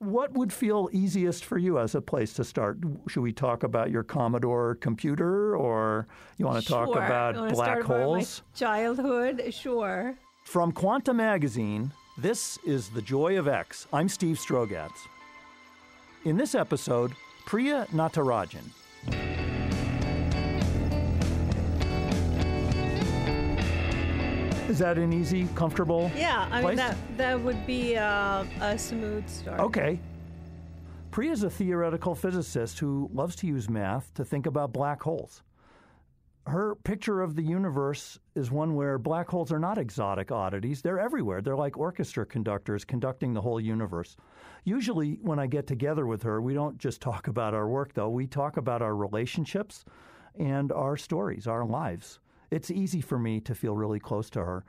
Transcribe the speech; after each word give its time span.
what 0.00 0.32
would 0.32 0.50
feel 0.50 0.88
easiest 0.92 1.44
for 1.44 1.58
you 1.58 1.78
as 1.78 1.94
a 1.94 2.00
place 2.00 2.32
to 2.32 2.42
start? 2.42 2.78
Should 3.06 3.20
we 3.20 3.32
talk 3.32 3.62
about 3.62 3.90
your 3.90 4.02
Commodore 4.02 4.76
computer, 4.76 5.54
or 5.54 6.08
you 6.38 6.46
want 6.46 6.62
to 6.62 6.66
sure. 6.66 6.86
talk 6.86 6.96
about 6.96 7.34
black 7.52 7.80
about 7.80 7.86
holes? 7.86 8.42
my 8.52 8.58
childhood, 8.58 9.54
sure. 9.54 10.16
From 10.44 10.72
Quanta 10.72 11.12
Magazine, 11.12 11.92
this 12.16 12.58
is 12.64 12.88
The 12.88 13.02
Joy 13.02 13.38
of 13.38 13.46
X. 13.46 13.86
I'm 13.92 14.08
Steve 14.08 14.38
Strogatz. 14.38 15.06
In 16.24 16.38
this 16.38 16.54
episode, 16.54 17.12
Priya 17.44 17.86
Natarajan. 17.92 18.64
Is 24.70 24.78
that 24.78 24.98
an 24.98 25.12
easy, 25.12 25.48
comfortable? 25.56 26.12
Yeah, 26.16 26.46
I 26.48 26.60
place? 26.60 26.68
mean 26.68 26.76
that 26.76 26.96
that 27.16 27.40
would 27.40 27.66
be 27.66 27.96
uh, 27.96 28.44
a 28.60 28.78
smooth 28.78 29.28
start. 29.28 29.58
Okay. 29.58 29.98
Priya 31.10 31.32
is 31.32 31.42
a 31.42 31.50
theoretical 31.50 32.14
physicist 32.14 32.78
who 32.78 33.10
loves 33.12 33.34
to 33.36 33.48
use 33.48 33.68
math 33.68 34.14
to 34.14 34.24
think 34.24 34.46
about 34.46 34.72
black 34.72 35.02
holes. 35.02 35.42
Her 36.46 36.76
picture 36.76 37.20
of 37.20 37.34
the 37.34 37.42
universe 37.42 38.20
is 38.36 38.52
one 38.52 38.76
where 38.76 38.96
black 38.96 39.28
holes 39.28 39.50
are 39.50 39.58
not 39.58 39.76
exotic 39.76 40.30
oddities. 40.30 40.82
They're 40.82 41.00
everywhere. 41.00 41.42
They're 41.42 41.56
like 41.56 41.76
orchestra 41.76 42.24
conductors 42.24 42.84
conducting 42.84 43.34
the 43.34 43.40
whole 43.40 43.60
universe. 43.60 44.16
Usually, 44.62 45.18
when 45.20 45.40
I 45.40 45.48
get 45.48 45.66
together 45.66 46.06
with 46.06 46.22
her, 46.22 46.40
we 46.40 46.54
don't 46.54 46.78
just 46.78 47.00
talk 47.00 47.26
about 47.26 47.54
our 47.54 47.66
work, 47.66 47.92
though. 47.92 48.08
We 48.08 48.28
talk 48.28 48.56
about 48.56 48.82
our 48.82 48.94
relationships 48.94 49.84
and 50.38 50.70
our 50.70 50.96
stories, 50.96 51.48
our 51.48 51.64
lives. 51.64 52.20
It's 52.50 52.70
easy 52.70 53.00
for 53.00 53.18
me 53.18 53.40
to 53.40 53.54
feel 53.54 53.76
really 53.76 54.00
close 54.00 54.30
to 54.30 54.40
her. 54.44 54.64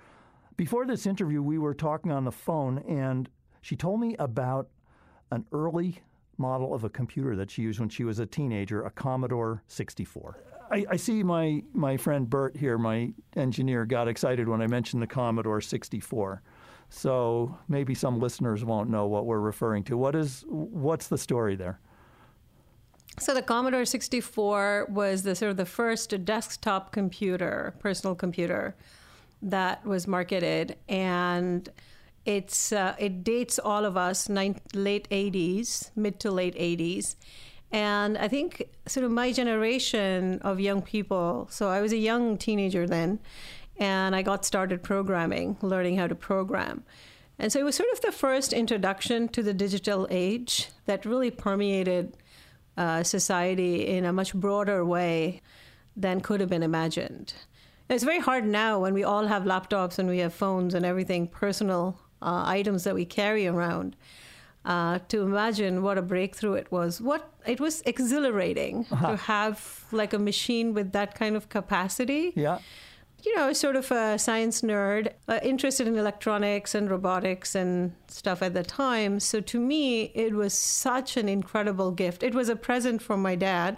Before 0.57 0.85
this 0.85 1.05
interview, 1.05 1.41
we 1.41 1.57
were 1.57 1.73
talking 1.73 2.11
on 2.11 2.25
the 2.25 2.31
phone, 2.31 2.79
and 2.79 3.29
she 3.61 3.75
told 3.75 3.99
me 3.99 4.15
about 4.19 4.69
an 5.31 5.45
early 5.51 5.99
model 6.37 6.73
of 6.73 6.83
a 6.83 6.89
computer 6.89 7.35
that 7.35 7.49
she 7.49 7.61
used 7.61 7.79
when 7.79 7.89
she 7.89 8.03
was 8.03 8.19
a 8.19 8.25
teenager, 8.25 8.83
a 8.83 8.91
Commodore 8.91 9.63
64. 9.67 10.43
I, 10.71 10.85
I, 10.91 10.95
see 10.95 11.23
my, 11.23 11.63
my 11.73 11.97
friend 11.97 12.29
Bert 12.29 12.55
here, 12.55 12.77
my 12.77 13.13
engineer, 13.35 13.85
got 13.85 14.07
excited 14.07 14.47
when 14.47 14.61
I 14.61 14.67
mentioned 14.67 15.01
the 15.01 15.07
Commodore 15.07 15.61
64. 15.61 16.41
So 16.89 17.57
maybe 17.67 17.93
some 17.93 18.19
listeners 18.19 18.65
won't 18.65 18.89
know 18.89 19.07
what 19.07 19.25
we're 19.25 19.39
referring 19.39 19.83
to. 19.85 19.97
What 19.97 20.15
is 20.15 20.43
what's 20.47 21.07
the 21.07 21.17
story 21.17 21.55
there? 21.55 21.79
So 23.19 23.33
the 23.33 23.41
Commodore 23.41 23.85
64 23.85 24.87
was 24.89 25.23
the 25.23 25.35
sort 25.35 25.51
of 25.51 25.57
the 25.57 25.65
first 25.65 26.25
desktop 26.25 26.91
computer, 26.91 27.75
personal 27.79 28.15
computer 28.15 28.75
that 29.41 29.85
was 29.85 30.07
marketed, 30.07 30.77
and 30.87 31.67
it's 32.25 32.71
uh, 32.71 32.95
it 32.97 33.23
dates 33.23 33.59
all 33.59 33.85
of 33.85 33.97
us 33.97 34.29
late 34.29 35.09
80s, 35.09 35.91
mid 35.95 36.19
to 36.19 36.31
late 36.31 36.55
80s. 36.55 37.15
And 37.71 38.17
I 38.17 38.27
think 38.27 38.67
sort 38.87 39.05
of 39.05 39.11
my 39.11 39.31
generation 39.31 40.39
of 40.41 40.59
young 40.59 40.81
people, 40.81 41.47
so 41.49 41.69
I 41.69 41.81
was 41.81 41.93
a 41.93 41.97
young 41.97 42.37
teenager 42.37 42.85
then, 42.85 43.19
and 43.77 44.15
I 44.15 44.21
got 44.21 44.45
started 44.45 44.83
programming, 44.83 45.57
learning 45.61 45.97
how 45.97 46.07
to 46.07 46.15
program. 46.15 46.83
And 47.39 47.51
so 47.51 47.59
it 47.59 47.63
was 47.63 47.75
sort 47.75 47.89
of 47.93 48.01
the 48.01 48.11
first 48.11 48.53
introduction 48.53 49.27
to 49.29 49.41
the 49.41 49.53
digital 49.53 50.07
age 50.11 50.69
that 50.85 51.05
really 51.05 51.31
permeated 51.31 52.15
uh, 52.81 53.03
society 53.03 53.73
in 53.95 54.05
a 54.05 54.13
much 54.19 54.33
broader 54.33 54.83
way 54.83 55.41
than 56.03 56.19
could 56.19 56.39
have 56.39 56.49
been 56.49 56.63
imagined. 56.63 57.33
It's 57.89 58.03
very 58.03 58.19
hard 58.19 58.45
now 58.45 58.79
when 58.79 58.93
we 58.93 59.03
all 59.03 59.27
have 59.27 59.43
laptops 59.43 59.99
and 59.99 60.07
we 60.09 60.19
have 60.19 60.33
phones 60.33 60.73
and 60.73 60.83
everything, 60.85 61.27
personal 61.27 61.99
uh, 62.21 62.43
items 62.59 62.83
that 62.85 62.95
we 62.95 63.05
carry 63.05 63.45
around, 63.45 63.95
uh, 64.65 64.99
to 65.09 65.21
imagine 65.21 65.83
what 65.83 65.97
a 65.97 66.01
breakthrough 66.01 66.53
it 66.53 66.71
was. 66.71 67.01
What 67.01 67.23
it 67.45 67.59
was 67.59 67.81
exhilarating 67.85 68.85
uh-huh. 68.89 69.11
to 69.11 69.17
have 69.17 69.85
like 69.91 70.13
a 70.13 70.19
machine 70.19 70.73
with 70.73 70.91
that 70.93 71.13
kind 71.13 71.35
of 71.35 71.49
capacity. 71.49 72.33
Yeah 72.35 72.59
you 73.23 73.35
know, 73.35 73.53
sort 73.53 73.75
of 73.75 73.91
a 73.91 74.17
science 74.17 74.61
nerd, 74.61 75.11
uh, 75.27 75.39
interested 75.43 75.87
in 75.87 75.97
electronics 75.97 76.73
and 76.73 76.89
robotics 76.89 77.55
and 77.55 77.93
stuff 78.07 78.41
at 78.41 78.53
the 78.53 78.63
time. 78.63 79.19
So 79.19 79.41
to 79.41 79.59
me, 79.59 80.11
it 80.15 80.33
was 80.33 80.53
such 80.53 81.17
an 81.17 81.29
incredible 81.29 81.91
gift. 81.91 82.23
It 82.23 82.33
was 82.33 82.49
a 82.49 82.55
present 82.55 83.01
from 83.01 83.21
my 83.21 83.35
dad. 83.35 83.77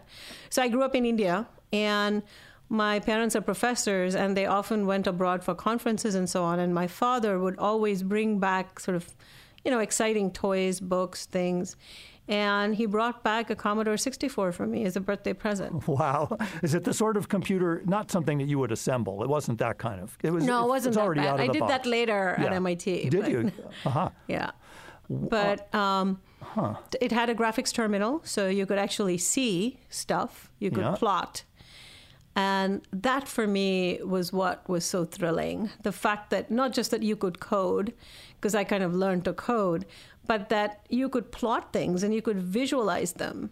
So 0.49 0.61
I 0.61 0.69
grew 0.69 0.83
up 0.83 0.95
in 0.95 1.05
India, 1.05 1.47
and 1.71 2.23
my 2.69 2.99
parents 2.99 3.35
are 3.35 3.41
professors, 3.41 4.15
and 4.15 4.37
they 4.37 4.45
often 4.45 4.85
went 4.85 5.07
abroad 5.07 5.43
for 5.43 5.53
conferences 5.53 6.15
and 6.15 6.29
so 6.29 6.43
on. 6.43 6.59
And 6.59 6.73
my 6.73 6.87
father 6.87 7.37
would 7.37 7.57
always 7.59 8.01
bring 8.01 8.39
back 8.39 8.79
sort 8.79 8.95
of, 8.95 9.13
you 9.65 9.71
know, 9.71 9.79
exciting 9.79 10.31
toys, 10.31 10.79
books, 10.79 11.25
things 11.25 11.75
and 12.27 12.75
he 12.75 12.85
brought 12.85 13.23
back 13.23 13.49
a 13.49 13.55
Commodore 13.55 13.97
64 13.97 14.51
for 14.53 14.65
me 14.65 14.85
as 14.85 14.95
a 14.95 15.01
birthday 15.01 15.33
present. 15.33 15.87
Wow. 15.93 16.37
Is 16.63 16.73
it 16.73 16.85
the 16.85 16.93
sort 16.93 17.17
of 17.17 17.29
computer, 17.29 17.83
not 17.85 18.09
something 18.09 18.37
that 18.39 18.47
you 18.47 18.57
would 18.59 18.71
assemble? 18.71 19.21
It 19.21 19.29
wasn't 19.29 19.59
that 19.59 19.77
kind 19.77 20.01
of. 20.01 20.17
It 20.23 20.31
was, 20.31 20.43
no, 20.43 20.65
it 20.65 20.69
wasn't 20.69 20.95
that 20.95 21.01
already 21.01 21.21
bad. 21.21 21.27
out 21.27 21.39
of 21.39 21.49
I 21.49 21.51
did 21.51 21.59
box. 21.59 21.71
that 21.71 21.85
later 21.85 22.35
yeah. 22.39 22.45
at 22.45 22.53
MIT. 22.53 23.09
Did 23.09 23.21
but, 23.21 23.31
you? 23.31 23.51
Uh-huh. 23.85 24.09
Yeah. 24.27 24.51
But 25.09 25.73
um, 25.75 26.21
huh. 26.41 26.75
it 26.99 27.11
had 27.11 27.29
a 27.29 27.35
graphics 27.35 27.73
terminal, 27.73 28.21
so 28.23 28.47
you 28.47 28.65
could 28.65 28.77
actually 28.77 29.17
see 29.17 29.79
stuff, 29.89 30.49
you 30.59 30.71
could 30.71 30.83
yeah. 30.83 30.95
plot. 30.95 31.43
And 32.35 32.81
that 32.91 33.27
for 33.27 33.45
me 33.45 33.99
was 34.03 34.33
what 34.33 34.67
was 34.67 34.85
so 34.85 35.05
thrilling. 35.05 35.69
The 35.83 35.91
fact 35.91 36.31
that 36.31 36.49
not 36.49 36.73
just 36.73 36.89
that 36.91 37.03
you 37.03 37.15
could 37.15 37.39
code, 37.39 37.93
because 38.35 38.55
I 38.55 38.63
kind 38.63 38.83
of 38.83 38.95
learned 38.95 39.25
to 39.25 39.33
code, 39.33 39.85
but 40.25 40.49
that 40.49 40.85
you 40.89 41.09
could 41.09 41.31
plot 41.31 41.73
things 41.73 42.03
and 42.03 42.13
you 42.13 42.21
could 42.21 42.41
visualize 42.41 43.13
them. 43.13 43.51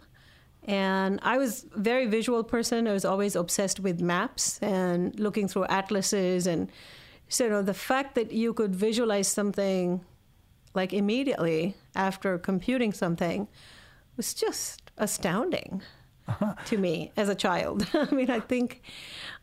And 0.64 1.18
I 1.22 1.38
was 1.38 1.66
a 1.74 1.78
very 1.78 2.06
visual 2.06 2.44
person. 2.44 2.86
I 2.86 2.92
was 2.92 3.04
always 3.04 3.34
obsessed 3.34 3.80
with 3.80 4.00
maps 4.00 4.58
and 4.62 5.18
looking 5.18 5.48
through 5.48 5.64
atlases. 5.64 6.46
And 6.46 6.70
so, 7.28 7.44
you 7.44 7.50
know, 7.50 7.62
the 7.62 7.74
fact 7.74 8.14
that 8.14 8.32
you 8.32 8.54
could 8.54 8.74
visualize 8.74 9.28
something 9.28 10.04
like 10.74 10.92
immediately 10.92 11.74
after 11.94 12.38
computing 12.38 12.92
something 12.92 13.48
was 14.16 14.34
just 14.34 14.90
astounding 14.98 15.82
Uh-huh. 16.28 16.54
to 16.66 16.78
me 16.78 17.10
as 17.16 17.28
a 17.28 17.34
child. 17.34 17.86
I 17.94 18.14
mean, 18.14 18.30
I 18.30 18.38
think 18.38 18.82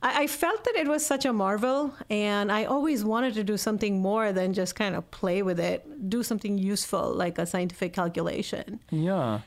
I, 0.01 0.23
I, 0.23 0.27
felt 0.27 0.63
that 0.63 0.75
it 0.75 0.87
was 0.87 1.05
such 1.05 1.25
a 1.25 1.33
marvel, 1.33 1.93
and 2.09 2.51
I 2.51 2.63
always 2.65 3.03
wanted 3.03 3.33
to 3.33 3.43
do 3.43 3.57
something 3.57 4.01
more 4.01 4.31
than 4.31 4.53
just 4.53 4.75
kind 4.75 4.95
of 4.95 5.09
play 5.11 5.41
with 5.41 5.59
it, 5.59 6.09
do 6.09 6.23
something 6.23 6.57
useful 6.57 7.13
like 7.13 7.37
a 7.37 7.45
scientific 7.45 7.91
calculation. 7.91 8.79
Yeah. 8.91 9.41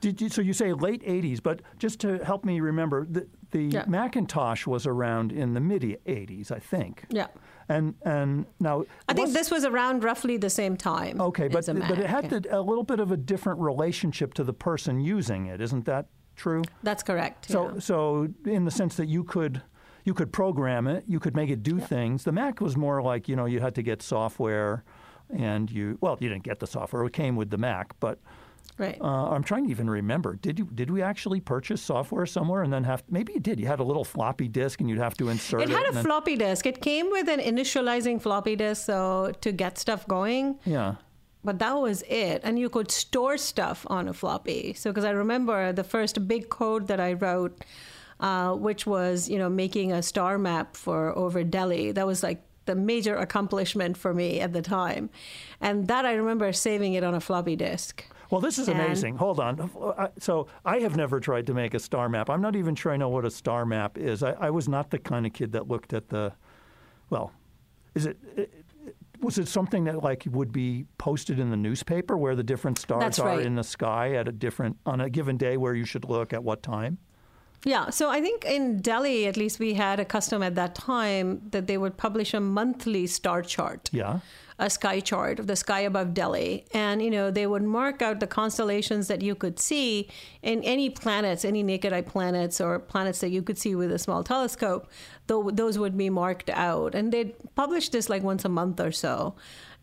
Did 0.00 0.20
you, 0.20 0.28
so 0.28 0.42
you 0.42 0.52
say 0.52 0.72
late 0.72 1.02
80s, 1.02 1.42
but 1.42 1.62
just 1.78 2.00
to 2.00 2.22
help 2.24 2.44
me 2.44 2.60
remember, 2.60 3.06
the, 3.06 3.26
the 3.50 3.64
Yeah. 3.64 3.84
Macintosh 3.86 4.66
was 4.66 4.86
around 4.86 5.32
in 5.32 5.54
the 5.54 5.60
mid 5.60 5.82
80s, 5.82 6.52
I 6.52 6.58
think. 6.58 7.06
Yeah. 7.08 7.28
And 7.68 7.94
and 8.04 8.46
now 8.60 8.84
I 9.08 9.12
think 9.12 9.32
this 9.32 9.50
was 9.50 9.64
around 9.64 10.04
roughly 10.04 10.36
the 10.36 10.50
same 10.50 10.76
time. 10.76 11.20
Okay, 11.20 11.48
but 11.48 11.66
but 11.66 11.98
it 11.98 12.06
had 12.06 12.30
yeah. 12.30 12.38
to, 12.38 12.60
a 12.60 12.62
little 12.62 12.84
bit 12.84 13.00
of 13.00 13.10
a 13.10 13.16
different 13.16 13.58
relationship 13.58 14.34
to 14.34 14.44
the 14.44 14.52
person 14.52 15.00
using 15.00 15.46
it, 15.46 15.60
isn't 15.60 15.84
that 15.86 16.06
true? 16.36 16.62
That's 16.82 17.02
correct. 17.02 17.50
So 17.50 17.72
yeah. 17.74 17.80
so 17.80 18.28
in 18.44 18.64
the 18.64 18.70
sense 18.70 18.96
that 18.96 19.08
you 19.08 19.24
could 19.24 19.62
you 20.04 20.14
could 20.14 20.32
program 20.32 20.86
it, 20.86 21.04
you 21.08 21.18
could 21.18 21.34
make 21.34 21.50
it 21.50 21.62
do 21.62 21.80
things. 21.80 22.24
The 22.24 22.32
Mac 22.32 22.60
was 22.60 22.76
more 22.76 23.02
like 23.02 23.28
you 23.28 23.36
know 23.36 23.46
you 23.46 23.60
had 23.60 23.74
to 23.74 23.82
get 23.82 24.02
software, 24.02 24.84
and 25.30 25.70
you 25.70 25.98
well 26.00 26.16
you 26.20 26.28
didn't 26.28 26.44
get 26.44 26.60
the 26.60 26.66
software; 26.66 27.04
it 27.04 27.12
came 27.12 27.34
with 27.34 27.50
the 27.50 27.58
Mac. 27.58 27.98
But 27.98 28.20
right. 28.78 28.96
uh, 29.00 29.30
I'm 29.30 29.42
trying 29.42 29.64
to 29.64 29.70
even 29.70 29.90
remember. 29.90 30.36
Did 30.36 30.60
you 30.60 30.68
did 30.72 30.90
we 30.90 31.02
actually 31.02 31.40
purchase 31.40 31.82
software 31.82 32.24
somewhere 32.24 32.62
and 32.62 32.72
then 32.72 32.84
have 32.84 33.02
maybe 33.10 33.32
you 33.32 33.40
did? 33.40 33.58
You 33.58 33.66
had 33.66 33.80
a 33.80 33.84
little 33.84 34.04
floppy 34.04 34.46
disk 34.46 34.80
and 34.80 34.88
you'd 34.88 34.98
have 34.98 35.16
to 35.16 35.28
insert 35.28 35.62
it. 35.62 35.70
It 35.70 35.72
had 35.72 35.86
a 35.86 36.02
floppy 36.02 36.36
disk. 36.36 36.66
It 36.66 36.80
came 36.80 37.10
with 37.10 37.28
an 37.28 37.40
initializing 37.40 38.22
floppy 38.22 38.54
disk, 38.54 38.86
so 38.86 39.32
to 39.40 39.50
get 39.50 39.76
stuff 39.76 40.06
going. 40.06 40.58
Yeah. 40.64 40.94
But 41.46 41.60
that 41.60 41.76
was 41.78 42.02
it. 42.08 42.40
And 42.44 42.58
you 42.58 42.68
could 42.68 42.90
store 42.90 43.38
stuff 43.38 43.86
on 43.88 44.08
a 44.08 44.12
floppy. 44.12 44.74
So, 44.74 44.90
because 44.90 45.04
I 45.04 45.10
remember 45.10 45.72
the 45.72 45.84
first 45.84 46.26
big 46.26 46.48
code 46.48 46.88
that 46.88 47.00
I 47.00 47.12
wrote, 47.14 47.64
uh, 48.18 48.52
which 48.54 48.84
was, 48.86 49.28
you 49.28 49.38
know, 49.38 49.48
making 49.48 49.92
a 49.92 50.02
star 50.02 50.38
map 50.38 50.76
for 50.76 51.16
over 51.16 51.44
Delhi. 51.44 51.92
That 51.92 52.06
was 52.06 52.22
like 52.22 52.42
the 52.64 52.74
major 52.74 53.14
accomplishment 53.14 53.96
for 53.96 54.12
me 54.12 54.40
at 54.40 54.52
the 54.52 54.60
time. 54.60 55.08
And 55.60 55.86
that 55.86 56.04
I 56.04 56.14
remember 56.14 56.52
saving 56.52 56.94
it 56.94 57.04
on 57.04 57.14
a 57.14 57.20
floppy 57.20 57.54
disk. 57.54 58.04
Well, 58.28 58.40
this 58.40 58.58
is 58.58 58.68
And- 58.68 58.80
amazing. 58.80 59.18
Hold 59.18 59.38
on. 59.38 60.10
So 60.18 60.48
I 60.64 60.78
have 60.80 60.96
never 60.96 61.20
tried 61.20 61.46
to 61.46 61.54
make 61.54 61.74
a 61.74 61.78
star 61.78 62.08
map. 62.08 62.28
I'm 62.28 62.42
not 62.42 62.56
even 62.56 62.74
sure 62.74 62.90
I 62.92 62.96
know 62.96 63.08
what 63.08 63.24
a 63.24 63.30
star 63.30 63.64
map 63.64 63.96
is. 63.96 64.24
I, 64.24 64.32
I 64.32 64.50
was 64.50 64.68
not 64.68 64.90
the 64.90 64.98
kind 64.98 65.24
of 65.26 65.32
kid 65.32 65.52
that 65.52 65.68
looked 65.68 65.92
at 65.92 66.08
the. 66.08 66.32
Well, 67.08 67.30
is 67.94 68.04
it? 68.06 68.16
it 68.36 68.65
was 69.20 69.38
it 69.38 69.48
something 69.48 69.84
that 69.84 70.02
like 70.02 70.24
would 70.30 70.52
be 70.52 70.86
posted 70.98 71.38
in 71.38 71.50
the 71.50 71.56
newspaper 71.56 72.16
where 72.16 72.34
the 72.34 72.42
different 72.42 72.78
stars 72.78 73.18
are 73.18 73.40
in 73.40 73.54
the 73.54 73.64
sky 73.64 74.14
at 74.14 74.28
a 74.28 74.32
different 74.32 74.76
on 74.86 75.00
a 75.00 75.10
given 75.10 75.36
day 75.36 75.56
where 75.56 75.74
you 75.74 75.84
should 75.84 76.04
look 76.04 76.32
at 76.32 76.42
what 76.42 76.62
time? 76.62 76.98
Yeah, 77.64 77.90
so 77.90 78.10
I 78.10 78.20
think 78.20 78.44
in 78.44 78.80
Delhi, 78.80 79.26
at 79.26 79.36
least, 79.36 79.58
we 79.58 79.74
had 79.74 79.98
a 79.98 80.04
custom 80.04 80.42
at 80.42 80.54
that 80.54 80.76
time 80.76 81.42
that 81.50 81.66
they 81.66 81.76
would 81.76 81.96
publish 81.96 82.32
a 82.32 82.40
monthly 82.40 83.08
star 83.08 83.42
chart. 83.42 83.90
Yeah. 83.92 84.20
A 84.58 84.70
sky 84.70 85.00
chart 85.00 85.38
of 85.38 85.46
the 85.46 85.56
sky 85.56 85.80
above 85.80 86.14
Delhi. 86.14 86.64
And, 86.72 87.02
you 87.02 87.10
know, 87.10 87.30
they 87.30 87.46
would 87.46 87.62
mark 87.62 88.00
out 88.00 88.20
the 88.20 88.26
constellations 88.26 89.06
that 89.08 89.20
you 89.20 89.34
could 89.34 89.58
see 89.58 90.08
in 90.42 90.62
any 90.64 90.88
planets, 90.88 91.44
any 91.44 91.62
naked 91.62 91.92
eye 91.92 92.00
planets 92.00 92.60
or 92.60 92.78
planets 92.78 93.20
that 93.20 93.28
you 93.28 93.42
could 93.42 93.58
see 93.58 93.74
with 93.74 93.92
a 93.92 93.98
small 93.98 94.24
telescope. 94.24 94.88
Though 95.26 95.50
those 95.50 95.78
would 95.78 95.96
be 95.96 96.08
marked 96.08 96.48
out. 96.48 96.94
And 96.94 97.12
they'd 97.12 97.34
publish 97.54 97.90
this 97.90 98.08
like 98.08 98.22
once 98.22 98.44
a 98.44 98.48
month 98.48 98.80
or 98.80 98.92
so. 98.92 99.34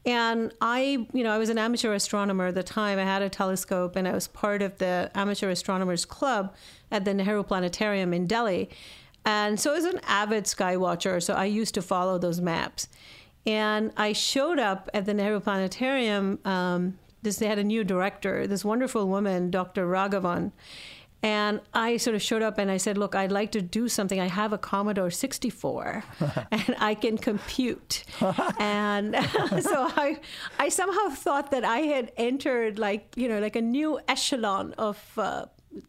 And 0.06 0.52
I, 0.60 1.08
you 1.14 1.24
know, 1.24 1.31
I 1.31 1.38
was 1.38 1.50
an 1.50 1.58
amateur 1.58 1.94
astronomer 1.94 2.48
at 2.48 2.56
the 2.56 2.64
time. 2.64 3.00
I 3.00 3.04
had 3.04 3.22
a 3.22 3.30
telescope 3.30 3.96
and 3.96 4.08
I 4.08 4.12
was 4.12 4.28
part 4.28 4.62
of 4.62 4.78
the 4.78 5.10
Amateur 5.16 5.50
Astronomers 5.50 6.04
Club 6.06 6.54
at 6.92 7.06
the 7.06 7.14
Nehru 7.14 7.44
Planetarium 7.44 8.14
in 8.14 8.28
Delhi. 8.28 8.70
And 9.25 9.58
so 9.58 9.72
I 9.72 9.75
was 9.75 9.86
an 9.86 10.02
avid 10.04 10.48
sky 10.48 10.75
watcher, 10.75 11.22
so 11.22 11.34
I 11.34 11.46
used 11.46 11.74
to 11.75 11.81
follow 11.81 12.18
those 12.18 12.42
maps. 12.42 12.90
And 13.45 13.92
I 13.98 14.13
showed 14.13 14.60
up 14.60 14.90
at 14.94 15.06
the 15.06 15.13
Nehru 15.13 15.40
Planetarium. 15.40 16.40
Um, 16.45 16.98
this, 17.22 17.38
they 17.38 17.48
had 17.48 17.60
a 17.60 17.63
new 17.63 17.84
director, 17.84 18.48
this 18.48 18.63
wonderful 18.63 19.07
woman, 19.07 19.51
Dr. 19.51 19.88
Raghavan. 19.88 20.51
And 21.24 21.62
I 21.74 21.95
sort 21.95 22.18
of 22.18 22.22
showed 22.22 22.42
up 22.42 22.57
and 22.57 22.69
I 22.69 22.75
said, 22.75 22.98
Look, 22.98 23.16
I'd 23.16 23.31
like 23.31 23.54
to 23.54 23.62
do 23.62 23.88
something. 23.88 24.19
I 24.19 24.28
have 24.28 24.51
a 24.51 24.57
Commodore 24.57 25.10
64 25.10 26.04
and 26.51 26.75
I 26.80 26.95
can 26.95 27.18
compute. 27.18 28.04
and 28.60 29.16
so 29.62 29.88
I, 29.96 30.19
I 30.60 30.68
somehow 30.68 31.10
thought 31.10 31.51
that 31.51 31.63
I 31.63 31.80
had 31.80 32.12
entered 32.18 32.78
like, 32.78 33.13
you 33.16 33.30
know, 33.30 33.39
like 33.39 33.56
a 33.56 33.62
new 33.62 34.01
echelon 34.10 34.74
of, 34.78 35.01
uh, 35.18 35.46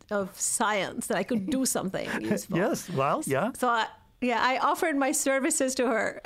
of 0.08 0.40
science, 0.40 1.08
that 1.08 1.18
I 1.18 1.24
could 1.24 1.50
do 1.50 1.66
something 1.66 2.08
useful. 2.20 2.56
yes, 2.56 2.88
well, 2.90 3.22
yeah. 3.26 3.50
So, 3.58 3.68
I, 3.68 3.88
yeah, 4.20 4.40
I 4.40 4.58
offered 4.58 4.96
my 4.96 5.10
services 5.10 5.74
to 5.74 5.88
her. 5.88 6.22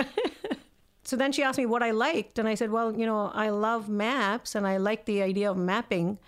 So 1.09 1.17
then 1.17 1.33
she 1.33 1.43
asked 1.43 1.57
me 1.57 1.65
what 1.65 1.83
I 1.83 1.93
liked. 1.93 2.39
And 2.39 2.47
I 2.47 2.55
said, 2.55 2.71
Well, 2.71 2.95
you 2.95 3.07
know, 3.07 3.31
I 3.33 3.49
love 3.49 3.89
maps 3.89 4.55
and 4.55 4.67
I 4.67 4.77
like 4.77 5.07
the 5.07 5.23
idea 5.23 5.51
of 5.51 5.57
mapping. 5.57 6.19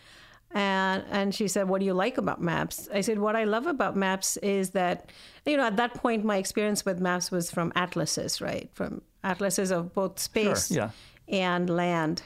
And 0.52 1.04
and 1.10 1.34
she 1.34 1.48
said, 1.48 1.68
"What 1.68 1.78
do 1.78 1.86
you 1.86 1.94
like 1.94 2.18
about 2.18 2.40
maps?" 2.40 2.88
I 2.92 3.02
said, 3.02 3.20
"What 3.20 3.36
I 3.36 3.44
love 3.44 3.68
about 3.68 3.94
maps 3.94 4.36
is 4.38 4.70
that, 4.70 5.12
you 5.46 5.56
know, 5.56 5.62
at 5.64 5.76
that 5.76 5.94
point, 5.94 6.24
my 6.24 6.38
experience 6.38 6.84
with 6.84 6.98
maps 6.98 7.30
was 7.30 7.52
from 7.52 7.72
atlases, 7.76 8.40
right? 8.40 8.68
From 8.72 9.02
atlases 9.22 9.70
of 9.70 9.94
both 9.94 10.18
space 10.18 10.66
Sure, 10.66 10.76
yeah. 10.76 10.90
and 11.28 11.70
land." 11.70 12.22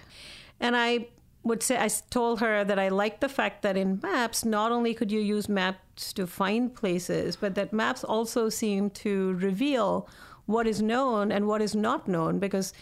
And 0.59 0.75
I 0.75 1.09
would 1.43 1.63
say, 1.63 1.77
I 1.77 1.89
told 2.09 2.41
her 2.41 2.65
that 2.65 2.79
I 2.79 2.89
liked 2.89 3.21
the 3.21 3.29
fact 3.29 3.61
that 3.61 3.77
in 3.77 4.01
maps, 4.03 4.45
not 4.45 4.73
only 4.73 4.95
could 4.95 5.13
you 5.13 5.21
use 5.21 5.47
maps 5.47 6.13
to 6.15 6.27
find 6.27 6.75
places, 6.75 7.37
but 7.37 7.55
that 7.57 7.75
maps 7.75 8.03
also 8.05 8.49
seem 8.49 8.89
to 9.05 9.35
reveal 9.35 10.09
what 10.47 10.67
is 10.67 10.83
known 10.83 11.33
and 11.33 11.47
what 11.47 11.61
is 11.63 11.75
not 11.75 12.07
known, 12.09 12.39
because 12.39 12.73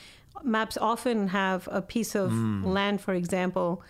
maps 0.43 0.76
often 0.76 1.29
have 1.29 1.69
a 1.70 1.82
piece 1.82 2.14
of 2.14 2.32
land, 2.32 3.00
for 3.00 3.14
example 3.14 3.82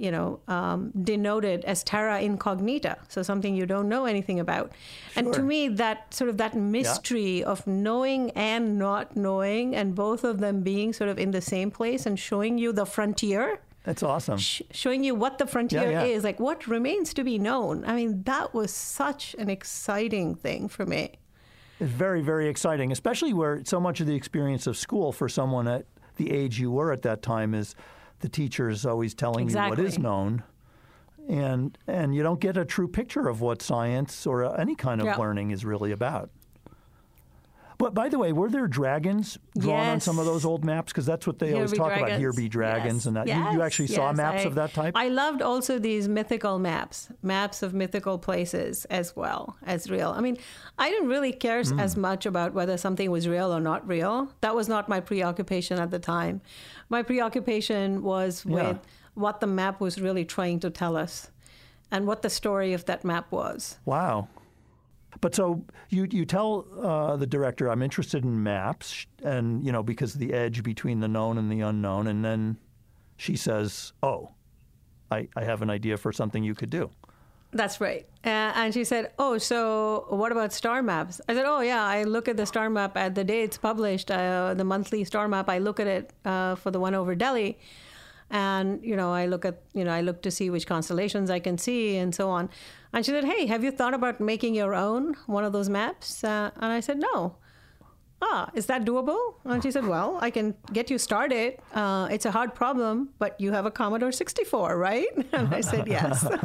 you 0.00 0.12
know, 0.12 0.38
um, 0.46 0.92
denoted 1.02 1.64
as 1.64 1.82
terra 1.82 2.20
incognita, 2.20 2.96
so 3.08 3.20
something 3.20 3.56
you 3.56 3.66
don't 3.66 3.88
know 3.88 4.04
anything 4.04 4.38
about. 4.38 4.70
And 5.16 5.32
to 5.32 5.42
me, 5.42 5.66
that 5.66 6.14
sort 6.14 6.30
of 6.30 6.36
that 6.36 6.54
mystery 6.54 7.42
of 7.42 7.66
knowing 7.66 8.30
and 8.30 8.78
not 8.78 9.16
knowing, 9.16 9.74
and 9.74 9.96
both 9.96 10.22
of 10.22 10.38
them 10.38 10.60
being 10.60 10.92
sort 10.92 11.10
of 11.10 11.18
in 11.18 11.32
the 11.32 11.40
same 11.40 11.72
place 11.72 12.06
and 12.06 12.16
showing 12.16 12.58
you 12.58 12.72
the 12.72 12.86
frontier, 12.86 13.58
That's 13.82 14.04
awesome. 14.04 14.38
sh- 14.38 14.62
showing 14.70 15.02
you 15.02 15.16
what 15.16 15.38
the 15.38 15.48
frontier 15.48 15.90
Yeah, 15.90 16.04
yeah. 16.04 16.14
is, 16.14 16.22
like 16.22 16.38
what 16.38 16.68
remains 16.68 17.12
to 17.14 17.24
be 17.24 17.36
known. 17.36 17.84
I 17.84 17.96
mean, 17.96 18.22
that 18.22 18.54
was 18.54 18.72
such 18.72 19.34
an 19.36 19.50
exciting 19.50 20.36
thing 20.36 20.68
for 20.68 20.86
me. 20.86 21.14
It's 21.80 21.90
very, 21.90 22.20
very 22.22 22.48
exciting, 22.48 22.90
especially 22.92 23.32
where 23.32 23.62
so 23.64 23.78
much 23.80 24.00
of 24.00 24.06
the 24.06 24.14
experience 24.14 24.66
of 24.66 24.76
school 24.76 25.12
for 25.12 25.28
someone 25.28 25.68
at 25.68 25.86
the 26.16 26.30
age 26.32 26.58
you 26.58 26.70
were 26.70 26.92
at 26.92 27.02
that 27.02 27.22
time 27.22 27.54
is 27.54 27.74
the 28.20 28.28
teacher 28.28 28.68
is 28.68 28.84
always 28.84 29.14
telling 29.14 29.48
you 29.48 29.56
what 29.56 29.78
is 29.78 29.98
known. 29.98 30.42
And, 31.28 31.76
and 31.86 32.14
you 32.14 32.22
don't 32.22 32.40
get 32.40 32.56
a 32.56 32.64
true 32.64 32.88
picture 32.88 33.28
of 33.28 33.40
what 33.40 33.62
science 33.62 34.26
or 34.26 34.58
any 34.58 34.74
kind 34.74 35.00
of 35.00 35.06
Yeah. 35.06 35.16
learning 35.16 35.50
is 35.50 35.64
really 35.64 35.92
about. 35.92 36.30
But 37.78 37.94
by 37.94 38.08
the 38.08 38.18
way, 38.18 38.32
were 38.32 38.50
there 38.50 38.66
dragons 38.66 39.38
drawn 39.56 39.86
on 39.86 40.00
some 40.00 40.18
of 40.18 40.26
those 40.26 40.44
old 40.44 40.64
maps? 40.64 40.92
Because 40.92 41.06
that's 41.06 41.28
what 41.28 41.38
they 41.38 41.46
Here 41.48 41.56
always 41.56 41.72
talk 41.72 41.96
about. 41.96 42.10
Here 42.18 42.32
be 42.32 42.48
dragons, 42.48 42.96
Yes. 43.02 43.06
and 43.06 43.16
that. 43.16 43.28
You, 43.28 43.34
you 43.34 43.58
Yes, 43.58 43.60
actually 43.66 43.86
saw 43.86 44.12
maps 44.12 44.44
I- 44.44 44.48
of 44.48 44.56
that 44.56 44.74
type. 44.74 44.94
I 44.96 45.08
loved 45.08 45.42
also 45.42 45.78
these 45.78 46.08
mythical 46.08 46.58
maps, 46.58 47.08
maps 47.22 47.62
of 47.62 47.74
mythical 47.74 48.18
places 48.18 48.84
as 48.86 49.14
well 49.14 49.56
as 49.64 49.88
real. 49.88 50.10
I 50.10 50.20
mean, 50.20 50.38
I 50.76 50.90
didn't 50.90 51.08
really 51.08 51.32
care 51.32 51.62
Hmm. 51.62 51.78
as 51.78 51.96
much 51.96 52.26
about 52.26 52.52
whether 52.52 52.76
something 52.76 53.10
was 53.12 53.28
real 53.28 53.54
or 53.54 53.60
not 53.60 53.86
real. 53.86 54.28
That 54.40 54.56
was 54.56 54.68
not 54.68 54.88
my 54.88 54.98
preoccupation 54.98 55.78
at 55.78 55.92
the 55.92 56.00
time. 56.00 56.40
My 56.88 57.04
preoccupation 57.04 58.02
was 58.02 58.44
with 58.44 58.54
Yeah. 58.60 58.78
what 59.14 59.38
the 59.38 59.46
map 59.46 59.80
was 59.80 60.00
really 60.00 60.24
trying 60.24 60.58
to 60.60 60.70
tell 60.70 60.96
us 60.96 61.30
and 61.92 62.06
what 62.08 62.22
the 62.22 62.30
story 62.30 62.72
of 62.72 62.86
that 62.86 63.04
map 63.04 63.30
was. 63.30 63.78
Wow. 63.84 64.26
But 65.20 65.34
so 65.34 65.64
you 65.88 66.06
you 66.10 66.24
tell 66.24 66.66
uh, 66.80 67.16
the 67.16 67.26
director, 67.26 67.70
I'm 67.70 67.82
interested 67.82 68.24
in 68.24 68.42
maps, 68.42 69.06
and 69.22 69.64
you 69.64 69.72
know 69.72 69.82
because 69.82 70.14
the 70.14 70.32
edge 70.32 70.62
between 70.62 71.00
the 71.00 71.08
known 71.08 71.38
and 71.38 71.50
the 71.50 71.60
unknown, 71.60 72.06
and 72.06 72.24
then 72.24 72.58
she 73.16 73.36
says, 73.36 73.92
"Oh, 74.02 74.30
I, 75.10 75.28
I 75.34 75.44
have 75.44 75.62
an 75.62 75.70
idea 75.70 75.96
for 75.96 76.12
something 76.12 76.44
you 76.44 76.54
could 76.54 76.70
do." 76.70 76.90
That's 77.50 77.80
right. 77.80 78.06
Uh, 78.24 78.52
and 78.56 78.74
she 78.74 78.84
said, 78.84 79.12
Oh, 79.18 79.38
so 79.38 80.04
what 80.10 80.32
about 80.32 80.52
star 80.52 80.82
maps? 80.82 81.20
I 81.28 81.34
said, 81.34 81.46
Oh, 81.46 81.60
yeah, 81.60 81.82
I 81.82 82.02
look 82.02 82.28
at 82.28 82.36
the 82.36 82.44
star 82.44 82.68
map 82.68 82.96
at 82.96 83.14
the 83.14 83.24
day 83.24 83.42
it's 83.42 83.56
published, 83.56 84.10
uh, 84.10 84.52
the 84.54 84.64
monthly 84.64 85.04
star 85.04 85.28
map. 85.28 85.48
I 85.48 85.58
look 85.58 85.80
at 85.80 85.86
it 85.86 86.12
uh, 86.26 86.56
for 86.56 86.70
the 86.70 86.78
one 86.78 86.94
over 86.94 87.14
Delhi. 87.14 87.58
And, 88.30 88.84
you 88.84 88.96
know, 88.96 89.14
I 89.14 89.24
look 89.24 89.46
at, 89.46 89.62
you 89.72 89.82
know, 89.82 89.92
I 89.92 90.02
look 90.02 90.20
to 90.22 90.30
see 90.30 90.50
which 90.50 90.66
constellations 90.66 91.30
I 91.30 91.38
can 91.38 91.56
see 91.56 91.96
and 91.96 92.14
so 92.14 92.28
on. 92.28 92.50
And 92.92 93.04
she 93.04 93.12
said, 93.12 93.24
Hey, 93.24 93.46
have 93.46 93.62
you 93.64 93.70
thought 93.70 93.94
about 93.94 94.20
making 94.20 94.54
your 94.54 94.74
own 94.74 95.14
one 95.26 95.44
of 95.44 95.52
those 95.52 95.68
maps? 95.68 96.24
Uh, 96.24 96.50
and 96.56 96.72
I 96.72 96.80
said, 96.80 96.98
No. 96.98 97.36
Ah, 98.20 98.50
is 98.54 98.66
that 98.66 98.84
doable? 98.84 99.34
And 99.44 99.62
she 99.62 99.70
said, 99.70 99.86
Well, 99.86 100.18
I 100.20 100.30
can 100.30 100.54
get 100.72 100.90
you 100.90 100.98
started. 100.98 101.58
Uh, 101.74 102.08
it's 102.10 102.24
a 102.26 102.30
hard 102.32 102.54
problem, 102.54 103.10
but 103.18 103.40
you 103.40 103.52
have 103.52 103.64
a 103.66 103.70
Commodore 103.70 104.10
64, 104.10 104.76
right? 104.76 105.06
And 105.32 105.54
I 105.54 105.60
said, 105.60 105.86
Yes. 105.86 106.26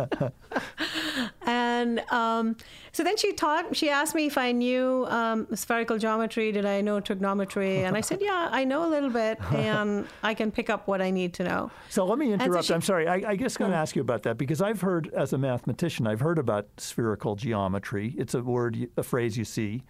and 1.84 2.00
um, 2.12 2.56
so 2.92 3.04
then 3.04 3.18
she 3.18 3.34
taught, 3.34 3.76
she 3.76 3.90
asked 3.90 4.16
me 4.16 4.26
if 4.28 4.38
I 4.38 4.52
knew 4.52 5.06
um, 5.10 5.48
spherical 5.56 5.98
geometry, 5.98 6.52
did 6.52 6.66
I 6.66 6.82
know 6.82 7.00
trigonometry? 7.00 7.84
And 7.84 7.96
I 7.98 8.02
said, 8.02 8.20
Yeah, 8.30 8.50
I 8.52 8.64
know 8.64 8.88
a 8.88 8.90
little 8.90 9.10
bit, 9.10 9.40
and 9.54 10.08
I 10.24 10.34
can 10.34 10.52
pick 10.52 10.70
up 10.70 10.88
what 10.88 11.02
I 11.02 11.12
need 11.12 11.34
to 11.36 11.44
know. 11.44 11.72
So 11.90 12.06
let 12.06 12.18
me 12.18 12.28
so 12.28 12.34
interrupt. 12.34 12.66
she- 12.66 12.74
I'm 12.74 12.82
sorry. 12.82 13.08
I, 13.08 13.32
I 13.32 13.36
guess 13.36 13.58
going 13.58 13.72
to 13.72 13.78
ask 13.78 13.96
you 13.96 14.02
about 14.02 14.24
that 14.24 14.38
because 14.38 14.62
I've 14.62 14.82
heard, 14.82 15.12
as 15.14 15.34
a 15.34 15.38
mathematician, 15.38 16.08
I've 16.08 16.22
heard 16.22 16.38
about 16.40 16.68
spherical 16.78 17.36
geometry. 17.36 18.16
It's 18.18 18.34
a 18.34 18.42
word, 18.42 18.88
a 18.98 19.04
phrase 19.04 19.38
you 19.38 19.46
see. 19.46 19.84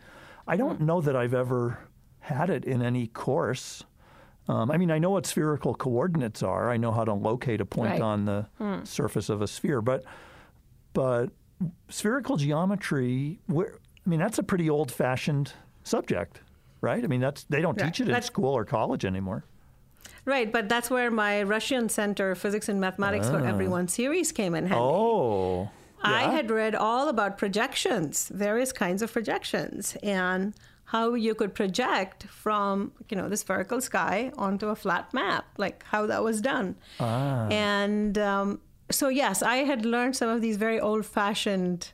I 0.47 0.57
don't 0.57 0.81
know 0.81 0.99
that 1.01 1.15
I've 1.15 1.33
ever 1.33 1.79
had 2.19 2.49
it 2.49 2.65
in 2.65 2.81
any 2.81 3.07
course. 3.07 3.83
Um, 4.49 4.69
I 4.71 4.77
mean, 4.77 4.91
I 4.91 4.99
know 4.99 5.11
what 5.11 5.25
spherical 5.25 5.73
coordinates 5.73 6.43
are. 6.43 6.69
I 6.69 6.75
know 6.75 6.91
how 6.91 7.05
to 7.05 7.13
locate 7.13 7.61
a 7.61 7.65
point 7.65 7.91
Right. 7.91 8.01
on 8.01 8.25
the 8.25 8.45
surface 8.83 9.29
of 9.29 9.41
a 9.41 9.47
sphere, 9.47 9.81
but 9.81 10.03
but 10.93 11.29
spherical 11.89 12.37
geometry. 12.37 13.39
Where, 13.47 13.75
I 14.05 14.09
mean, 14.09 14.19
that's 14.19 14.37
a 14.39 14.43
pretty 14.43 14.69
old-fashioned 14.69 15.53
subject, 15.83 16.41
right? 16.81 17.03
I 17.03 17.07
mean, 17.07 17.21
that's 17.21 17.43
they 17.45 17.61
don't 17.61 17.79
Right. 17.79 17.87
teach 17.87 17.99
it 17.99 18.03
in 18.03 18.09
That's- 18.09 18.27
school 18.27 18.53
or 18.55 18.65
college 18.65 19.05
anymore. 19.05 19.43
Right, 20.25 20.51
but 20.51 20.69
that's 20.69 20.89
where 20.89 21.11
my 21.11 21.43
Russian 21.43 21.89
Center 21.89 22.33
Physics 22.35 22.69
and 22.69 22.79
Mathematics 22.79 23.29
for 23.29 23.39
Everyone 23.45 23.87
series 23.89 24.31
came 24.31 24.55
in 24.55 24.67
handy. 24.67 24.81
Oh, 24.81 25.69
I 26.01 26.23
had 26.31 26.49
read 26.49 26.75
all 26.75 27.09
about 27.09 27.37
projections, 27.37 28.29
various 28.29 28.71
kinds 28.71 29.01
of 29.01 29.11
projections, 29.11 29.97
and 30.01 30.53
how 30.85 31.13
you 31.13 31.33
could 31.35 31.53
project 31.53 32.23
from 32.23 32.91
you 33.09 33.17
know 33.17 33.27
the 33.27 33.35
spherical 33.37 33.81
sky 33.81 34.31
onto 34.37 34.67
a 34.67 34.75
flat 34.75 35.13
map, 35.13 35.45
like 35.57 35.83
how 35.83 36.05
that 36.07 36.23
was 36.23 36.39
done. 36.41 36.75
Ah. 37.01 37.47
And 37.49 38.17
um, 38.17 38.59
so 38.93 39.09
yes, 39.09 39.41
I 39.41 39.57
had 39.57 39.85
learned 39.85 40.15
some 40.15 40.29
of 40.29 40.41
these 40.41 40.57
very 40.57 40.79
old-fashioned 40.79 41.91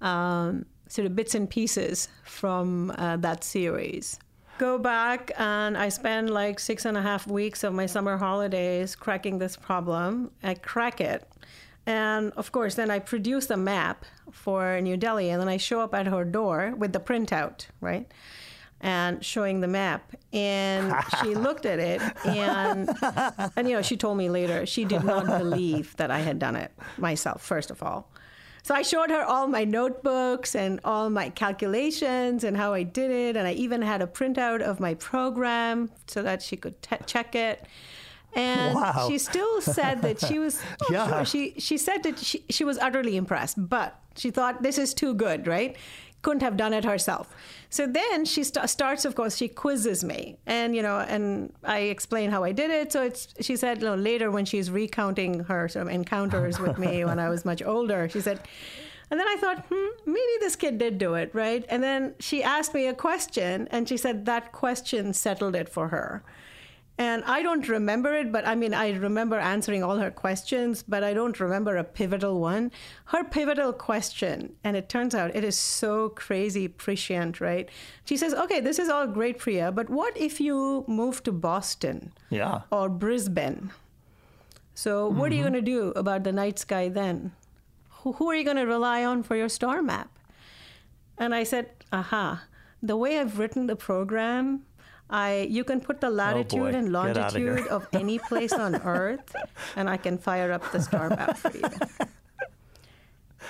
um, 0.00 0.66
sort 0.88 1.06
of 1.06 1.16
bits 1.16 1.34
and 1.34 1.48
pieces 1.48 2.08
from 2.24 2.92
uh, 2.96 3.16
that 3.18 3.44
series. 3.44 4.18
Go 4.58 4.78
back 4.78 5.32
and 5.38 5.78
I 5.78 5.88
spend 5.88 6.30
like 6.30 6.60
six 6.60 6.84
and 6.84 6.96
a 6.96 7.02
half 7.02 7.26
weeks 7.26 7.64
of 7.64 7.72
my 7.72 7.86
summer 7.86 8.18
holidays 8.18 8.94
cracking 8.94 9.38
this 9.38 9.56
problem. 9.56 10.30
I 10.42 10.54
crack 10.54 11.00
it. 11.00 11.26
And 11.86 12.32
of 12.36 12.52
course, 12.52 12.74
then 12.74 12.90
I 12.90 12.98
produce 12.98 13.48
a 13.50 13.56
map 13.56 14.04
for 14.30 14.80
New 14.80 14.96
Delhi, 14.96 15.30
and 15.30 15.40
then 15.40 15.48
I 15.48 15.56
show 15.56 15.80
up 15.80 15.94
at 15.94 16.06
her 16.06 16.24
door 16.24 16.74
with 16.76 16.92
the 16.92 17.00
printout, 17.00 17.66
right? 17.80 18.06
And 18.82 19.22
showing 19.24 19.60
the 19.60 19.68
map. 19.68 20.14
And 20.32 20.94
she 21.20 21.34
looked 21.46 21.66
at 21.66 21.78
it, 21.78 22.00
and, 22.24 22.88
and, 23.56 23.68
you 23.68 23.74
know, 23.76 23.82
she 23.82 23.96
told 23.96 24.16
me 24.16 24.30
later 24.30 24.64
she 24.64 24.84
did 24.84 25.04
not 25.04 25.26
believe 25.38 25.94
that 25.96 26.10
I 26.10 26.20
had 26.20 26.38
done 26.38 26.56
it 26.56 26.72
myself, 26.96 27.42
first 27.42 27.70
of 27.70 27.82
all. 27.82 28.08
So 28.62 28.74
I 28.74 28.82
showed 28.82 29.10
her 29.10 29.22
all 29.24 29.46
my 29.48 29.64
notebooks 29.64 30.54
and 30.54 30.80
all 30.84 31.10
my 31.10 31.30
calculations 31.30 32.44
and 32.44 32.56
how 32.56 32.72
I 32.74 32.82
did 32.82 33.10
it. 33.10 33.36
And 33.36 33.46
I 33.48 33.52
even 33.52 33.80
had 33.82 34.02
a 34.02 34.06
printout 34.06 34.60
of 34.62 34.80
my 34.80 34.94
program 34.94 35.90
so 36.06 36.22
that 36.22 36.42
she 36.42 36.56
could 36.56 36.80
t- 36.82 36.96
check 37.06 37.34
it. 37.34 37.66
And 38.34 38.74
Wow. 38.74 39.06
she 39.08 39.18
still 39.18 39.60
said 39.60 40.02
that 40.02 40.20
she 40.20 40.38
was, 40.38 40.60
oh, 40.82 40.86
Yeah. 40.92 41.08
sure. 41.08 41.24
She, 41.24 41.54
she 41.58 41.78
said 41.78 42.02
that 42.04 42.18
she, 42.18 42.44
she 42.50 42.64
was 42.64 42.78
utterly 42.78 43.16
impressed, 43.16 43.56
but 43.58 43.98
she 44.16 44.30
thought 44.30 44.62
this 44.62 44.78
is 44.78 44.94
too 44.94 45.14
good, 45.14 45.46
right? 45.46 45.76
Couldn't 46.22 46.42
have 46.42 46.56
done 46.58 46.74
it 46.74 46.84
herself. 46.84 47.34
So 47.70 47.86
then 47.86 48.24
she 48.24 48.42
st- 48.42 48.68
starts, 48.68 49.04
of 49.04 49.14
course, 49.14 49.36
she 49.36 49.46
quizzes 49.48 50.02
me, 50.02 50.36
and 50.44 50.74
you 50.74 50.82
know, 50.82 50.98
and 50.98 51.52
I 51.64 51.78
explain 51.94 52.30
how 52.30 52.42
I 52.42 52.50
did 52.50 52.70
it. 52.70 52.90
So 52.92 53.02
it's 53.04 53.28
she 53.40 53.56
said 53.56 53.78
you 53.78 53.84
know, 53.84 53.94
later 53.94 54.30
when 54.30 54.44
she's 54.44 54.70
recounting 54.70 55.44
her 55.44 55.68
sort 55.68 55.86
of 55.86 55.92
encounters 55.92 56.58
with 56.58 56.78
me 56.78 57.04
when 57.04 57.20
I 57.20 57.28
was 57.28 57.44
much 57.44 57.62
older, 57.62 58.08
she 58.08 58.20
said. 58.20 58.40
And 59.10 59.18
then 59.18 59.26
I 59.26 59.36
thought, 59.40 59.66
hmm, 59.68 59.88
maybe 60.06 60.34
this 60.38 60.54
kid 60.54 60.78
did 60.78 60.98
do 60.98 61.14
it, 61.14 61.34
right? 61.34 61.64
And 61.68 61.82
then 61.82 62.14
she 62.20 62.44
asked 62.44 62.74
me 62.74 62.86
a 62.86 62.94
question, 62.94 63.66
and 63.72 63.88
she 63.88 63.96
said 63.96 64.26
that 64.26 64.52
question 64.52 65.12
settled 65.12 65.56
it 65.56 65.68
for 65.68 65.88
her. 65.88 66.22
And 67.00 67.24
I 67.24 67.40
don't 67.42 67.66
remember 67.66 68.14
it, 68.14 68.30
but 68.30 68.46
I 68.46 68.54
mean, 68.54 68.74
I 68.74 68.90
remember 68.90 69.38
answering 69.38 69.82
all 69.82 69.96
her 69.96 70.10
questions, 70.10 70.84
but 70.86 71.02
I 71.02 71.14
don't 71.14 71.40
remember 71.40 71.78
a 71.78 71.82
pivotal 71.82 72.38
one. 72.38 72.70
Her 73.06 73.24
pivotal 73.24 73.72
question, 73.72 74.52
and 74.64 74.76
it 74.76 74.90
turns 74.90 75.14
out 75.14 75.34
it 75.34 75.42
is 75.42 75.56
so 75.56 76.10
crazy 76.10 76.68
prescient, 76.68 77.40
right? 77.40 77.70
She 78.04 78.18
says, 78.18 78.34
Okay, 78.34 78.60
this 78.60 78.78
is 78.78 78.90
all 78.90 79.06
great, 79.06 79.38
Priya, 79.38 79.72
but 79.72 79.88
what 79.88 80.14
if 80.14 80.42
you 80.42 80.84
move 80.86 81.22
to 81.22 81.32
Boston 81.32 82.12
Yeah. 82.28 82.60
or 82.70 82.90
Brisbane? 82.90 83.72
So, 84.74 85.08
what 85.08 85.32
are 85.32 85.34
you 85.34 85.44
mm-hmm. 85.44 85.54
going 85.54 85.64
to 85.64 85.70
do 85.70 85.92
about 85.96 86.24
the 86.24 86.32
night 86.32 86.58
sky 86.58 86.90
then? 86.90 87.32
Who, 88.02 88.12
who 88.12 88.28
are 88.28 88.34
you 88.34 88.44
going 88.44 88.58
to 88.58 88.66
rely 88.66 89.06
on 89.06 89.22
for 89.22 89.36
your 89.36 89.48
star 89.48 89.80
map? 89.80 90.10
And 91.16 91.34
I 91.34 91.44
said, 91.44 91.70
aha, 91.90 92.44
the 92.82 92.98
way 92.98 93.18
I've 93.18 93.38
written 93.38 93.68
the 93.68 93.76
program, 93.76 94.66
I 95.10 95.48
you 95.50 95.64
can 95.64 95.80
put 95.80 96.00
the 96.00 96.10
latitude 96.10 96.60
boy. 96.60 96.78
and 96.78 96.92
longitude 96.92 97.66
of 97.66 97.86
any 97.92 98.18
place 98.18 98.52
on 98.52 98.76
Earth, 98.84 99.34
and 99.76 99.90
I 99.90 99.96
can 99.96 100.18
fire 100.18 100.52
up 100.52 100.70
the 100.72 100.80
star 100.80 101.10
map 101.10 101.36
for 101.36 101.56
you. 101.56 101.64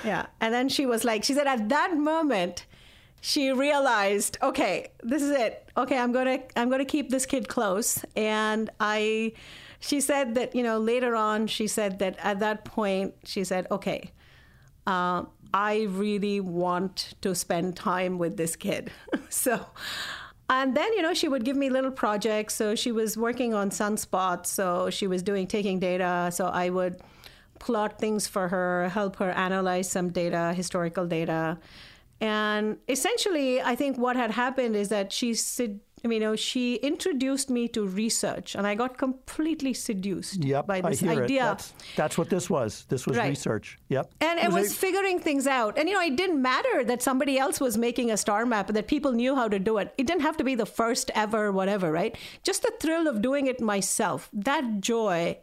Yeah. 0.04 0.26
And 0.40 0.54
then 0.54 0.68
she 0.68 0.86
was 0.86 1.04
like, 1.04 1.24
she 1.24 1.34
said 1.34 1.46
at 1.46 1.68
that 1.68 1.96
moment, 1.96 2.66
she 3.20 3.52
realized, 3.52 4.38
okay, 4.42 4.88
this 5.02 5.22
is 5.22 5.30
it. 5.30 5.68
Okay, 5.76 5.98
I'm 5.98 6.12
gonna 6.12 6.40
I'm 6.56 6.70
gonna 6.70 6.84
keep 6.84 7.10
this 7.10 7.26
kid 7.26 7.48
close. 7.48 8.02
And 8.16 8.70
I 8.80 9.32
she 9.78 10.00
said 10.00 10.34
that, 10.36 10.54
you 10.54 10.62
know, 10.62 10.78
later 10.78 11.14
on 11.14 11.46
she 11.46 11.66
said 11.66 11.98
that 11.98 12.16
at 12.22 12.40
that 12.40 12.64
point 12.64 13.14
she 13.24 13.44
said, 13.44 13.66
okay, 13.70 14.10
uh, 14.86 15.24
I 15.52 15.82
really 15.90 16.40
want 16.40 17.14
to 17.20 17.34
spend 17.34 17.76
time 17.76 18.18
with 18.18 18.36
this 18.36 18.56
kid. 18.56 18.90
so 19.28 19.66
and 20.50 20.76
then, 20.76 20.92
you 20.94 21.02
know, 21.02 21.14
she 21.14 21.28
would 21.28 21.44
give 21.44 21.56
me 21.56 21.70
little 21.70 21.92
projects. 21.92 22.54
So 22.56 22.74
she 22.74 22.90
was 22.90 23.16
working 23.16 23.54
on 23.54 23.70
sunspots. 23.70 24.46
So 24.46 24.90
she 24.90 25.06
was 25.06 25.22
doing 25.22 25.46
taking 25.46 25.78
data. 25.78 26.30
So 26.32 26.46
I 26.46 26.70
would 26.70 27.00
plot 27.60 28.00
things 28.00 28.26
for 28.26 28.48
her, 28.48 28.88
help 28.88 29.16
her 29.16 29.30
analyze 29.30 29.88
some 29.88 30.10
data, 30.10 30.52
historical 30.52 31.06
data. 31.06 31.56
And 32.20 32.78
essentially, 32.88 33.62
I 33.62 33.76
think 33.76 33.96
what 33.96 34.16
had 34.16 34.32
happened 34.32 34.74
is 34.74 34.88
that 34.88 35.12
she 35.12 35.34
said, 35.34 35.78
you 36.02 36.18
know, 36.18 36.34
she 36.36 36.76
introduced 36.76 37.50
me 37.50 37.68
to 37.68 37.86
research, 37.86 38.54
and 38.54 38.66
I 38.66 38.74
got 38.74 38.96
completely 38.96 39.74
seduced 39.74 40.42
Yep. 40.44 40.66
by 40.66 40.80
this 40.80 41.02
idea. 41.02 41.22
it. 41.24 41.28
That's, 41.44 41.74
that's 41.96 42.16
what 42.18 42.30
this 42.30 42.48
was. 42.48 42.86
This 42.88 43.06
was 43.06 43.16
Right. 43.18 43.28
research. 43.28 43.78
Yep. 43.88 44.10
And 44.20 44.38
it 44.38 44.50
was 44.50 44.72
a- 44.72 44.74
figuring 44.74 45.18
things 45.20 45.46
out. 45.46 45.76
And, 45.78 45.88
you 45.88 45.94
know, 45.94 46.00
it 46.02 46.16
didn't 46.16 46.40
matter 46.40 46.84
that 46.84 47.02
somebody 47.02 47.38
else 47.38 47.60
was 47.60 47.76
making 47.76 48.10
a 48.10 48.16
star 48.16 48.46
map 48.46 48.68
that 48.68 48.86
people 48.88 49.12
knew 49.12 49.34
how 49.34 49.48
to 49.48 49.58
do 49.58 49.76
it. 49.78 49.92
It 49.98 50.06
didn't 50.06 50.22
have 50.22 50.36
to 50.38 50.44
be 50.44 50.54
the 50.54 50.66
first 50.66 51.10
ever, 51.14 51.52
whatever, 51.52 51.92
right? 51.92 52.16
Just 52.42 52.62
the 52.62 52.72
thrill 52.80 53.06
of 53.06 53.20
doing 53.20 53.46
it 53.46 53.60
myself, 53.60 54.28
that 54.32 54.80
joy. 54.80 55.36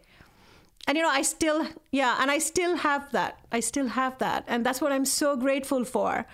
And, 0.87 0.97
you 0.97 1.03
know, 1.03 1.09
I 1.09 1.21
still, 1.21 1.67
yeah, 1.91 2.17
and 2.21 2.31
I 2.31 2.37
still 2.39 2.77
have 2.77 3.11
that. 3.11 3.37
I 3.51 3.59
still 3.59 3.87
have 3.89 4.17
that. 4.19 4.45
And 4.47 4.65
that's 4.65 4.79
what 4.79 4.91
I'm 4.93 5.03
so 5.05 5.35
grateful 5.35 5.83
for. 5.83 6.25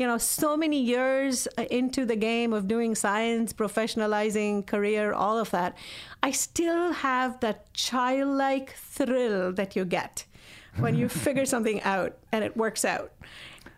You 0.00 0.06
know, 0.06 0.16
so 0.16 0.56
many 0.56 0.80
years 0.80 1.46
uh, 1.58 1.64
into 1.70 2.06
the 2.06 2.16
game 2.16 2.54
of 2.54 2.66
doing 2.66 2.94
science, 2.94 3.52
professionalizing, 3.52 4.66
career, 4.66 5.12
all 5.12 5.38
of 5.38 5.50
that, 5.50 5.76
I 6.22 6.30
still 6.30 6.92
have 6.92 7.38
that 7.40 7.70
childlike 7.74 8.70
thrill 8.76 9.52
that 9.52 9.76
you 9.76 9.84
get 9.84 10.24
when 10.78 10.94
you 10.94 11.06
figure 11.26 11.44
something 11.44 11.82
out 11.82 12.16
and 12.32 12.42
it 12.42 12.56
works 12.56 12.86
out. 12.86 13.12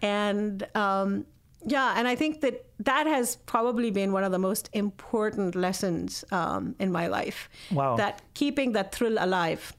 And 0.00 0.64
um, 0.76 1.26
yeah, 1.66 1.94
and 1.96 2.06
I 2.06 2.14
think 2.14 2.40
that 2.42 2.66
that 2.78 3.08
has 3.08 3.34
probably 3.34 3.90
been 3.90 4.12
one 4.12 4.22
of 4.22 4.30
the 4.30 4.38
most 4.38 4.70
important 4.74 5.56
lessons 5.56 6.24
um, 6.30 6.76
in 6.78 6.92
my 6.92 7.08
life. 7.08 7.48
Wow. 7.72 7.96
That 7.96 8.22
keeping 8.34 8.70
that 8.74 8.94
thrill 8.94 9.16
alive. 9.18 9.74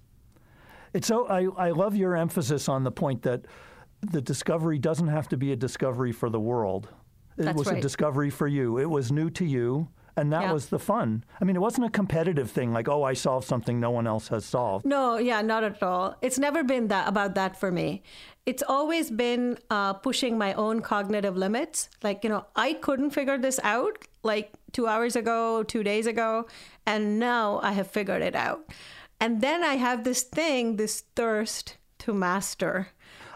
It's 0.91 1.07
so 1.07 1.25
I, 1.25 1.67
I 1.67 1.71
love 1.71 1.95
your 1.95 2.17
emphasis 2.17 2.67
on 2.67 2.83
the 2.83 2.91
point 2.91 3.21
that 3.21 3.45
the 4.11 4.21
discovery 4.21 4.77
doesn't 4.77 5.07
have 5.07 5.27
to 5.29 5.37
be 5.37 5.51
a 5.51 5.55
discovery 5.55 6.11
for 6.11 6.29
the 6.29 6.39
world. 6.39 6.89
It 7.37 7.43
That's 7.43 7.57
was 7.57 7.67
a 7.69 7.79
discovery 7.81 8.29
for 8.29 8.47
you. 8.47 8.77
It 8.77 8.89
was 8.89 9.11
new 9.11 9.29
to 9.31 9.45
you, 9.45 9.87
and 10.15 10.31
that 10.31 10.43
Yeah. 10.43 10.53
was 10.53 10.67
the 10.69 10.77
fun. 10.77 11.23
I 11.41 11.45
mean, 11.45 11.55
it 11.55 11.59
wasn't 11.59 11.87
a 11.87 11.89
competitive 11.89 12.51
thing 12.51 12.71
like, 12.73 12.87
oh, 12.87 13.03
I 13.03 13.13
solved 13.13 13.47
something 13.47 13.79
no 13.79 13.89
one 13.89 14.05
else 14.05 14.27
has 14.27 14.45
solved. 14.45 14.85
No, 14.85 15.17
yeah, 15.17 15.41
not 15.41 15.63
at 15.63 15.81
all. 15.81 16.15
It's 16.21 16.37
never 16.37 16.63
been 16.63 16.89
that 16.89 17.07
about 17.07 17.33
that 17.35 17.59
for 17.59 17.71
me. 17.71 18.03
It's 18.45 18.61
always 18.61 19.09
been 19.09 19.57
uh, 19.71 19.93
pushing 19.93 20.37
my 20.37 20.53
own 20.53 20.81
cognitive 20.81 21.35
limits. 21.35 21.89
Like 22.03 22.23
you 22.23 22.29
know, 22.29 22.45
I 22.55 22.73
couldn't 22.73 23.11
figure 23.11 23.37
this 23.39 23.59
out 23.63 23.97
like 24.21 24.53
two 24.73 24.85
hours 24.87 25.15
ago, 25.15 25.63
two 25.63 25.81
days 25.83 26.05
ago, 26.05 26.45
and 26.85 27.17
now 27.19 27.59
I 27.63 27.71
have 27.71 27.87
figured 27.87 28.21
it 28.21 28.35
out. 28.35 28.69
And 29.19 29.41
then 29.41 29.63
I 29.63 29.75
have 29.77 30.03
this 30.03 30.21
thing, 30.23 30.75
this 30.75 31.01
thirst 31.15 31.77
to 31.99 32.13
master. 32.13 32.89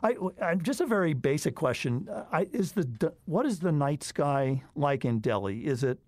I, 0.03 0.15
I 0.41 0.55
just 0.55 0.81
a 0.81 0.85
very 0.85 1.13
basic 1.13 1.55
question. 1.55 2.07
I, 2.31 2.47
is 2.51 2.73
the 2.73 3.13
what 3.25 3.45
is 3.45 3.59
the 3.59 3.71
night 3.71 4.03
sky 4.03 4.63
like 4.75 5.05
in 5.05 5.19
Delhi? 5.19 5.65
Is 5.65 5.83
it? 5.83 5.99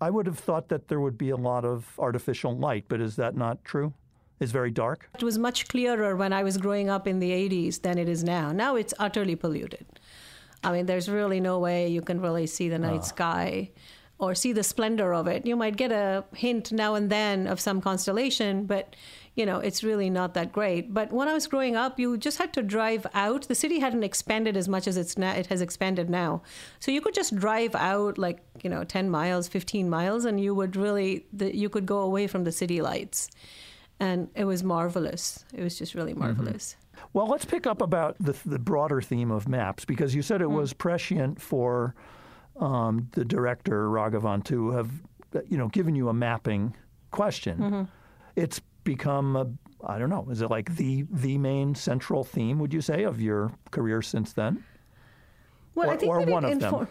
I 0.00 0.10
would 0.10 0.26
have 0.26 0.38
thought 0.38 0.68
that 0.68 0.88
there 0.88 1.00
would 1.00 1.18
be 1.18 1.30
a 1.30 1.36
lot 1.36 1.64
of 1.64 1.98
artificial 1.98 2.56
light, 2.56 2.84
but 2.88 3.00
is 3.00 3.16
that 3.16 3.36
not 3.36 3.64
true? 3.64 3.94
It's 4.40 4.52
very 4.52 4.70
dark. 4.70 5.10
It 5.16 5.24
was 5.24 5.38
much 5.38 5.66
clearer 5.66 6.14
when 6.14 6.32
I 6.32 6.44
was 6.44 6.56
growing 6.58 6.88
up 6.88 7.08
in 7.08 7.18
the 7.18 7.30
80s 7.30 7.82
than 7.82 7.98
it 7.98 8.08
is 8.08 8.22
now. 8.22 8.52
Now 8.52 8.76
it's 8.76 8.94
utterly 8.98 9.34
polluted. 9.34 9.86
I 10.62 10.72
mean, 10.72 10.86
there's 10.86 11.08
really 11.08 11.40
no 11.40 11.58
way 11.58 11.88
you 11.88 12.02
can 12.02 12.20
really 12.20 12.46
see 12.46 12.68
the 12.68 12.78
night 12.78 13.00
ah. 13.00 13.12
sky 13.14 13.70
or 14.18 14.34
see 14.34 14.52
the 14.52 14.62
splendor 14.62 15.14
of 15.14 15.26
it. 15.26 15.46
You 15.46 15.56
might 15.56 15.76
get 15.76 15.92
a 15.92 16.24
hint 16.34 16.72
now 16.72 16.94
and 16.94 17.10
then 17.10 17.46
of 17.46 17.60
some 17.60 17.80
constellation, 17.80 18.66
but 18.66 18.96
you 19.38 19.46
know, 19.46 19.60
it's 19.60 19.84
really 19.84 20.10
not 20.10 20.34
that 20.34 20.50
great. 20.50 20.92
But 20.92 21.12
when 21.12 21.28
I 21.28 21.32
was 21.32 21.46
growing 21.46 21.76
up, 21.76 22.00
you 22.00 22.18
just 22.18 22.38
had 22.38 22.52
to 22.54 22.62
drive 22.62 23.06
out. 23.14 23.46
The 23.46 23.54
city 23.54 23.78
hadn't 23.78 24.02
expanded 24.02 24.56
as 24.56 24.68
much 24.68 24.88
as 24.88 24.96
it's 24.96 25.16
now, 25.16 25.32
it 25.32 25.46
has 25.46 25.60
expanded 25.60 26.10
now. 26.10 26.42
So 26.80 26.90
you 26.90 27.00
could 27.00 27.14
just 27.14 27.36
drive 27.36 27.76
out 27.76 28.18
like, 28.18 28.40
you 28.64 28.68
know, 28.68 28.82
10 28.82 29.08
miles, 29.08 29.46
15 29.46 29.88
miles 29.88 30.24
and 30.24 30.40
you 30.40 30.56
would 30.56 30.74
really 30.74 31.24
the, 31.32 31.56
you 31.56 31.68
could 31.68 31.86
go 31.86 32.00
away 32.00 32.26
from 32.26 32.42
the 32.42 32.50
city 32.50 32.82
lights. 32.82 33.30
And 34.00 34.28
it 34.34 34.44
was 34.44 34.64
marvelous. 34.64 35.44
It 35.54 35.62
was 35.62 35.78
just 35.78 35.94
really 35.94 36.12
mm-hmm. 36.12 36.22
marvelous. 36.22 36.74
Well, 37.12 37.28
let's 37.28 37.44
pick 37.44 37.64
up 37.64 37.80
about 37.80 38.16
the, 38.18 38.34
the 38.44 38.58
broader 38.58 39.00
theme 39.00 39.30
of 39.30 39.46
maps 39.46 39.84
because 39.84 40.16
you 40.16 40.22
said 40.22 40.42
it 40.42 40.48
mm. 40.48 40.56
was 40.56 40.72
prescient 40.72 41.40
for 41.40 41.94
um, 42.58 43.08
the 43.12 43.24
director 43.24 43.88
Raghavan 43.88 44.42
to 44.46 44.72
have, 44.72 44.90
you 45.48 45.56
know, 45.56 45.68
given 45.68 45.94
you 45.94 46.08
a 46.08 46.12
mapping 46.12 46.74
question. 47.12 47.58
Mm-hmm. 47.58 47.82
It's 48.34 48.60
become 48.92 49.36
a, 49.42 49.46
I 49.94 49.98
don't 49.98 50.10
know, 50.14 50.24
is 50.34 50.40
it 50.44 50.50
like 50.56 50.68
the 50.82 50.92
the 51.24 51.36
main 51.50 51.74
central 51.74 52.22
theme? 52.34 52.58
Would 52.62 52.72
you 52.78 52.80
say 52.90 52.98
of 53.10 53.20
your 53.28 53.42
career 53.76 54.00
since 54.02 54.32
then? 54.40 54.52
Well, 55.74 55.88
Or- 55.88 55.94
I 55.94 55.96
think 55.98 56.10
or 56.12 56.20
one 56.36 56.44
it 56.44 56.52
of 56.54 56.60
them. 56.60 56.88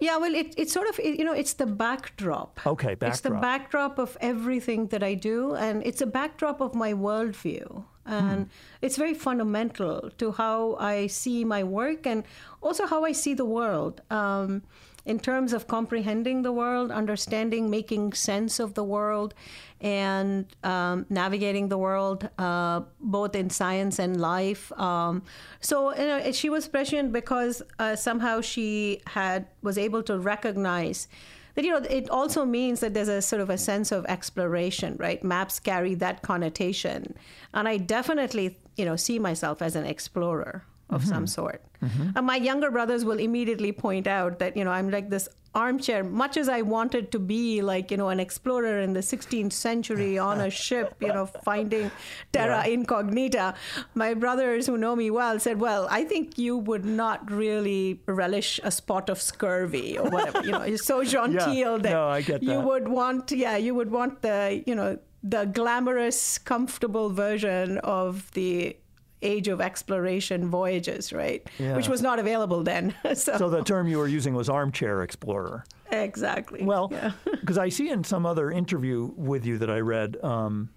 Yeah, 0.00 0.16
well, 0.22 0.32
it, 0.42 0.48
it's 0.56 0.72
sort 0.72 0.88
of, 0.90 0.94
you 1.20 1.24
know, 1.28 1.32
it's 1.42 1.54
the 1.54 1.66
backdrop. 1.66 2.52
Okay, 2.64 2.94
backdrop. 2.94 3.10
It's 3.10 3.20
the 3.28 3.30
backdrop. 3.30 3.96
backdrop 3.96 3.98
of 3.98 4.10
everything 4.20 4.80
that 4.92 5.02
I 5.02 5.14
do, 5.30 5.38
and 5.66 5.76
it's 5.88 6.00
a 6.00 6.06
backdrop 6.20 6.60
of 6.60 6.70
my 6.84 6.92
worldview. 7.06 7.66
And 8.06 8.40
Hmm. 8.46 8.84
it's 8.84 8.96
very 9.04 9.14
fundamental 9.28 9.96
to 10.20 10.26
how 10.42 10.76
I 10.94 11.08
see 11.08 11.44
my 11.44 11.62
work 11.80 12.06
and 12.06 12.22
also 12.66 12.82
how 12.92 13.00
I 13.10 13.12
see 13.22 13.34
the 13.42 13.44
world. 13.58 13.94
Um, 14.20 14.62
in 15.08 15.18
terms 15.18 15.54
of 15.54 15.66
comprehending 15.66 16.42
the 16.42 16.52
world, 16.52 16.90
understanding, 16.90 17.70
making 17.70 18.12
sense 18.12 18.60
of 18.60 18.74
the 18.74 18.84
world, 18.84 19.32
and 19.80 20.44
um, 20.62 21.06
navigating 21.08 21.68
the 21.68 21.78
world, 21.78 22.28
uh, 22.38 22.82
both 23.00 23.34
in 23.34 23.48
science 23.48 23.98
and 23.98 24.20
life. 24.20 24.70
Um, 24.78 25.22
so 25.60 25.96
you 25.96 26.06
know, 26.06 26.32
she 26.32 26.50
was 26.50 26.68
prescient 26.68 27.12
because 27.12 27.62
uh, 27.78 27.96
somehow 27.96 28.42
she 28.42 29.00
had 29.06 29.46
was 29.62 29.78
able 29.78 30.02
to 30.02 30.18
recognize 30.18 31.08
that 31.54 31.64
you 31.64 31.72
know 31.72 31.84
it 31.88 32.10
also 32.10 32.44
means 32.44 32.80
that 32.80 32.92
there's 32.92 33.08
a 33.08 33.22
sort 33.22 33.40
of 33.40 33.48
a 33.48 33.58
sense 33.58 33.90
of 33.90 34.04
exploration, 34.06 34.94
right? 34.98 35.24
Maps 35.24 35.58
carry 35.58 35.94
that 35.94 36.20
connotation, 36.20 37.16
and 37.54 37.66
I 37.66 37.78
definitely 37.78 38.58
you 38.76 38.84
know 38.84 38.96
see 38.96 39.18
myself 39.18 39.62
as 39.62 39.74
an 39.74 39.86
explorer. 39.86 40.64
Of 40.90 41.04
some 41.04 41.24
mm-hmm. 41.24 41.26
sort. 41.26 41.62
Mm-hmm. 41.82 42.10
And 42.16 42.26
my 42.26 42.36
younger 42.36 42.70
brothers 42.70 43.04
will 43.04 43.18
immediately 43.18 43.72
point 43.72 44.06
out 44.06 44.38
that, 44.38 44.56
you 44.56 44.64
know, 44.64 44.70
I'm 44.70 44.90
like 44.90 45.10
this 45.10 45.28
armchair, 45.54 46.04
much 46.04 46.36
as 46.36 46.48
I 46.48 46.62
wanted 46.62 47.10
to 47.12 47.18
be 47.18 47.62
like, 47.62 47.90
you 47.90 47.96
know, 47.96 48.08
an 48.08 48.20
explorer 48.20 48.80
in 48.80 48.92
the 48.92 49.00
16th 49.00 49.52
century 49.52 50.18
on 50.30 50.40
a 50.40 50.50
ship, 50.50 50.94
you 51.00 51.08
know, 51.08 51.26
finding 51.26 51.90
terra 52.32 52.62
Yeah. 52.64 52.74
incognita. 52.74 53.54
My 53.94 54.14
brothers 54.14 54.66
who 54.66 54.76
know 54.78 54.94
me 54.96 55.10
well 55.10 55.38
said, 55.38 55.60
well, 55.60 55.88
I 55.90 56.04
think 56.04 56.38
you 56.38 56.56
would 56.56 56.84
not 56.84 57.30
really 57.30 58.00
relish 58.06 58.60
a 58.62 58.70
spot 58.70 59.08
of 59.08 59.20
scurvy 59.20 59.98
or 59.98 60.08
whatever, 60.10 60.44
you 60.44 60.52
know, 60.52 60.64
you're 60.64 60.78
so 60.78 61.04
genteel 61.16 61.78
that 61.78 61.92
No, 61.92 62.08
I 62.08 62.22
get 62.22 62.42
you 62.42 62.60
would 62.60 62.88
want, 62.88 63.30
yeah, 63.32 63.56
you 63.56 63.74
would 63.74 63.90
want 63.90 64.22
the, 64.22 64.62
you 64.66 64.74
know, 64.74 64.98
the 65.22 65.46
glamorous, 65.46 66.38
comfortable 66.38 67.10
version 67.10 67.78
of 67.78 68.30
the 68.32 68.76
age 69.22 69.48
of 69.48 69.60
exploration 69.60 70.48
voyages, 70.48 71.12
right? 71.12 71.46
Yeah. 71.58 71.76
Which 71.76 71.88
was 71.88 72.02
not 72.02 72.18
available 72.18 72.62
then. 72.62 72.94
so, 73.14 73.36
So 73.36 73.50
the 73.50 73.62
term 73.62 73.88
you 73.88 73.98
were 73.98 74.08
using 74.08 74.34
was 74.34 74.48
armchair 74.48 75.02
explorer. 75.02 75.64
exactly. 75.90 76.62
Well, 76.62 76.88
yeah. 76.92 77.12
because 77.30 77.58
I 77.58 77.68
see 77.68 77.90
in 77.90 78.04
some 78.04 78.26
other 78.26 78.50
interview 78.50 79.10
with 79.16 79.44
you 79.44 79.58
that 79.58 79.70
I 79.70 79.80
read 79.80 80.22
um, 80.22 80.70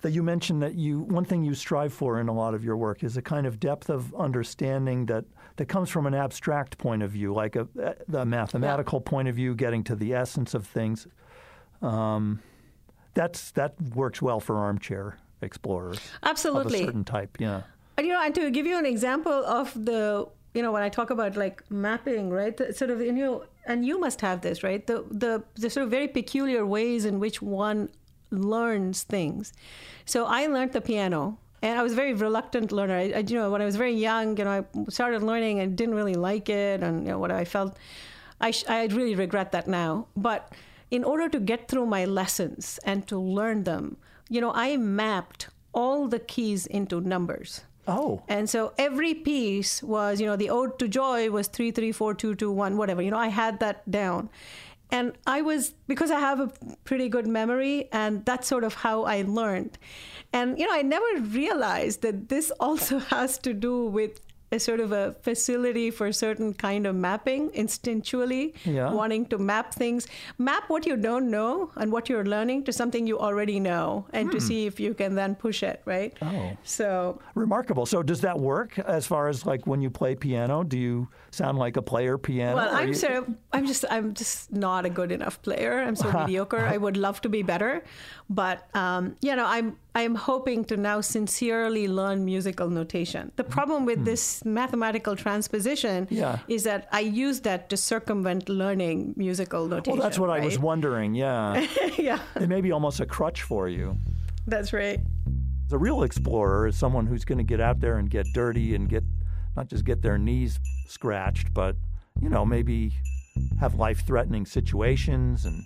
that 0.00 0.12
you 0.12 0.22
mentioned 0.22 0.62
that 0.62 0.74
you 0.74 1.00
one 1.00 1.24
thing 1.24 1.42
you 1.44 1.54
strive 1.54 1.92
for 1.92 2.20
in 2.20 2.28
a 2.28 2.32
lot 2.32 2.54
of 2.54 2.64
your 2.64 2.76
work 2.76 3.02
is 3.02 3.16
a 3.16 3.22
kind 3.22 3.46
of 3.46 3.58
depth 3.58 3.90
of 3.90 4.14
understanding 4.14 5.06
that 5.06 5.24
that 5.56 5.66
comes 5.66 5.90
from 5.90 6.06
an 6.06 6.14
abstract 6.14 6.78
point 6.78 7.02
of 7.02 7.10
view, 7.10 7.34
like 7.34 7.56
a, 7.56 7.66
the 8.06 8.24
mathematical 8.24 9.00
point 9.00 9.26
of 9.26 9.34
view, 9.34 9.56
getting 9.56 9.82
to 9.84 9.96
the 9.96 10.14
essence 10.14 10.54
of 10.54 10.66
things. 10.66 11.08
Um, 11.82 12.40
that's 13.14 13.50
that 13.52 13.74
works 13.94 14.22
well 14.22 14.38
for 14.38 14.56
armchair 14.56 15.18
explorers 15.42 16.00
Absolutely. 16.22 16.84
certain 16.84 17.04
type. 17.04 17.36
Yeah. 17.38 17.62
And, 17.96 18.06
you 18.06 18.12
know, 18.12 18.22
and 18.22 18.34
to 18.34 18.50
give 18.50 18.66
you 18.66 18.78
an 18.78 18.86
example 18.86 19.32
of 19.32 19.72
the, 19.74 20.28
you 20.54 20.62
know, 20.62 20.72
when 20.72 20.82
I 20.82 20.88
talk 20.88 21.10
about 21.10 21.36
like 21.36 21.62
mapping, 21.70 22.30
right? 22.30 22.56
The, 22.56 22.72
sort 22.72 22.90
of, 22.90 23.00
you 23.00 23.12
know, 23.12 23.44
and 23.66 23.84
you 23.84 23.98
must 23.98 24.20
have 24.20 24.40
this, 24.40 24.62
right? 24.62 24.86
The 24.86 25.04
the 25.10 25.42
the 25.54 25.68
sort 25.68 25.84
of 25.84 25.90
very 25.90 26.08
peculiar 26.08 26.64
ways 26.64 27.04
in 27.04 27.18
which 27.18 27.42
one 27.42 27.90
learns 28.30 29.02
things. 29.02 29.52
So 30.04 30.26
I 30.26 30.46
learned 30.46 30.72
the 30.72 30.80
piano. 30.80 31.38
And 31.60 31.76
I 31.76 31.82
was 31.82 31.90
a 31.90 31.96
very 31.96 32.14
reluctant 32.14 32.70
learner. 32.70 32.94
I, 32.94 33.10
I, 33.16 33.18
you 33.18 33.34
know, 33.34 33.50
when 33.50 33.60
I 33.60 33.64
was 33.64 33.74
very 33.74 33.92
young, 33.92 34.36
you 34.38 34.44
know, 34.44 34.64
I 34.64 34.90
started 34.90 35.24
learning 35.24 35.58
and 35.58 35.76
didn't 35.76 35.96
really 35.96 36.14
like 36.14 36.48
it, 36.48 36.84
and 36.84 37.04
you 37.04 37.10
know 37.10 37.18
what 37.18 37.32
I 37.32 37.44
felt. 37.44 37.76
I 38.40 38.52
sh- 38.52 38.68
I 38.68 38.86
really 38.86 39.16
regret 39.16 39.50
that 39.50 39.66
now. 39.66 40.06
But 40.14 40.54
in 40.92 41.02
order 41.02 41.28
to 41.28 41.40
get 41.40 41.66
through 41.66 41.86
my 41.86 42.04
lessons 42.04 42.78
and 42.84 43.08
to 43.08 43.18
learn 43.18 43.64
them, 43.64 43.96
you 44.28 44.40
know, 44.40 44.52
I 44.54 44.76
mapped 44.76 45.48
all 45.72 46.08
the 46.08 46.18
keys 46.18 46.66
into 46.66 47.00
numbers. 47.00 47.62
Oh. 47.86 48.22
And 48.28 48.48
so 48.50 48.74
every 48.76 49.14
piece 49.14 49.82
was, 49.82 50.20
you 50.20 50.26
know, 50.26 50.36
the 50.36 50.50
ode 50.50 50.78
to 50.78 50.88
joy 50.88 51.30
was 51.30 51.48
three, 51.48 51.70
three, 51.70 51.90
four, 51.90 52.12
two, 52.14 52.34
two, 52.34 52.52
one, 52.52 52.76
whatever. 52.76 53.00
You 53.00 53.10
know, 53.10 53.18
I 53.18 53.28
had 53.28 53.60
that 53.60 53.90
down. 53.90 54.28
And 54.90 55.12
I 55.26 55.42
was, 55.42 55.74
because 55.86 56.10
I 56.10 56.20
have 56.20 56.40
a 56.40 56.50
pretty 56.84 57.08
good 57.08 57.26
memory, 57.26 57.88
and 57.92 58.24
that's 58.24 58.46
sort 58.46 58.64
of 58.64 58.74
how 58.74 59.04
I 59.04 59.22
learned. 59.22 59.78
And, 60.32 60.58
you 60.58 60.66
know, 60.66 60.72
I 60.72 60.82
never 60.82 61.20
realized 61.20 62.02
that 62.02 62.28
this 62.28 62.50
also 62.60 62.98
has 62.98 63.38
to 63.38 63.54
do 63.54 63.86
with 63.86 64.20
a 64.50 64.58
sort 64.58 64.80
of 64.80 64.92
a 64.92 65.14
facility 65.20 65.90
for 65.90 66.10
certain 66.12 66.54
kind 66.54 66.86
of 66.86 66.94
mapping 66.94 67.50
instinctually, 67.50 68.54
Yeah. 68.64 68.90
wanting 68.92 69.26
to 69.26 69.38
map 69.38 69.74
things, 69.74 70.06
map 70.38 70.64
what 70.68 70.86
you 70.86 70.96
don't 70.96 71.30
know 71.30 71.70
and 71.76 71.92
what 71.92 72.08
you're 72.08 72.24
learning 72.24 72.64
to 72.64 72.72
something 72.72 73.06
you 73.06 73.18
already 73.18 73.60
know, 73.60 74.06
and 74.12 74.30
to 74.32 74.40
see 74.40 74.66
if 74.66 74.80
you 74.80 74.94
can 74.94 75.14
then 75.14 75.34
push 75.34 75.62
it, 75.62 75.82
right? 75.84 76.16
Oh. 76.22 76.52
So 76.64 77.20
Remarkable. 77.34 77.86
So 77.86 78.02
does 78.02 78.20
that 78.22 78.38
work 78.38 78.78
as 78.78 79.06
far 79.06 79.28
as 79.28 79.44
like 79.44 79.66
when 79.66 79.80
you 79.82 79.90
play 79.90 80.14
piano? 80.14 80.64
Do 80.64 80.78
you 80.78 81.08
sound 81.30 81.58
like 81.58 81.76
a 81.76 81.82
player 81.82 82.16
piano? 82.18 82.56
Well, 82.56 82.74
I'm 82.74 82.88
you- 82.88 82.94
sort 82.94 83.12
of, 83.14 83.28
I'm 83.52 83.66
just, 83.66 83.84
I'm 83.90 84.14
just 84.14 84.52
not 84.52 84.84
a 84.86 84.90
good 84.90 85.12
enough 85.12 85.40
player. 85.42 85.80
I'm 85.80 85.94
so 85.96 86.10
mediocre. 86.20 86.60
I 86.60 86.76
would 86.76 86.96
love 86.96 87.20
to 87.22 87.28
be 87.28 87.42
better, 87.42 87.84
but 88.30 88.64
um, 88.74 89.16
you 89.20 89.36
know, 89.36 89.44
I'm, 89.46 89.76
I'm 89.98 90.14
hoping 90.14 90.64
to 90.66 90.76
now 90.76 91.00
sincerely 91.00 91.88
learn 91.88 92.24
musical 92.24 92.70
notation. 92.70 93.32
The 93.34 93.42
mm-hmm. 93.42 93.52
problem 93.52 93.84
with 93.84 94.00
mm. 94.00 94.04
this 94.04 94.44
mathematical 94.44 95.16
transposition. 95.16 96.06
Yeah. 96.10 96.38
is 96.46 96.62
that 96.64 96.88
I 96.92 97.00
use 97.00 97.40
that 97.40 97.68
to 97.70 97.76
circumvent 97.76 98.48
learning 98.48 99.14
musical 99.16 99.66
notation. 99.66 99.98
Well, 99.98 100.02
that's 100.06 100.18
what 100.18 100.30
I 100.30 100.40
was 100.44 100.58
wondering. 100.58 101.14
Yeah. 101.14 101.66
yeah, 101.98 102.20
it 102.36 102.48
may 102.48 102.60
be 102.60 102.70
almost 102.70 103.00
a 103.00 103.06
crutch 103.06 103.42
for 103.42 103.68
you. 103.68 103.96
that's 104.46 104.72
right. 104.72 105.00
The 105.68 105.78
real 105.78 106.04
explorer 106.04 106.68
is 106.68 106.76
someone 106.76 107.06
who's 107.06 107.24
going 107.24 107.38
to 107.38 107.44
get 107.54 107.60
out 107.60 107.80
there 107.80 107.98
and 107.98 108.08
get 108.08 108.26
dirty 108.32 108.74
and 108.76 108.88
get 108.88 109.04
not 109.56 109.68
just 109.68 109.84
get 109.84 110.00
their 110.00 110.16
knees 110.16 110.60
scratched, 110.86 111.52
but 111.52 111.74
you 112.22 112.28
know 112.28 112.44
maybe 112.44 112.92
have 113.60 113.74
life-threatening 113.74 114.46
situations 114.46 115.44
and 115.44 115.64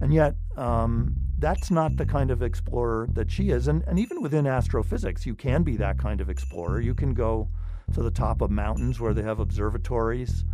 and 0.00 0.14
yet 0.14 0.34
um, 0.56 1.14
that's 1.38 1.70
not 1.70 1.96
the 1.96 2.06
kind 2.06 2.30
of 2.30 2.42
explorer 2.42 3.08
that 3.12 3.30
she 3.30 3.50
is. 3.50 3.68
And, 3.68 3.82
and 3.86 3.98
even 3.98 4.22
within 4.22 4.46
astrophysics, 4.46 5.26
you 5.26 5.34
can 5.34 5.62
be 5.62 5.76
that 5.76 5.98
kind 5.98 6.20
of 6.20 6.30
explorer. 6.30 6.80
You 6.80 6.94
can 6.94 7.14
go 7.14 7.48
to 7.94 8.02
the 8.02 8.10
top 8.10 8.40
of 8.40 8.50
mountains 8.50 9.00
where 9.00 9.14
they 9.14 9.22
have 9.22 9.40
observatories, 9.40 10.44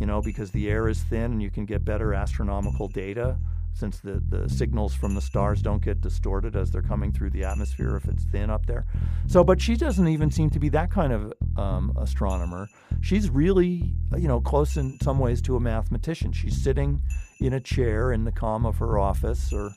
you 0.00 0.06
know, 0.06 0.22
because 0.22 0.50
the 0.50 0.68
air 0.68 0.88
is 0.88 1.02
thin 1.02 1.32
and 1.32 1.42
you 1.42 1.50
can 1.50 1.66
get 1.66 1.84
better 1.84 2.14
astronomical 2.14 2.88
data 2.88 3.36
since 3.74 4.00
the, 4.00 4.22
the 4.28 4.48
signals 4.48 4.94
from 4.94 5.14
the 5.14 5.20
stars 5.20 5.60
don't 5.60 5.84
get 5.84 6.00
distorted 6.00 6.56
as 6.56 6.70
they're 6.70 6.80
coming 6.80 7.12
through 7.12 7.28
the 7.30 7.44
atmosphere 7.44 7.94
if 7.96 8.06
it's 8.06 8.24
thin 8.24 8.48
up 8.48 8.64
there. 8.66 8.86
So, 9.26 9.44
but 9.44 9.60
she 9.60 9.76
doesn't 9.76 10.08
even 10.08 10.30
seem 10.30 10.48
to 10.50 10.58
be 10.58 10.70
that 10.70 10.90
kind 10.90 11.12
of 11.12 11.32
um, 11.56 11.96
astronomer. 11.98 12.68
She's 13.00 13.30
really, 13.30 13.94
you 14.16 14.28
know, 14.28 14.40
close 14.40 14.76
in 14.76 14.98
some 15.00 15.18
ways 15.18 15.40
to 15.42 15.56
a 15.56 15.60
mathematician. 15.60 16.32
She's 16.32 16.60
sitting 16.62 17.02
in 17.40 17.52
a 17.52 17.60
chair 17.60 18.12
in 18.12 18.24
the 18.24 18.32
calm 18.32 18.66
of 18.66 18.78
her 18.78 18.98
office 18.98 19.52
or 19.52 19.70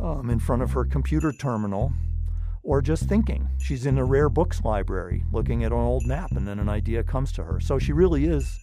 um, 0.00 0.30
in 0.30 0.38
front 0.38 0.62
of 0.62 0.72
her 0.72 0.84
computer 0.84 1.32
terminal 1.32 1.92
or 2.62 2.82
just 2.82 3.04
thinking. 3.04 3.48
She's 3.58 3.86
in 3.86 3.98
a 3.98 4.04
rare 4.04 4.28
books 4.28 4.62
library 4.64 5.24
looking 5.32 5.64
at 5.64 5.72
an 5.72 5.78
old 5.78 6.06
map 6.06 6.32
and 6.32 6.46
then 6.46 6.58
an 6.58 6.68
idea 6.68 7.02
comes 7.02 7.32
to 7.32 7.44
her. 7.44 7.60
So 7.60 7.78
she 7.78 7.92
really 7.92 8.24
is 8.26 8.58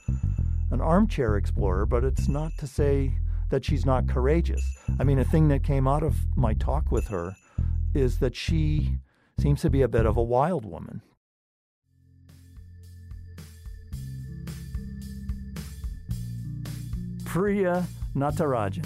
an 0.72 0.82
armchair 0.82 1.38
explorer, 1.38 1.86
but 1.86 2.04
it's 2.04 2.28
not 2.28 2.52
to 2.60 2.68
say 2.68 3.14
that 3.50 3.64
she's 3.64 3.86
not 3.86 4.08
courageous. 4.08 4.78
I 5.00 5.04
mean, 5.04 5.20
a 5.20 5.24
thing 5.24 5.48
that 5.50 5.64
came 5.64 5.88
out 5.88 6.04
of 6.04 6.16
my 6.36 6.54
talk 6.56 6.92
with 6.92 7.08
her 7.08 7.36
is 7.94 8.18
that 8.20 8.36
she 8.36 8.98
seems 9.40 9.62
to 9.62 9.70
be 9.70 9.82
a 9.82 9.88
bit 9.88 10.06
of 10.06 10.18
a 10.18 10.24
wild 10.24 10.66
woman. 10.66 11.02
Priya 17.34 17.84
Natarajan, 18.16 18.86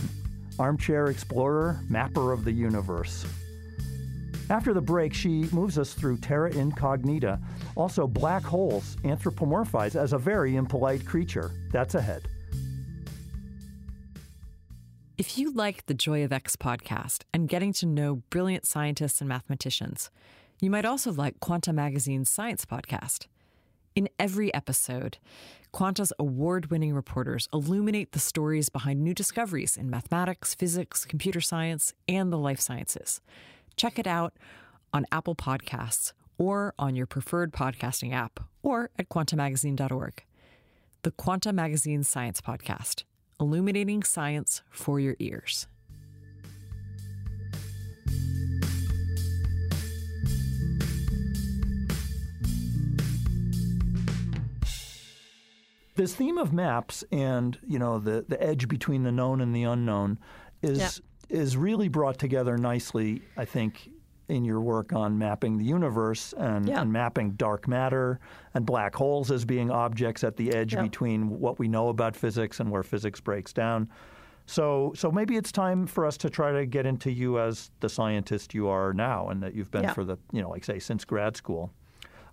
armchair 0.58 1.08
explorer, 1.08 1.82
mapper 1.90 2.32
of 2.32 2.46
the 2.46 2.52
universe. 2.54 3.26
After 4.50 4.74
the 4.74 4.80
break, 4.80 5.14
she 5.14 5.50
moves 5.52 5.78
us 5.78 5.94
through 5.94 6.20
terra 6.20 6.50
incognita, 6.52 7.42
also 7.76 8.08
black 8.08 8.44
holes 8.44 8.96
anthropomorphized 9.04 9.98
as 9.98 10.14
a 10.14 10.18
very 10.18 10.56
impolite 10.56 11.06
creature. 11.06 11.52
That's 11.74 11.96
ahead. 11.96 12.30
If 15.18 15.38
you 15.38 15.52
like 15.52 15.86
the 15.88 15.94
Joy 15.94 16.24
of 16.24 16.32
X 16.32 16.56
podcast 16.56 17.24
and 17.34 17.50
getting 17.50 17.74
to 17.74 17.86
know 17.86 18.24
brilliant 18.30 18.66
scientists 18.66 19.20
and 19.20 19.28
mathematicians, 19.28 20.10
you 20.62 20.70
might 20.70 20.86
also 20.86 21.12
like 21.12 21.42
Quanta 21.42 21.74
Magazine's 21.74 22.30
science 22.30 22.64
podcast. 22.64 23.28
In 23.94 24.08
every 24.18 24.54
episode, 24.54 25.18
Quanta's 25.78 26.12
award 26.18 26.72
winning 26.72 26.96
reporters 26.96 27.48
illuminate 27.54 28.12
the 28.12 28.18
stories 28.18 28.68
behind 28.68 29.00
new 29.00 29.13
discoveries 29.13 29.78
in 29.78 29.92
mathematics, 29.92 30.56
physics, 30.56 31.06
computer 31.06 31.40
science, 31.40 31.94
and 32.08 32.34
the 32.34 32.38
life 32.40 32.60
sciences. 32.60 33.22
Check 33.76 34.00
it 34.00 34.08
out 34.08 34.34
on 34.92 35.06
Apple 35.12 35.36
Podcasts 35.36 36.13
or 36.40 36.74
on 36.80 36.96
your 36.96 37.06
preferred 37.06 37.54
podcasting 37.54 38.12
app 38.12 38.40
or 38.63 38.90
at 38.98 39.10
quantamagazine.org. 39.10 40.24
The 41.04 41.12
Quanta 41.12 41.54
Magazine 41.54 42.02
Science 42.02 42.42
Podcast, 42.42 43.04
illuminating 43.40 44.02
science 44.02 44.63
for 44.72 45.00
your 45.00 45.16
ears. 45.20 45.68
This 55.98 56.16
theme 56.16 56.38
of 56.38 56.54
maps 56.54 57.04
and 57.12 57.58
you 57.68 57.80
know 57.80 58.00
the 58.00 58.24
the 58.28 58.42
edge 58.42 58.68
between 58.68 59.04
the 59.04 59.12
known 59.12 59.42
and 59.42 59.54
the 59.56 59.64
unknown 59.64 60.20
is 60.62 61.02
Yeah. 61.30 61.38
is 61.42 61.58
really 61.58 61.90
brought 61.90 62.18
together 62.20 62.58
nicely, 62.58 63.22
I 63.36 63.46
think, 63.46 63.90
in 64.30 64.46
your 64.46 64.62
work 64.62 64.94
on 64.94 65.18
mapping 65.18 65.58
the 65.58 65.66
universe 65.66 66.34
and, 66.38 66.68
Yeah. 66.68 66.82
and 66.82 66.92
mapping 66.94 67.32
dark 67.32 67.68
matter 67.68 68.20
and 68.54 68.66
black 68.66 68.94
holes 68.96 69.32
as 69.32 69.44
being 69.46 69.72
objects 69.72 70.24
at 70.24 70.38
the 70.38 70.54
edge 70.54 70.74
Yeah. 70.74 70.84
between 70.84 71.40
what 71.40 71.60
we 71.60 71.68
know 71.68 71.90
about 71.90 72.16
physics 72.16 72.60
and 72.60 72.70
where 72.70 72.84
physics 72.84 73.20
breaks 73.20 73.52
down. 73.52 73.90
So, 74.46 74.94
so 74.96 75.12
maybe 75.12 75.36
it's 75.36 75.52
time 75.52 75.86
for 75.88 76.06
us 76.06 76.16
to 76.18 76.30
try 76.30 76.52
to 76.54 76.66
get 76.66 76.86
into 76.86 77.12
you 77.12 77.40
as 77.40 77.72
the 77.82 77.90
scientist 77.90 78.54
you 78.54 78.68
are 78.70 78.94
now, 78.94 79.30
and 79.30 79.42
that 79.44 79.54
you've 79.56 79.72
been 79.72 79.84
Yeah. 79.84 79.94
for 79.94 80.06
the, 80.06 80.18
you 80.32 80.42
know, 80.42 80.50
like 80.50 80.64
say 80.64 80.80
since 80.80 81.04
grad 81.06 81.36
school. 81.36 81.74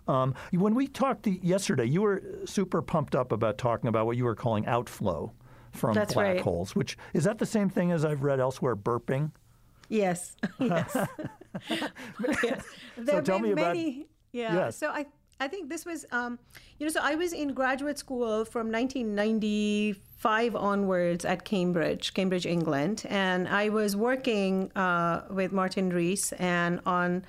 Um, 0.06 0.34
when 0.52 0.74
we 0.74 0.86
talked 0.86 1.26
yesterday, 1.26 1.84
you 1.86 2.02
were 2.02 2.22
super 2.44 2.82
pumped 2.82 3.14
up 3.14 3.32
about 3.32 3.58
talking 3.58 3.88
about 3.88 4.06
what 4.06 4.16
you 4.16 4.24
were 4.24 4.34
calling 4.34 4.66
outflow 4.66 5.32
from 5.72 5.94
That's 5.94 6.14
black 6.14 6.26
right. 6.26 6.40
holes. 6.40 6.76
Which 6.76 6.96
is 7.14 7.24
that 7.24 7.38
the 7.38 7.46
same 7.46 7.68
thing 7.70 7.90
as 7.90 8.04
I've 8.04 8.22
read 8.22 8.40
elsewhere? 8.40 8.76
Burping. 8.76 9.32
Yes. 9.88 10.36
Yes. 10.58 10.96
yes. 12.42 12.64
There 12.96 13.22
tell 13.22 13.36
have 13.36 13.42
me 13.42 13.50
been 13.50 13.58
about- 13.58 13.76
many. 13.76 14.06
Yeah. 14.32 14.54
Yes. 14.54 14.76
So 14.76 14.88
I, 14.88 15.06
I 15.40 15.46
think 15.48 15.68
this 15.68 15.84
was, 15.86 16.04
um, 16.10 16.38
you 16.78 16.86
know, 16.86 16.92
so 16.92 17.00
I 17.02 17.14
was 17.14 17.32
in 17.32 17.54
graduate 17.54 17.98
school 17.98 18.44
from 18.44 18.70
1995 18.72 20.56
onwards 20.56 21.24
at 21.24 21.44
Cambridge, 21.44 22.14
Cambridge, 22.14 22.46
England, 22.46 23.04
and 23.08 23.48
I 23.48 23.68
was 23.68 23.94
working 23.96 24.72
uh, 24.76 25.22
with 25.30 25.52
Martin 25.52 25.90
Rees 25.90 26.32
and 26.38 26.80
on 26.86 27.24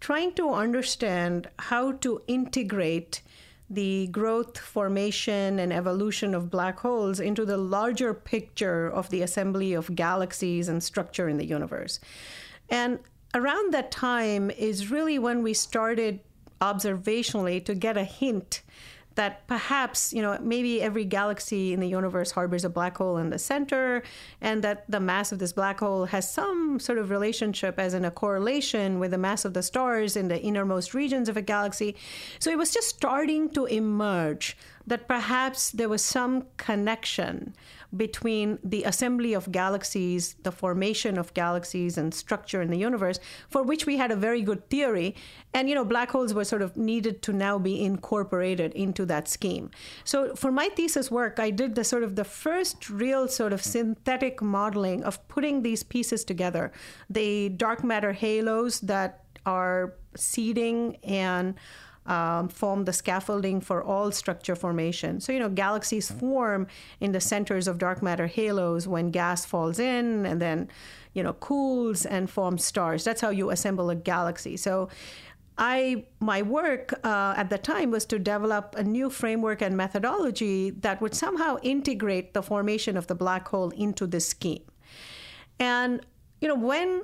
trying 0.00 0.32
to 0.32 0.50
understand 0.52 1.48
how 1.58 1.92
to 1.92 2.22
integrate 2.26 3.22
the 3.68 4.08
growth, 4.08 4.58
formation, 4.58 5.60
and 5.60 5.72
evolution 5.72 6.34
of 6.34 6.50
black 6.50 6.80
holes 6.80 7.20
into 7.20 7.44
the 7.44 7.56
larger 7.56 8.12
picture 8.12 8.88
of 8.88 9.08
the 9.10 9.22
assembly 9.22 9.74
of 9.74 9.94
galaxies 9.94 10.68
and 10.68 10.82
structure 10.82 11.28
in 11.28 11.36
the 11.36 11.46
universe. 11.46 12.00
And 12.68 12.98
around 13.32 13.72
that 13.72 13.92
time 13.92 14.50
is 14.50 14.90
really 14.90 15.18
when 15.20 15.44
we 15.44 15.54
started 15.54 16.18
observationally 16.60 17.64
to 17.64 17.74
get 17.74 17.96
a 17.96 18.04
hint 18.04 18.62
that 19.16 19.46
perhaps 19.46 20.12
you 20.12 20.22
know 20.22 20.38
maybe 20.40 20.80
every 20.80 21.04
galaxy 21.04 21.72
in 21.72 21.80
the 21.80 21.88
universe 21.88 22.30
harbors 22.30 22.64
a 22.64 22.68
black 22.68 22.96
hole 22.96 23.16
in 23.16 23.30
the 23.30 23.38
center 23.38 24.02
and 24.40 24.62
that 24.62 24.84
the 24.88 25.00
mass 25.00 25.32
of 25.32 25.38
this 25.38 25.52
black 25.52 25.80
hole 25.80 26.04
has 26.06 26.30
some 26.30 26.78
sort 26.78 26.98
of 26.98 27.10
relationship 27.10 27.78
as 27.78 27.94
in 27.94 28.04
a 28.04 28.10
correlation 28.10 28.98
with 28.98 29.10
the 29.10 29.18
mass 29.18 29.44
of 29.44 29.54
the 29.54 29.62
stars 29.62 30.16
in 30.16 30.28
the 30.28 30.40
innermost 30.40 30.94
regions 30.94 31.28
of 31.28 31.36
a 31.36 31.42
galaxy. 31.42 31.96
So 32.38 32.50
it 32.50 32.58
was 32.58 32.72
just 32.72 32.88
starting 32.88 33.50
to 33.50 33.66
emerge 33.66 34.56
that 34.90 35.06
perhaps 35.06 35.70
there 35.70 35.88
was 35.88 36.04
some 36.04 36.44
connection 36.56 37.54
between 37.96 38.58
the 38.64 38.82
assembly 38.82 39.32
of 39.34 39.52
galaxies, 39.52 40.34
the 40.42 40.50
formation 40.50 41.16
of 41.16 41.32
galaxies, 41.32 41.96
and 41.96 42.12
structure 42.12 42.60
in 42.60 42.70
the 42.70 42.76
universe, 42.76 43.20
for 43.48 43.62
which 43.62 43.86
we 43.86 43.96
had 43.96 44.10
a 44.10 44.16
very 44.16 44.42
good 44.42 44.68
theory. 44.68 45.14
And, 45.54 45.68
you 45.68 45.76
know, 45.76 45.84
black 45.84 46.10
holes 46.10 46.34
were 46.34 46.44
sort 46.44 46.62
of 46.62 46.76
needed 46.76 47.22
to 47.22 47.32
now 47.32 47.56
be 47.56 47.84
incorporated 47.84 48.72
into 48.74 49.06
that 49.06 49.28
scheme. 49.28 49.70
So 50.02 50.34
for 50.34 50.50
my 50.50 50.68
thesis 50.70 51.08
work, 51.08 51.38
I 51.38 51.50
did 51.50 51.76
the 51.76 51.84
sort 51.84 52.02
of 52.02 52.16
the 52.16 52.24
first 52.24 52.90
real 52.90 53.28
sort 53.28 53.52
of 53.52 53.62
synthetic 53.62 54.42
modeling 54.42 55.04
of 55.04 55.26
putting 55.28 55.62
these 55.62 55.84
pieces 55.84 56.24
together. 56.24 56.72
The 57.08 57.50
dark 57.50 57.84
matter 57.84 58.12
halos 58.12 58.80
that 58.80 59.22
are 59.46 59.94
seeding 60.16 60.96
and 61.04 61.54
um, 62.10 62.48
form 62.48 62.84
the 62.86 62.92
scaffolding 62.92 63.60
for 63.60 63.82
all 63.82 64.10
structure 64.10 64.56
formation. 64.56 65.20
So, 65.20 65.32
you 65.32 65.38
know, 65.38 65.48
galaxies 65.48 66.10
form 66.10 66.66
in 66.98 67.12
the 67.12 67.20
centers 67.20 67.68
of 67.68 67.78
dark 67.78 68.02
matter 68.02 68.26
halos 68.26 68.88
when 68.88 69.12
gas 69.12 69.44
falls 69.44 69.78
in 69.78 70.26
and 70.26 70.42
then, 70.42 70.68
you 71.14 71.22
know, 71.22 71.34
cools 71.34 72.04
and 72.04 72.28
forms 72.28 72.64
stars. 72.64 73.04
That's 73.04 73.20
how 73.20 73.30
you 73.30 73.50
assemble 73.50 73.90
a 73.90 73.94
galaxy. 73.94 74.56
So, 74.56 74.88
I 75.56 76.06
my 76.20 76.40
work 76.40 76.94
uh, 77.04 77.34
at 77.36 77.50
the 77.50 77.58
time 77.58 77.90
was 77.90 78.06
to 78.06 78.18
develop 78.18 78.74
a 78.78 78.82
new 78.82 79.10
framework 79.10 79.60
and 79.60 79.76
methodology 79.76 80.70
that 80.70 81.02
would 81.02 81.14
somehow 81.14 81.58
integrate 81.62 82.32
the 82.32 82.42
formation 82.42 82.96
of 82.96 83.08
the 83.08 83.14
black 83.14 83.46
hole 83.48 83.68
into 83.70 84.06
this 84.06 84.26
scheme. 84.26 84.64
And 85.58 86.00
you 86.40 86.48
know 86.48 86.54
when 86.54 87.02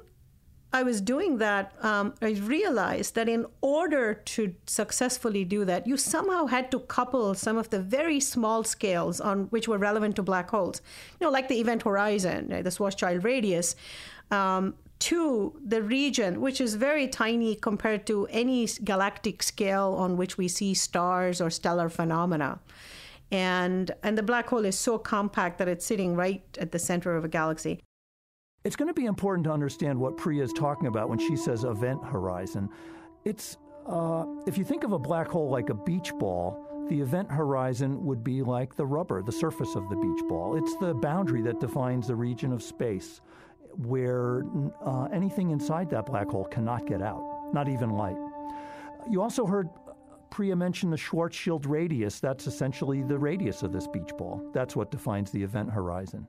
I 0.77 0.83
was 0.83 1.01
doing 1.01 1.39
that, 1.39 1.73
um, 1.83 2.13
I 2.21 2.33
realized 2.33 3.15
that 3.15 3.31
in 3.31 3.47
order 3.63 4.13
to 4.13 4.55
successfully 4.67 5.43
do 5.43 5.65
that, 5.65 5.87
you 5.87 5.97
somehow 5.97 6.45
had 6.45 6.71
to 6.73 6.81
couple 6.81 7.33
some 7.33 7.57
of 7.57 7.71
the 7.71 7.81
very 7.81 8.21
small 8.21 8.63
scales 8.63 9.19
on 9.19 9.45
which 9.45 9.67
were 9.69 9.79
relevant 9.79 10.17
to 10.17 10.23
black 10.23 10.51
holes, 10.51 10.83
you 11.19 11.25
know, 11.25 11.31
like 11.31 11.49
the 11.49 11.59
event 11.59 11.85
horizon, 11.85 12.49
right, 12.51 12.63
the 12.63 12.69
Schwarzschild 12.69 13.25
radius, 13.25 13.75
um, 14.31 14.75
to 14.99 15.59
the 15.65 15.83
region, 15.83 16.43
which 16.43 16.61
is 16.61 16.75
very 16.75 17.09
tiny 17.09 17.55
compared 17.55 18.07
to 18.09 18.27
any 18.27 18.69
galactic 18.85 19.43
scale 19.43 19.95
on 19.99 20.19
which 20.19 20.37
we 20.37 20.47
see 20.47 20.75
stars 20.75 21.41
or 21.41 21.49
stellar 21.49 21.89
phenomena. 21.89 22.61
And, 23.31 23.93
and 24.03 24.19
the 24.19 24.23
black 24.23 24.47
hole 24.51 24.67
is 24.67 24.79
so 24.79 24.99
compact 24.99 25.57
that 25.57 25.69
it's 25.69 25.87
sitting 25.87 26.17
right 26.17 26.43
at 26.61 26.73
the 26.73 26.79
center 26.79 27.17
of 27.17 27.25
a 27.25 27.29
galaxy. 27.29 27.81
It's 28.67 28.75
going 28.75 28.89
to 28.89 28.95
be 28.95 29.05
important 29.05 29.45
to 29.45 29.53
understand 29.53 29.97
what 29.97 30.17
Priya 30.17 30.43
is 30.43 30.53
talking 30.53 30.89
about 30.89 31.09
when 31.09 31.21
she 31.21 31.37
says 31.37 31.63
event 31.63 32.03
horizon. 32.05 32.69
It's 33.25 33.59
uh, 33.87 34.27
if 34.45 34.59
you 34.59 34.65
think 34.65 34.83
of 34.83 34.91
a 34.91 34.99
black 34.99 35.29
hole 35.29 35.49
like 35.49 35.69
a 35.69 35.75
beach 35.75 36.13
ball, 36.19 36.59
the 36.89 37.01
event 37.01 37.31
horizon 37.31 38.05
would 38.05 38.25
be 38.25 38.43
like 38.43 38.75
the 38.75 38.85
rubber, 38.85 39.23
the 39.23 39.31
surface 39.31 39.77
of 39.77 39.89
the 39.89 39.95
beach 39.95 40.21
ball. 40.29 40.57
It's 40.57 40.75
the 40.79 40.95
boundary 40.95 41.43
that 41.43 41.61
defines 41.61 42.09
the 42.09 42.17
region 42.17 42.53
of 42.53 42.61
space 42.61 43.21
where 43.77 44.43
uh, 44.85 45.05
anything 45.13 45.51
inside 45.51 45.89
that 45.91 46.07
black 46.07 46.29
hole 46.29 46.47
cannot 46.47 46.89
get 46.89 47.01
out, 47.01 47.23
not 47.53 47.69
even 47.69 47.91
light. 47.91 48.17
You 49.09 49.23
also 49.23 49.47
heard 49.47 49.69
Priya 50.33 50.57
mention 50.57 50.91
the 50.91 50.97
Schwarzschild 50.97 51.69
radius. 51.69 52.19
That's 52.19 52.49
essentially 52.49 53.05
the 53.05 53.17
radius 53.17 53.63
of 53.63 53.73
this 53.73 53.87
beach 53.87 54.11
ball. 54.19 54.51
That's 54.53 54.75
what 54.75 54.91
defines 54.91 55.31
the 55.31 55.45
event 55.45 55.71
horizon. 55.71 56.27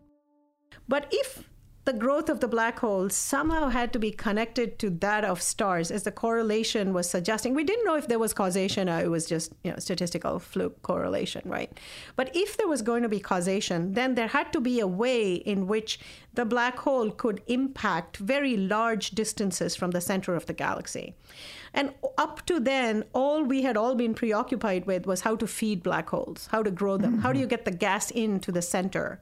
But 0.87 1.07
if 1.09 1.49
the 1.87 1.93
growth 1.93 2.27
of 2.27 2.41
the 2.41 2.49
black 2.49 2.79
hole 2.79 3.09
somehow 3.09 3.69
had 3.69 3.93
to 3.93 3.97
be 3.97 4.11
connected 4.11 4.77
to 4.77 4.89
that 4.89 5.23
of 5.23 5.41
stars, 5.41 5.89
as 5.89 6.03
the 6.03 6.11
correlation 6.11 6.91
was 6.91 7.09
suggesting. 7.09 7.53
We 7.53 7.63
didn't 7.63 7.85
know 7.85 7.95
if 7.95 8.09
there 8.09 8.19
was 8.19 8.33
causation 8.33 8.89
or 8.89 8.99
it 8.99 9.09
was 9.09 9.25
just 9.25 9.53
you 9.63 9.71
know 9.71 9.79
statistical 9.79 10.37
fluke 10.39 10.81
correlation, 10.81 11.43
right? 11.45 11.71
But 12.17 12.35
if 12.35 12.57
there 12.57 12.67
was 12.67 12.81
going 12.81 13.03
to 13.03 13.09
be 13.09 13.21
causation, 13.21 13.93
then 13.93 14.15
there 14.15 14.27
had 14.27 14.51
to 14.51 14.59
be 14.59 14.81
a 14.81 14.85
way 15.03 15.35
in 15.35 15.65
which 15.65 15.97
the 16.33 16.43
black 16.43 16.77
hole 16.79 17.09
could 17.09 17.41
impact 17.47 18.17
very 18.17 18.57
large 18.57 19.11
distances 19.11 19.77
from 19.77 19.91
the 19.91 20.01
center 20.01 20.35
of 20.35 20.45
the 20.45 20.53
galaxy. 20.53 21.15
And 21.73 21.93
up 22.17 22.45
to 22.47 22.59
then, 22.59 23.05
all 23.13 23.43
we 23.43 23.61
had 23.61 23.77
all 23.77 23.95
been 23.95 24.13
preoccupied 24.13 24.85
with 24.87 25.05
was 25.05 25.21
how 25.21 25.37
to 25.37 25.47
feed 25.47 25.83
black 25.83 26.09
holes, 26.09 26.49
how 26.51 26.63
to 26.63 26.71
grow 26.71 26.97
them, 26.97 27.13
mm-hmm. 27.13 27.21
how 27.21 27.31
do 27.31 27.39
you 27.39 27.47
get 27.47 27.63
the 27.63 27.71
gas 27.71 28.11
into 28.11 28.51
the 28.51 28.61
center. 28.61 29.21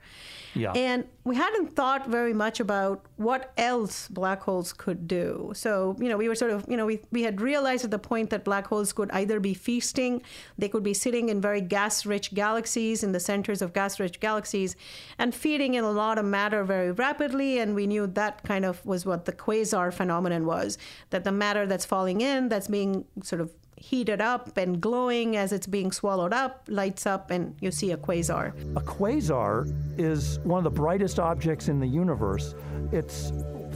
Yeah. 0.56 0.72
And 0.72 1.04
we 1.24 1.36
hadn't 1.36 1.76
thought 1.76 2.08
very 2.08 2.34
much 2.34 2.60
about 2.60 3.06
what 3.18 3.52
else 3.58 4.08
black 4.08 4.42
holes 4.42 4.72
could 4.74 5.08
do. 5.08 5.52
So, 5.54 5.96
you 6.00 6.08
know, 6.08 6.18
we 6.18 6.28
were 6.28 6.36
sort 6.36 6.52
of, 6.52 6.66
you 6.70 6.78
know, 6.78 6.86
we, 6.86 7.02
we 7.12 7.24
had 7.24 7.42
realized 7.42 7.84
at 7.84 7.92
the 7.92 8.00
point 8.00 8.30
that 8.30 8.44
black 8.44 8.68
holes 8.68 8.94
could 8.94 9.12
either 9.12 9.40
be 9.40 9.54
feasting, 9.54 10.22
they 10.58 10.70
could 10.70 10.84
be 10.84 10.94
sitting 10.94 11.30
in 11.30 11.42
very 11.42 11.62
gas 11.62 12.06
rich 12.06 12.34
galaxies, 12.34 13.04
in 13.04 13.12
the 13.12 13.20
centers 13.20 13.62
of 13.62 13.74
gas 13.74 14.00
rich 14.00 14.20
galaxies, 14.20 14.76
and 15.18 15.36
feeding 15.36 15.74
in 15.74 15.84
a 15.84 15.92
lot 15.92 16.18
of 16.18 16.26
matter 16.26 16.64
very 16.64 16.92
rapidly. 16.92 17.60
And 17.60 17.76
we 17.76 17.88
knew 17.88 18.08
that 18.08 18.44
kind 18.44 18.64
of 18.64 18.86
was 18.86 19.06
what 19.06 19.26
the 19.26 19.34
quasar 19.34 19.94
phenomenon 19.94 20.46
was 20.46 20.78
that 21.10 21.24
the 21.24 21.32
matter 21.32 21.66
that's 21.68 21.86
falling 21.86 22.22
in, 22.22 22.50
that's 22.50 22.68
being 22.68 23.06
sort 23.24 23.42
of 23.42 23.52
heated 23.86 24.20
up 24.20 24.58
and 24.58 24.82
glowing 24.82 25.38
as 25.38 25.52
it's 25.52 25.68
being 25.68 25.92
swallowed 25.92 26.34
up, 26.34 26.64
lights 26.68 27.06
up, 27.06 27.30
and 27.30 27.56
you 27.62 27.70
see 27.70 27.92
a 27.92 27.98
quasar. 27.98 28.50
A 28.76 28.82
quasar 28.82 29.72
is 30.00 30.40
one 30.40 30.58
of 30.58 30.64
the 30.64 30.76
brightest 30.76 31.20
objects 31.20 31.68
in 31.68 31.80
the 31.80 31.88
universe. 31.88 32.56
It's 32.92 33.32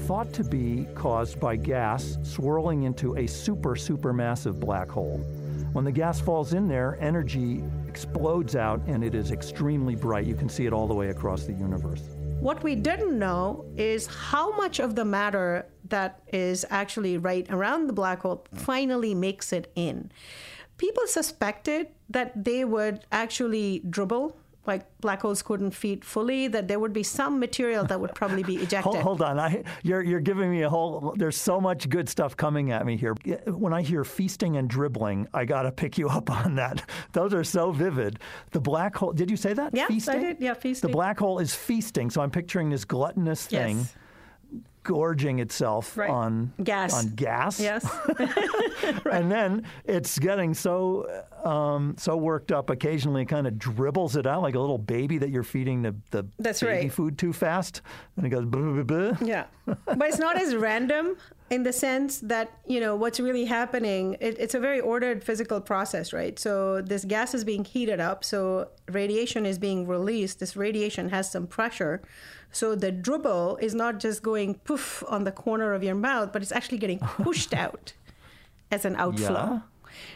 thought 0.07 0.33
to 0.33 0.43
be 0.43 0.87
caused 0.95 1.39
by 1.39 1.55
gas 1.55 2.17
swirling 2.23 2.83
into 2.83 3.17
a 3.17 3.27
super, 3.27 3.75
supermassive 3.75 4.59
black 4.59 4.89
hole. 4.89 5.19
When 5.73 5.85
the 5.85 5.91
gas 5.91 6.19
falls 6.19 6.53
in 6.53 6.67
there, 6.67 6.97
energy 6.99 7.63
explodes 7.87 8.55
out 8.55 8.81
and 8.87 9.03
it 9.03 9.13
is 9.13 9.31
extremely 9.31 9.95
bright. 9.95 10.25
You 10.25 10.35
can 10.35 10.49
see 10.49 10.65
it 10.65 10.73
all 10.73 10.87
the 10.87 10.95
way 10.95 11.09
across 11.09 11.43
the 11.43 11.53
universe. 11.53 12.01
What 12.39 12.63
we 12.63 12.73
didn't 12.73 13.19
know 13.19 13.65
is 13.75 14.07
how 14.07 14.55
much 14.55 14.79
of 14.79 14.95
the 14.95 15.05
matter 15.05 15.67
that 15.89 16.21
is 16.31 16.65
actually 16.69 17.17
right 17.17 17.47
around 17.49 17.87
the 17.87 17.93
black 17.93 18.21
hole 18.21 18.45
hmm. 18.49 18.57
finally 18.57 19.13
makes 19.13 19.53
it 19.53 19.71
in. 19.75 20.11
People 20.77 21.03
suspected 21.07 21.87
that 22.09 22.43
they 22.45 22.63
would 22.63 23.05
actually 23.11 23.81
dribble 23.89 24.35
like 24.69 24.85
black 25.01 25.21
holes 25.21 25.41
couldn't 25.41 25.71
feed 25.71 26.05
fully, 26.05 26.47
that 26.47 26.67
there 26.67 26.79
would 26.79 26.93
be 26.93 27.01
some 27.01 27.39
material 27.39 27.83
that 27.85 27.99
would 27.99 28.13
probably 28.13 28.43
be 28.43 28.55
ejected. 28.65 28.83
hold, 28.83 28.97
hold, 28.97 29.21
on, 29.21 29.39
I, 29.39 29.63
you're 29.83 30.03
you're 30.03 30.19
giving 30.19 30.51
me 30.51 30.61
a 30.61 30.69
whole. 30.69 31.15
There's 31.17 31.35
so 31.35 31.59
much 31.59 31.89
good 31.89 32.07
stuff 32.07 32.37
coming 32.37 32.71
at 32.71 32.85
me 32.85 32.95
here. 32.95 33.15
When 33.47 33.73
I 33.73 33.81
hear 33.81 34.03
feasting 34.03 34.57
and 34.57 34.69
dribbling, 34.69 35.27
I 35.33 35.45
got 35.45 35.63
to 35.63 35.71
pick 35.71 35.97
you 35.97 36.07
up 36.07 36.29
on 36.29 36.55
that. 36.55 36.87
Those 37.13 37.33
are 37.33 37.43
so 37.43 37.71
vivid. 37.71 38.19
The 38.51 38.61
black 38.61 38.95
hole. 38.95 39.11
Did 39.11 39.31
you 39.31 39.37
say 39.37 39.53
that? 39.53 39.73
Yeah, 39.73 39.87
feasting? 39.87 40.15
I 40.15 40.19
did. 40.19 40.37
Yeah, 40.39 40.53
feasting. 40.53 40.87
The 40.87 40.93
black 40.93 41.17
hole 41.19 41.39
is 41.39 41.55
feasting. 41.55 42.11
So 42.11 42.21
I'm 42.21 42.31
picturing 42.31 42.69
this 42.69 42.85
gluttonous 42.85 43.47
thing. 43.47 43.79
Yes 43.79 43.95
gorging 44.83 45.39
itself 45.39 45.97
right. 45.97 46.09
on 46.09 46.53
gas. 46.63 46.93
On 46.93 47.13
gas. 47.15 47.59
Yes. 47.59 47.85
right. 48.19 49.05
And 49.11 49.31
then 49.31 49.65
it's 49.85 50.17
getting 50.19 50.53
so 50.53 51.07
um, 51.43 51.95
so 51.97 52.17
worked 52.17 52.51
up 52.51 52.69
occasionally, 52.69 53.23
it 53.23 53.25
kind 53.27 53.47
of 53.47 53.57
dribbles 53.57 54.15
it 54.15 54.25
out 54.25 54.41
like 54.41 54.55
a 54.55 54.59
little 54.59 54.77
baby 54.77 55.17
that 55.19 55.29
you're 55.29 55.43
feeding 55.43 55.81
the, 55.81 55.95
the 56.11 56.25
That's 56.37 56.61
baby 56.61 56.87
right. 56.87 56.93
food 56.93 57.17
too 57.17 57.33
fast, 57.33 57.81
and 58.17 58.25
it 58.25 58.29
goes. 58.29 58.45
Blah, 58.45 58.61
blah, 58.61 58.83
blah, 58.83 59.11
blah. 59.11 59.27
Yeah, 59.27 59.45
but 59.65 60.01
it's 60.01 60.19
not 60.19 60.39
as 60.39 60.55
random 60.55 61.17
in 61.49 61.63
the 61.63 61.73
sense 61.73 62.19
that 62.19 62.51
you 62.65 62.79
know 62.79 62.95
what's 62.95 63.19
really 63.19 63.45
happening. 63.45 64.17
It, 64.19 64.37
it's 64.39 64.53
a 64.53 64.59
very 64.59 64.79
ordered 64.79 65.23
physical 65.23 65.61
process, 65.61 66.13
right? 66.13 66.37
So 66.37 66.81
this 66.81 67.05
gas 67.05 67.33
is 67.33 67.43
being 67.43 67.63
heated 67.63 67.99
up, 67.99 68.23
so 68.23 68.69
radiation 68.89 69.45
is 69.45 69.57
being 69.57 69.87
released. 69.87 70.39
This 70.39 70.55
radiation 70.55 71.09
has 71.09 71.31
some 71.31 71.47
pressure, 71.47 72.01
so 72.51 72.75
the 72.75 72.91
dribble 72.91 73.57
is 73.61 73.73
not 73.75 73.99
just 73.99 74.23
going 74.23 74.55
poof 74.55 75.03
on 75.07 75.23
the 75.23 75.31
corner 75.31 75.73
of 75.73 75.83
your 75.83 75.95
mouth, 75.95 76.31
but 76.33 76.41
it's 76.41 76.51
actually 76.51 76.77
getting 76.79 76.99
pushed 77.23 77.53
out 77.53 77.93
as 78.71 78.85
an 78.85 78.95
outflow. 78.95 79.29
Yeah. 79.53 79.59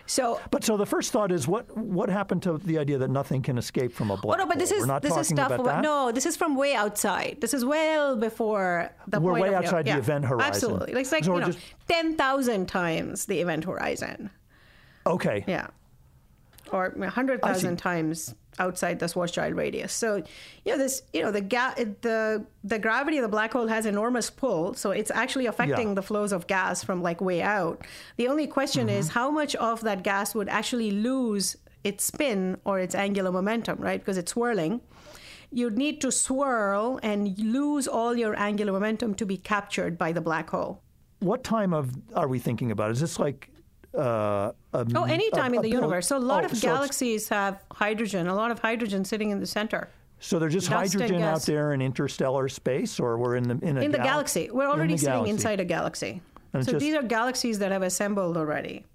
So 0.06 0.40
But 0.52 0.64
so 0.64 0.78
the 0.78 0.86
first 0.86 1.12
thought 1.12 1.32
is 1.32 1.48
what 1.48 1.76
what 1.76 2.08
happened 2.10 2.44
to 2.44 2.58
the 2.58 2.78
idea 2.78 2.98
that 3.00 3.10
nothing 3.10 3.42
can 3.42 3.58
escape 3.58 3.92
from 3.92 4.12
a 4.12 4.18
black 4.18 4.38
Oh 4.40 4.44
no, 4.44 4.48
but 4.48 4.58
this 4.60 4.70
hole? 4.72 4.80
is 4.96 5.02
this 5.02 5.18
is 5.18 5.28
stuff. 5.28 5.52
about 5.52 5.66
that. 5.66 5.82
No, 5.82 6.12
this 6.12 6.26
is 6.26 6.38
from 6.38 6.56
way 6.56 6.74
outside. 6.76 7.38
This 7.42 7.54
is 7.54 7.66
well 7.66 8.16
before 8.16 8.92
the 9.08 9.20
We're 9.20 9.34
way 9.34 9.50
of, 9.50 9.56
outside 9.56 9.86
the 9.86 9.90
yeah, 9.92 9.98
event 9.98 10.26
horizon. 10.26 10.48
Absolutely, 10.54 11.02
it's 11.02 11.12
like 11.12 11.24
So 11.26 11.34
you 11.34 11.40
know, 11.42 11.46
just- 11.48 11.60
ten 11.90 12.16
thousand 12.16 12.68
times 12.68 13.26
the 13.26 13.42
event 13.42 13.66
horizon. 13.66 14.30
Okay. 15.06 15.44
Yeah, 15.48 15.68
or 16.72 16.94
hundred 17.10 17.42
thousand 17.42 17.78
times 17.78 18.36
outside 18.60 19.00
the 19.00 19.06
Schwarzschild 19.08 19.56
radius. 19.56 19.94
So, 19.94 20.24
you 20.66 20.72
know, 20.72 20.78
this, 20.78 21.02
you 21.14 21.22
know, 21.24 21.32
the 21.32 21.42
ga- 21.42 21.74
the 22.02 22.46
the 22.64 22.80
gravity 22.80 23.18
of 23.18 23.24
the 23.24 23.28
black 23.30 23.54
hole 23.54 23.68
has 23.68 23.86
enormous 23.86 24.30
pull, 24.30 24.74
so 24.74 24.92
it's 24.92 25.12
actually 25.12 25.46
affecting 25.48 25.90
Yeah. 25.90 25.94
the 25.96 26.02
flows 26.02 26.32
of 26.32 26.48
gas 26.48 26.84
from 26.84 27.02
like 27.02 27.22
way 27.22 27.42
out. 27.42 27.86
The 28.18 28.28
only 28.28 28.48
question 28.48 28.90
is 28.90 29.08
Mm-hmm. 29.10 29.20
how 29.20 29.32
much 29.32 29.56
of 29.56 29.82
that 29.82 30.04
gas 30.04 30.34
would 30.36 30.50
actually 30.50 30.92
lose 30.92 31.58
its 31.84 32.04
spin 32.06 32.58
or 32.66 32.80
its 32.80 32.96
angular 32.96 33.32
momentum, 33.32 33.78
right? 33.80 34.00
Because 34.00 34.18
it's 34.18 34.32
swirling. 34.32 34.82
You'd 35.52 35.78
need 35.78 36.02
to 36.02 36.12
swirl 36.12 37.00
and 37.04 37.38
lose 37.38 37.88
all 37.88 38.16
your 38.16 38.36
angular 38.40 38.72
momentum 38.72 39.14
to 39.16 39.26
be 39.26 39.38
captured 39.38 39.98
by 39.98 40.12
the 40.12 40.22
black 40.22 40.50
hole. 40.50 40.82
What 41.20 41.44
time 41.44 41.74
of 41.74 41.92
are 42.16 42.28
we 42.28 42.40
thinking 42.40 42.72
about? 42.72 42.90
Is 42.92 43.00
this 43.02 43.20
like 43.20 43.50
uh, 43.96 44.52
a, 44.74 44.86
Oh, 44.96 45.04
any 45.04 45.30
time 45.32 45.54
in 45.54 45.62
the 45.62 45.70
universe. 45.70 46.08
So 46.08 46.18
a 46.18 46.20
lot 46.20 46.44
oh, 46.44 46.48
of 46.48 46.58
so 46.58 46.68
galaxies 46.68 47.30
have 47.30 47.60
hydrogen, 47.72 48.28
a 48.28 48.36
lot 48.36 48.52
of 48.52 48.60
hydrogen 48.60 49.06
sitting 49.06 49.30
in 49.30 49.40
the 49.40 49.46
center. 49.48 49.90
So 50.20 50.40
there's 50.40 50.54
just 50.54 50.70
Dust 50.70 50.94
hydrogen 50.94 51.22
out 51.22 51.42
there 51.42 51.74
in 51.74 51.82
interstellar 51.82 52.48
space, 52.48 53.00
or 53.00 53.18
we're 53.18 53.36
in 53.36 53.44
the 53.44 53.60
in, 53.62 53.78
a 53.78 53.82
in 53.82 53.92
the 53.92 53.98
gal- 53.98 54.06
galaxy. 54.08 54.50
We're 54.52 54.64
in 54.66 54.70
already 54.70 54.94
the 54.94 55.00
sitting 55.00 55.14
galaxy. 55.14 55.32
inside 55.32 55.60
a 55.60 55.66
galaxy. 55.66 56.22
And 56.54 56.64
so 56.66 56.72
just- 56.74 56.82
these 56.84 56.96
are 56.96 57.04
galaxies 57.04 57.60
that 57.60 57.72
have 57.72 57.82
assembled 57.82 58.38
already 58.38 58.86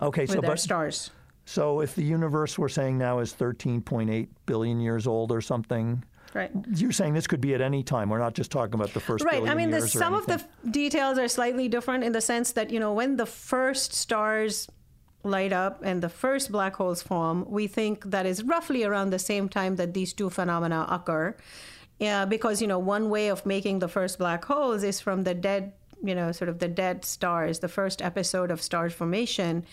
Okay, 0.00 0.24
so 0.26 0.40
but 0.40 0.58
stars. 0.58 1.10
so 1.44 1.80
if 1.80 1.94
the 1.94 2.02
universe 2.02 2.58
we're 2.58 2.68
saying 2.70 2.96
now 2.96 3.18
is 3.18 3.34
13.8 3.34 4.28
billion 4.46 4.80
years 4.80 5.06
old 5.06 5.30
or 5.32 5.40
something, 5.42 6.02
Right. 6.32 6.50
you're 6.76 6.92
saying 6.92 7.14
this 7.14 7.26
could 7.26 7.40
be 7.40 7.54
at 7.54 7.60
any 7.60 7.82
time. 7.82 8.08
We're 8.08 8.18
not 8.18 8.34
just 8.34 8.52
talking 8.52 8.74
about 8.74 8.94
the 8.94 9.00
first 9.00 9.24
Right. 9.24 9.42
I 9.48 9.54
mean, 9.54 9.70
the, 9.70 9.86
some 9.86 10.14
of 10.14 10.26
the 10.26 10.34
f- 10.34 10.46
details 10.70 11.18
are 11.18 11.26
slightly 11.26 11.68
different 11.68 12.04
in 12.04 12.12
the 12.12 12.20
sense 12.20 12.52
that, 12.52 12.70
you 12.70 12.78
know, 12.78 12.92
when 12.92 13.16
the 13.16 13.26
first 13.26 13.92
stars 13.94 14.68
light 15.22 15.52
up 15.52 15.82
and 15.84 16.02
the 16.02 16.08
first 16.08 16.52
black 16.52 16.76
holes 16.76 17.02
form, 17.02 17.44
we 17.48 17.66
think 17.66 18.04
that 18.10 18.26
is 18.26 18.42
roughly 18.44 18.84
around 18.84 19.10
the 19.10 19.18
same 19.18 19.48
time 19.48 19.76
that 19.76 19.92
these 19.92 20.12
two 20.12 20.30
phenomena 20.30 20.86
occur. 20.88 21.34
Yeah, 21.98 22.24
because, 22.24 22.62
you 22.62 22.68
know, 22.68 22.78
one 22.78 23.10
way 23.10 23.28
of 23.28 23.44
making 23.44 23.80
the 23.80 23.88
first 23.88 24.18
black 24.18 24.44
holes 24.44 24.82
is 24.82 25.00
from 25.00 25.24
the 25.24 25.34
dead, 25.34 25.72
you 26.02 26.14
know, 26.14 26.32
sort 26.32 26.48
of 26.48 26.58
the 26.58 26.68
dead 26.68 27.04
stars, 27.04 27.58
the 27.58 27.68
first 27.68 28.00
episode 28.00 28.50
of 28.50 28.62
star 28.62 28.88
formation. 28.88 29.66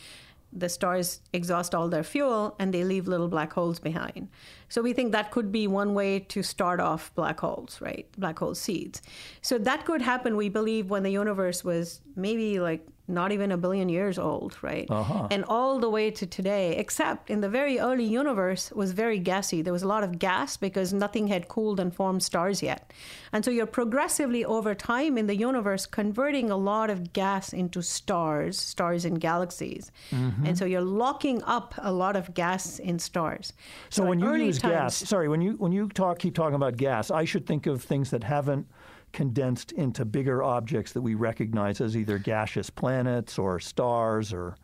The 0.51 0.69
stars 0.69 1.21
exhaust 1.33 1.75
all 1.75 1.87
their 1.89 2.03
fuel 2.03 2.55
and 2.57 2.73
they 2.73 2.83
leave 2.83 3.07
little 3.07 3.27
black 3.27 3.53
holes 3.53 3.79
behind. 3.79 4.29
So 4.69 4.81
we 4.81 4.93
think 4.93 5.11
that 5.11 5.31
could 5.31 5.51
be 5.51 5.67
one 5.67 5.93
way 5.93 6.19
to 6.19 6.43
start 6.43 6.79
off 6.79 7.13
black 7.15 7.39
holes, 7.39 7.79
right? 7.81 8.07
Black 8.17 8.39
hole 8.39 8.55
seeds. 8.55 9.01
So 9.41 9.57
that 9.59 9.85
could 9.85 10.01
happen, 10.01 10.35
we 10.35 10.49
believe, 10.49 10.89
when 10.89 11.03
the 11.03 11.11
universe 11.11 11.63
was 11.63 12.01
maybe 12.15 12.59
like 12.59 12.85
not 13.07 13.31
even 13.31 13.51
a 13.51 13.57
billion 13.57 13.89
years 13.89 14.19
old, 14.19 14.57
right? 14.61 14.85
Uh-huh. 14.89 15.27
And 15.31 15.45
all 15.45 15.79
the 15.79 15.89
way 15.89 16.11
to 16.11 16.25
today, 16.25 16.75
except 16.75 17.29
in 17.29 17.41
the 17.41 17.49
very 17.49 17.79
early 17.79 18.03
universe 18.03 18.71
was 18.71 18.91
very 18.91 19.19
gassy. 19.19 19.61
There 19.61 19.73
was 19.73 19.83
a 19.83 19.87
lot 19.87 20.03
of 20.03 20.19
gas 20.19 20.57
because 20.57 20.93
nothing 20.93 21.27
had 21.27 21.47
cooled 21.47 21.79
and 21.79 21.93
formed 21.93 22.23
stars 22.23 22.61
yet. 22.61 22.91
And 23.31 23.45
so 23.45 23.51
you're 23.51 23.65
progressively 23.65 24.43
over 24.43 24.75
time 24.75 25.17
in 25.17 25.27
the 25.27 25.35
universe 25.35 25.85
converting 25.85 26.49
a 26.49 26.57
lot 26.57 26.89
of 26.89 27.13
gas 27.13 27.53
into 27.53 27.81
stars, 27.81 28.59
stars 28.59 29.05
in 29.05 29.15
galaxies. 29.15 29.91
Mm-hmm. 30.11 30.45
And 30.45 30.57
so 30.57 30.65
you're 30.65 30.81
locking 30.81 31.41
up 31.43 31.75
a 31.77 31.91
lot 31.91 32.15
of 32.15 32.33
gas 32.33 32.79
in 32.79 32.99
stars. 32.99 33.53
So 33.89 34.03
in 34.03 34.09
when 34.09 34.19
you 34.19 34.45
use 34.45 34.59
gas, 34.59 34.95
sorry, 34.95 35.27
when 35.29 35.41
you 35.41 35.53
when 35.53 35.71
you 35.71 35.87
talk 35.89 36.19
keep 36.19 36.35
talking 36.35 36.55
about 36.55 36.77
gas, 36.77 37.11
I 37.11 37.25
should 37.25 37.45
think 37.45 37.67
of 37.67 37.83
things 37.83 38.09
that 38.11 38.23
haven't 38.23 38.67
condensed 39.21 39.71
into 39.71 40.05
bigger 40.05 40.43
objects 40.43 40.91
that 40.93 41.01
we 41.01 41.15
recognize 41.15 41.81
as 41.81 41.97
either 41.97 42.19
gaseous 42.19 42.69
planets 42.69 43.39
or 43.39 43.59
stars 43.59 44.31
or 44.31 44.55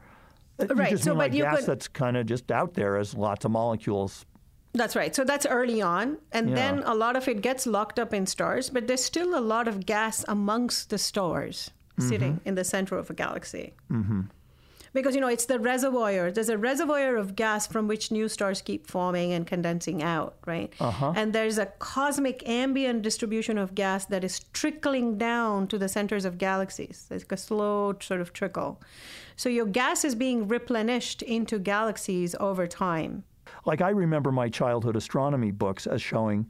uh, 0.60 0.68
Right, 0.76 0.92
just 0.92 1.04
so 1.06 1.12
but 1.14 1.18
like 1.18 1.34
you 1.34 1.42
gas 1.44 1.58
could- 1.58 1.66
that's 1.66 1.88
kind 1.88 2.16
of 2.16 2.28
just 2.28 2.52
out 2.52 2.76
there 2.76 2.98
as 2.98 3.16
lots 3.16 3.44
of 3.46 3.52
molecules. 3.52 4.26
That's 4.74 4.96
right. 4.96 5.14
So 5.16 5.24
that's 5.24 5.48
early 5.48 5.82
on. 5.82 6.18
And 6.32 6.50
Yeah. 6.50 6.56
then 6.56 6.84
a 6.86 6.94
lot 6.94 7.16
of 7.16 7.28
it 7.28 7.42
gets 7.42 7.66
locked 7.66 7.98
up 7.98 8.14
in 8.14 8.26
stars, 8.28 8.70
but 8.70 8.86
there's 8.88 9.04
still 9.04 9.32
a 9.38 9.42
lot 9.54 9.68
of 9.68 9.76
gas 9.88 10.24
amongst 10.28 10.90
the 10.92 10.98
stars 11.00 11.72
sitting 12.00 12.40
in 12.46 12.54
the 12.56 12.64
center 12.64 12.96
of 12.98 13.10
a 13.10 13.14
galaxy. 13.14 13.74
Mm-hmm. 13.92 14.22
Because, 14.94 15.16
you 15.16 15.22
know, 15.22 15.28
it's 15.28 15.46
the 15.46 15.60
reservoir. 15.60 16.32
There's 16.32 16.50
a 16.50 16.58
reservoir 16.58 17.16
of 17.16 17.36
gas 17.36 17.66
from 17.66 17.88
which 17.88 18.12
new 18.12 18.30
stars 18.30 18.62
keep 18.62 18.88
forming 18.88 19.34
and 19.34 19.48
condensing 19.48 20.04
out, 20.04 20.38
right? 20.46 20.72
Uh-huh. 20.80 21.14
And 21.16 21.34
there's 21.34 21.58
a 21.58 21.66
cosmic 21.66 22.48
ambient 22.48 23.02
distribution 23.02 23.58
of 23.58 23.74
gas 23.74 24.06
that 24.06 24.24
is 24.24 24.42
trickling 24.54 25.18
down 25.18 25.68
to 25.68 25.80
the 25.80 25.90
centers 25.90 26.26
of 26.26 26.38
galaxies. 26.38 27.08
It's 27.10 27.24
like 27.24 27.32
a 27.32 27.38
slow 27.38 27.96
sort 28.00 28.22
of 28.22 28.34
trickle. 28.34 28.82
So 29.36 29.50
your 29.50 29.66
gas 29.66 30.06
is 30.06 30.14
being 30.14 30.48
replenished 30.48 31.24
into 31.24 31.58
galaxies 31.58 32.36
over 32.40 32.68
time. 32.68 33.24
Like 33.66 33.82
I 33.82 33.90
remember 33.90 34.32
my 34.32 34.50
childhood 34.50 34.96
astronomy 34.96 35.52
books 35.52 35.88
as 35.88 36.02
showing 36.02 36.50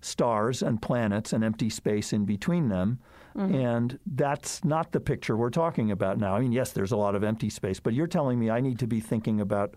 stars 0.00 0.62
and 0.62 0.80
planets 0.80 1.32
and 1.32 1.44
empty 1.44 1.70
space 1.70 2.12
in 2.12 2.24
between 2.24 2.68
them. 2.68 2.98
Mm-hmm. 3.36 3.54
And 3.54 3.98
that's 4.06 4.64
not 4.64 4.92
the 4.92 5.00
picture 5.00 5.36
we're 5.36 5.50
talking 5.50 5.90
about 5.90 6.18
now. 6.18 6.34
I 6.34 6.40
mean, 6.40 6.52
yes, 6.52 6.72
there's 6.72 6.92
a 6.92 6.96
lot 6.96 7.14
of 7.14 7.24
empty 7.24 7.50
space, 7.50 7.80
but 7.80 7.94
you're 7.94 8.06
telling 8.06 8.38
me 8.38 8.50
I 8.50 8.60
need 8.60 8.78
to 8.80 8.86
be 8.86 9.00
thinking 9.00 9.40
about 9.40 9.74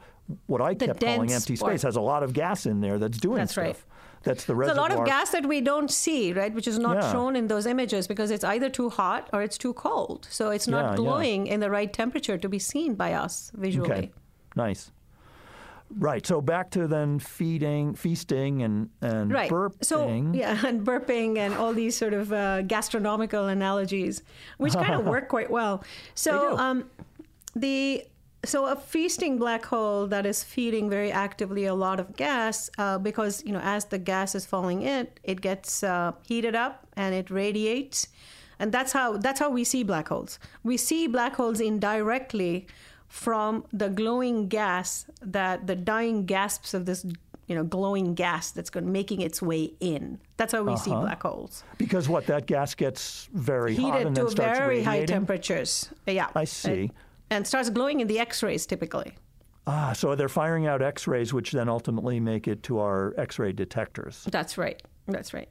what 0.48 0.62
I 0.62 0.74
kept 0.76 1.00
calling 1.00 1.32
empty 1.32 1.56
space 1.56 1.82
has 1.84 1.96
a 1.96 2.02
lot 2.02 2.24
of 2.24 2.34
gas 2.34 2.66
in 2.66 2.82
there 2.82 2.98
that's 3.00 3.18
doing 3.18 3.38
That's 3.38 3.52
stuff. 3.54 3.64
right. 3.64 3.78
That's 4.24 4.46
the 4.46 4.56
There's 4.56 4.72
a 4.72 4.74
lot 4.74 4.92
of 4.92 5.06
gas 5.06 5.30
that 5.32 5.46
we 5.46 5.62
don't 5.62 5.92
see, 5.92 6.34
right? 6.34 6.54
Which 6.54 6.68
is 6.68 6.80
not 6.80 6.98
Yeah. 6.98 7.12
shown 7.12 7.36
in 7.36 7.48
those 7.48 7.68
images 7.68 8.08
because 8.08 8.32
it's 8.32 8.44
either 8.44 8.70
too 8.70 8.90
hot 8.90 9.30
or 9.32 9.44
it's 9.44 9.58
too 9.58 9.74
cold. 9.74 10.28
So 10.32 10.50
it's 10.50 10.68
not 10.68 10.92
yeah. 10.92 10.96
glowing 10.96 11.46
in 11.46 11.60
the 11.60 11.70
right 11.70 11.94
temperature 11.94 12.38
to 12.38 12.50
be 12.50 12.58
seen 12.58 12.96
by 12.96 13.14
us 13.14 13.52
visually. 13.54 13.92
Okay, 13.92 14.12
nice. 14.56 14.92
Right. 15.92 16.26
So 16.26 16.42
back 16.42 16.72
to 16.72 16.88
then 16.88 17.20
feeding, 17.20 17.94
feasting, 17.94 18.64
and 18.64 18.90
and 19.02 19.32
Right. 19.32 19.52
burping. 19.52 19.86
So 19.86 20.10
yeah, 20.34 20.58
and 20.66 20.86
burping 20.86 21.38
and 21.38 21.54
all 21.54 21.74
these 21.74 21.96
sort 21.96 22.14
of 22.14 22.34
uh, 22.34 22.64
gastronomical 22.64 23.48
analogies, 23.48 24.24
which 24.58 24.74
kind 24.74 24.96
of 24.96 25.06
work 25.14 25.30
quite 25.30 25.50
well. 25.50 25.84
So 26.16 26.58
um, 26.58 26.90
the 27.56 28.04
so 28.44 28.66
a 28.68 28.76
feasting 28.76 29.38
black 29.38 29.66
hole 29.66 30.08
that 30.08 30.26
is 30.26 30.44
feeding 30.44 30.90
very 30.90 31.12
actively 31.12 31.66
a 31.66 31.74
lot 31.74 32.00
of 32.00 32.16
gas 32.16 32.70
uh, 32.78 32.98
because 32.98 33.44
you 33.46 33.54
know 33.54 33.62
as 33.62 33.86
the 33.86 33.98
gas 33.98 34.36
is 34.36 34.46
falling 34.46 34.82
in, 34.82 35.08
it 35.24 35.42
gets 35.42 35.84
uh, 35.84 36.14
heated 36.28 36.56
up 36.56 36.88
and 36.96 37.14
it 37.14 37.30
radiates, 37.30 38.08
and 38.60 38.72
that's 38.72 38.92
how 38.92 39.18
that's 39.18 39.40
how 39.40 39.50
we 39.50 39.64
see 39.64 39.84
black 39.84 40.08
holes. 40.08 40.40
We 40.64 40.78
see 40.78 41.08
black 41.08 41.36
holes 41.36 41.60
indirectly 41.60 42.68
from 43.08 43.66
the 43.72 43.90
glowing 43.90 44.48
gas 44.48 45.06
that 45.22 45.68
the 45.68 45.76
dying 45.76 46.26
gasps 46.26 46.74
of 46.74 46.86
this 46.86 47.06
you 47.48 47.56
know 47.56 47.64
glowing 47.64 48.16
gas 48.16 48.52
that's 48.52 48.70
going 48.70 48.92
making 48.92 49.22
its 49.22 49.42
way 49.42 49.74
in. 49.80 50.20
That's 50.38 50.54
how 50.54 50.64
we 50.64 50.76
see 50.78 50.92
black 50.92 51.22
holes. 51.22 51.64
Because 51.78 52.10
what 52.10 52.26
that 52.28 52.46
gas 52.46 52.76
gets 52.76 53.30
very 53.34 53.76
hot 53.76 53.86
heated 53.86 54.08
and 54.08 54.16
to 54.16 54.24
then 54.24 54.32
starts 54.32 54.60
very 54.60 54.84
high 54.84 55.06
temperatures. 55.06 55.90
Yeah. 56.06 56.30
I 56.36 56.46
see. 56.46 56.70
and, 56.70 56.92
and 57.30 57.48
starts 57.48 57.70
glowing 57.70 58.00
in 58.00 58.08
the 58.08 58.20
x-rays 58.20 58.66
typically. 58.66 59.14
Ah, 59.68 59.94
so 59.94 60.14
they're 60.14 60.30
firing 60.30 60.68
out 60.68 60.84
X-rays, 60.84 61.34
which 61.34 61.52
then 61.52 61.68
ultimately 61.68 62.20
make 62.20 62.48
it 62.48 62.62
to 62.62 62.78
our 62.78 63.16
X-ray 63.18 63.52
detectors. 63.52 64.28
that's 64.30 64.60
right. 64.60 64.80
That's 65.08 65.34
right 65.34 65.50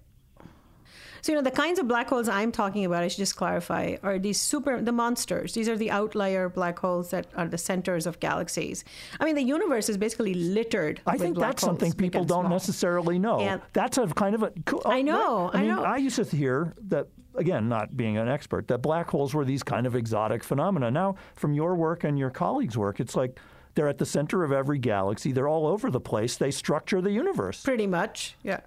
so 1.25 1.33
you 1.33 1.37
know 1.39 1.43
the 1.43 1.51
kinds 1.65 1.79
of 1.79 1.89
black 1.89 2.09
holes 2.11 2.29
i'm 2.29 2.53
talking 2.53 2.85
about 2.85 3.03
i 3.03 3.09
should 3.09 3.23
just 3.27 3.35
clarify 3.37 3.97
are 4.03 4.19
these 4.19 4.39
super 4.39 4.83
the 4.83 4.93
monsters 4.93 5.55
these 5.55 5.69
are 5.71 5.77
the 5.85 5.91
outlier 5.91 6.51
black 6.51 6.79
holes 6.79 7.09
that 7.15 7.27
are 7.35 7.49
the 7.49 7.57
centers 7.57 8.05
of 8.07 8.21
galaxies 8.21 8.85
i 9.21 9.25
mean 9.25 9.35
the 9.35 9.43
universe 9.57 9.89
is 9.89 9.97
basically 9.97 10.35
littered 10.35 11.01
I 11.07 11.17
think 11.17 11.39
that's 11.39 11.63
something 11.63 11.93
people 11.95 12.25
don't 12.25 12.43
small. 12.45 12.51
necessarily 12.59 13.19
know. 13.19 13.39
And- 13.41 13.63
that's 13.73 13.97
a 13.97 14.07
kind 14.09 14.35
of 14.35 14.43
a. 14.43 14.53
cool- 14.67 14.83
I 14.85 15.01
know, 15.01 15.51
I 15.53 15.57
I 15.57 15.61
mean, 15.61 15.69
know. 15.71 15.83
I 15.83 15.97
used 15.97 16.17
to 16.17 16.37
hear 16.37 16.75
that 16.89 17.07
again, 17.37 17.69
not 17.69 17.97
being 17.97 18.19
an 18.19 18.29
expert, 18.29 18.69
that 18.69 18.79
black 18.83 19.09
holes 19.11 19.33
were 19.35 19.45
these 19.45 19.63
kind 19.63 19.87
of 19.87 19.95
exotic 19.97 20.45
phenomena. 20.45 20.91
Now, 20.91 21.17
from 21.35 21.55
your 21.55 21.75
work 21.75 22.05
and 22.05 22.19
your 22.19 22.31
colleagues' 22.31 22.77
work, 22.77 23.01
it's 23.01 23.17
like 23.17 23.41
They're 23.75 23.89
at 23.89 23.99
the 23.99 24.07
center 24.07 24.45
of 24.45 24.53
every 24.53 24.79
galaxy. 24.79 25.33
They're 25.33 25.49
all 25.49 25.67
over 25.67 25.91
the 25.91 26.01
place. 26.01 26.37
They 26.37 26.51
structure 26.53 27.01
the 27.01 27.11
universe. 27.11 27.63
Pretty 27.63 27.87
much, 27.89 28.37
yeah. 28.43 28.61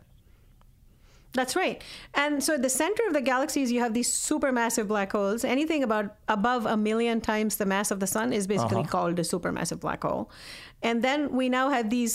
That's 1.38 1.56
right. 1.56 1.78
And 2.24 2.44
so 2.44 2.56
at 2.56 2.62
the 2.68 2.70
center 2.84 3.04
of 3.08 3.14
the 3.14 3.22
galaxies, 3.22 3.72
you 3.72 3.80
have 3.86 3.94
these 3.94 4.10
supermassive 4.30 4.88
black 4.94 5.12
holes. 5.18 5.44
Anything 5.46 5.82
about 5.84 6.16
above 6.28 6.66
a 6.66 6.76
million 6.76 7.22
times 7.22 7.58
the 7.58 7.66
mass 7.66 7.92
of 7.92 8.00
the 8.04 8.08
sun 8.16 8.34
is 8.40 8.48
basically 8.48 8.80
Uh-huh. 8.84 8.90
called 8.96 9.20
a 9.20 9.26
supermassive 9.34 9.80
black 9.80 10.02
hole. 10.08 10.24
And 10.82 11.04
then 11.08 11.20
we 11.40 11.46
now 11.60 11.70
have 11.70 11.90
these 11.98 12.14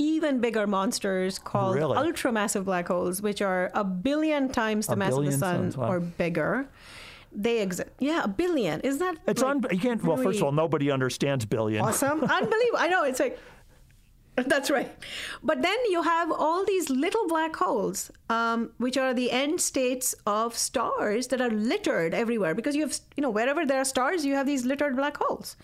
even 0.00 0.40
bigger 0.40 0.66
monsters 0.66 1.38
called 1.50 1.74
Really? 1.76 1.96
ultramassive 1.96 2.64
black 2.64 2.86
holes, 2.88 3.22
which 3.22 3.40
are 3.42 3.70
a 3.74 3.84
billion 3.84 4.48
times 4.48 4.86
the 4.86 4.92
A 4.94 4.96
mass 4.96 5.14
of 5.16 5.24
the 5.24 5.32
sun 5.32 5.72
wow. 5.76 5.88
or 5.90 6.00
bigger. 6.00 6.68
They 7.46 7.56
exist. 7.66 7.90
Yeah, 7.98 8.22
a 8.24 8.28
billion. 8.28 8.80
Is 8.80 8.98
that 8.98 9.14
It's 9.26 9.42
like, 9.42 9.50
un- 9.56 9.66
you 9.70 9.78
can't. 9.86 10.02
Well, 10.02 10.16
first 10.16 10.38
of 10.40 10.44
all, 10.46 10.52
nobody 10.64 10.90
understands 10.90 11.44
billion. 11.44 11.80
awesome 11.84 12.20
unbelievable 12.38 12.78
i 12.86 12.88
know 12.88 13.02
it's 13.04 13.20
like 13.20 13.38
that's 14.46 14.70
right. 14.70 14.90
But 15.42 15.62
then 15.62 15.76
you 15.90 16.02
have 16.02 16.30
all 16.30 16.64
these 16.64 16.90
little 16.90 17.26
black 17.28 17.56
holes 17.56 18.10
um, 18.30 18.70
which 18.78 18.96
are 18.96 19.14
the 19.14 19.30
end 19.30 19.60
states 19.60 20.14
of 20.26 20.56
stars 20.56 21.28
that 21.28 21.40
are 21.40 21.50
littered 21.50 22.14
everywhere 22.14 22.54
because 22.54 22.76
you 22.76 22.82
have 22.82 22.98
you 23.16 23.22
know 23.22 23.30
wherever 23.30 23.64
there 23.66 23.80
are 23.80 23.84
stars 23.84 24.24
you 24.24 24.34
have 24.34 24.46
these 24.46 24.64
littered 24.64 24.96
black 24.96 25.16
holes. 25.16 25.56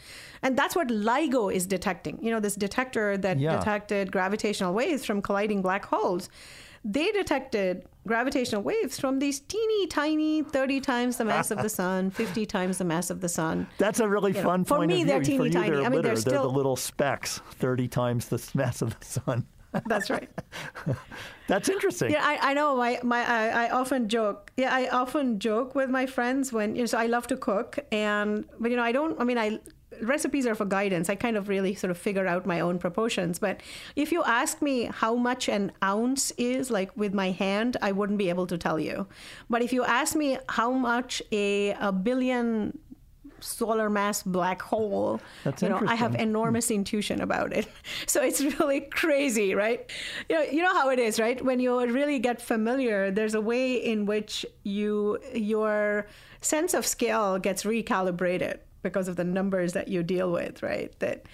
And 0.42 0.56
that's 0.58 0.76
what 0.76 0.88
ligo 0.88 1.52
is 1.52 1.66
detecting. 1.66 2.18
You 2.22 2.30
know 2.30 2.40
this 2.40 2.54
detector 2.54 3.16
that 3.18 3.38
Yeah. 3.38 3.56
detected 3.58 4.10
gravitational 4.12 4.74
waves 4.74 5.04
from 5.04 5.22
colliding 5.22 5.62
black 5.62 5.84
holes 5.84 6.28
they 6.84 7.10
detected 7.12 7.86
gravitational 8.06 8.62
waves 8.62 9.00
from 9.00 9.18
these 9.18 9.40
teeny 9.40 9.86
tiny 9.86 10.42
30 10.42 10.80
times 10.80 11.16
the 11.16 11.24
mass 11.24 11.50
of 11.50 11.58
the 11.62 11.68
sun 11.80 12.10
50 12.10 12.44
times 12.44 12.76
the 12.78 12.84
mass 12.84 13.08
of 13.08 13.20
the 13.22 13.28
sun 13.28 13.66
That's 13.78 14.00
a 14.00 14.08
really 14.08 14.32
You 14.32 14.38
know, 14.38 14.44
fun 14.44 14.64
for 14.64 14.80
me, 14.80 14.84
of 14.84 14.90
view. 14.98 15.06
they're 15.06 15.20
for 15.20 15.24
teeny 15.24 15.44
you, 15.44 15.50
tiny. 15.50 15.70
they're 15.70 15.84
I 15.84 15.88
mean, 15.88 16.02
they're 16.02 16.16
still- 16.16 16.42
the 16.42 16.48
little 16.56 16.76
specks, 16.76 17.40
thirty 17.52 17.88
times 17.88 18.28
the 18.28 18.42
mass 18.54 18.82
of 18.82 18.98
the 18.98 19.04
sun. 19.06 19.46
that's 19.86 20.08
right 20.10 20.28
That's 21.48 21.68
interesting. 21.68 22.10
Yeah, 22.12 22.22
I, 22.24 22.50
I 22.50 22.54
know. 22.54 22.76
My, 22.76 23.00
my 23.02 23.20
I, 23.26 23.66
I 23.66 23.70
often 23.70 24.08
joke. 24.08 24.50
Yeah, 24.56 24.72
I 24.74 24.88
often 24.88 25.38
joke 25.40 25.74
with 25.74 25.90
my 25.90 26.06
friends 26.06 26.52
when 26.52 26.74
you 26.76 26.82
know. 26.82 26.86
So 26.86 26.96
I 26.98 27.06
love 27.06 27.26
to 27.26 27.36
cook, 27.36 27.78
and 27.92 28.44
but 28.60 28.70
you 28.70 28.76
know, 28.78 28.82
I 28.84 28.92
don't. 28.92 29.20
I 29.20 29.24
mean, 29.24 29.36
I 29.36 29.58
recipes 30.02 30.46
are 30.46 30.54
for 30.54 30.64
guidance. 30.64 31.08
I 31.08 31.14
kind 31.14 31.36
of 31.36 31.48
really 31.48 31.74
sort 31.74 31.90
of 31.90 31.98
figure 31.98 32.26
out 32.26 32.46
my 32.46 32.60
own 32.60 32.78
proportions. 32.78 33.38
But 33.38 33.60
if 33.96 34.12
you 34.12 34.22
ask 34.24 34.62
me 34.62 34.90
how 34.92 35.14
much 35.14 35.48
an 35.48 35.72
ounce 35.82 36.32
is, 36.32 36.70
like 36.70 36.96
with 36.96 37.14
my 37.14 37.30
hand, 37.30 37.76
I 37.82 37.92
wouldn't 37.92 38.18
be 38.18 38.28
able 38.28 38.46
to 38.48 38.58
tell 38.58 38.78
you. 38.78 39.06
But 39.48 39.62
if 39.62 39.72
you 39.72 39.84
ask 39.84 40.16
me 40.16 40.38
how 40.48 40.70
much 40.72 41.22
a 41.32 41.72
a 41.72 41.92
billion 41.92 42.78
solar 43.44 43.90
mass 43.90 44.22
black 44.22 44.62
hole. 44.62 45.20
That's 45.44 45.62
you 45.62 45.68
know, 45.68 45.76
I 45.76 45.94
have 45.94 46.12
interesting. 46.12 46.14
Hmm. 46.14 46.30
enormous 46.30 46.70
intuition 46.70 47.20
about 47.20 47.52
it. 47.52 47.68
So 48.06 48.22
it's 48.22 48.40
really 48.40 48.80
crazy, 48.80 49.54
right? 49.54 49.90
You 50.28 50.36
know, 50.36 50.42
you 50.42 50.62
know 50.62 50.72
how 50.72 50.90
it 50.90 50.98
is, 50.98 51.18
right? 51.18 51.42
When 51.44 51.60
you 51.60 51.78
really 51.86 52.18
get 52.18 52.40
familiar, 52.40 53.10
there's 53.10 53.34
a 53.34 53.40
way 53.40 53.74
in 53.74 54.06
which 54.06 54.46
you 54.62 55.18
your 55.34 56.06
sense 56.40 56.74
of 56.74 56.86
scale 56.86 57.38
gets 57.38 57.64
recalibrated 57.64 58.58
because 58.84 59.08
of 59.08 59.16
the 59.16 59.24
numbers 59.24 59.72
that 59.72 59.88
you 59.88 60.04
deal 60.04 60.30
with, 60.30 60.62
right? 60.62 60.96
That 61.00 61.26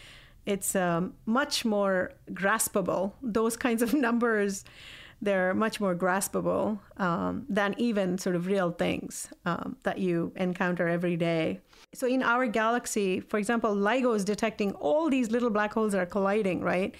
it's 0.46 0.74
um, 0.74 1.12
much 1.26 1.66
more 1.66 2.12
graspable. 2.32 3.12
Those 3.20 3.56
kinds 3.58 3.82
of 3.82 3.92
numbers, 4.06 4.64
they're 5.20 5.52
much 5.52 5.80
more 5.80 5.94
graspable 5.94 6.78
um, 6.96 7.44
than 7.48 7.74
even 7.76 8.16
sort 8.16 8.36
of 8.36 8.46
real 8.46 8.70
things 8.70 9.28
um, 9.44 9.76
that 9.82 9.98
you 9.98 10.32
encounter 10.36 10.88
every 10.88 11.16
day. 11.16 11.60
So 11.92 12.06
in 12.06 12.22
our 12.22 12.46
galaxy, 12.46 13.20
for 13.20 13.38
example, 13.38 13.74
LIGO 13.74 14.14
is 14.14 14.24
detecting 14.24 14.72
all 14.72 15.10
these 15.10 15.30
little 15.30 15.50
black 15.50 15.74
holes 15.74 15.92
that 15.92 16.00
are 16.00 16.06
colliding, 16.06 16.62
right? 16.62 16.94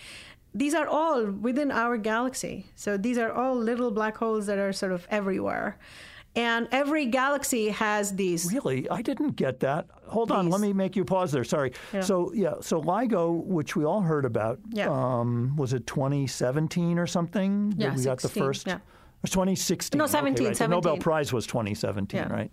These 0.52 0.74
are 0.74 0.86
all 0.86 1.26
within 1.26 1.70
our 1.70 1.96
galaxy. 1.96 2.66
So 2.74 2.96
these 2.96 3.16
are 3.16 3.32
all 3.32 3.54
little 3.54 3.92
black 3.92 4.16
holes 4.16 4.46
that 4.46 4.58
are 4.58 4.72
sort 4.72 4.92
of 4.92 5.06
everywhere. 5.08 5.78
And 6.36 6.68
every 6.70 7.06
galaxy 7.06 7.70
has 7.70 8.14
these. 8.14 8.52
Really, 8.52 8.88
I 8.88 9.02
didn't 9.02 9.32
get 9.34 9.60
that. 9.60 9.88
Hold 10.06 10.30
on, 10.30 10.48
let 10.48 10.60
me 10.60 10.72
make 10.72 10.94
you 10.94 11.04
pause 11.04 11.32
there. 11.32 11.42
Sorry. 11.42 11.72
Yeah. 11.92 12.00
So 12.02 12.32
yeah, 12.32 12.54
so 12.60 12.80
LIGO, 12.80 13.44
which 13.44 13.74
we 13.74 13.84
all 13.84 14.00
heard 14.00 14.24
about, 14.24 14.60
Yeah. 14.70 14.88
um, 14.90 15.56
was 15.56 15.72
it 15.72 15.86
2017 15.88 16.98
or 16.98 17.06
something? 17.08 17.74
Yeah, 17.76 17.94
we 17.96 18.04
got 18.04 18.20
the 18.20 18.28
first. 18.28 18.66
yeah. 18.68 18.78
Was 19.22 19.30
2016. 19.32 19.98
No, 19.98 20.04
okay, 20.04 20.12
17. 20.12 20.52
The 20.54 20.68
Nobel 20.68 20.96
Prize 20.98 21.32
was 21.32 21.46
2017, 21.46 22.18
Yeah. 22.20 22.32
right? 22.32 22.50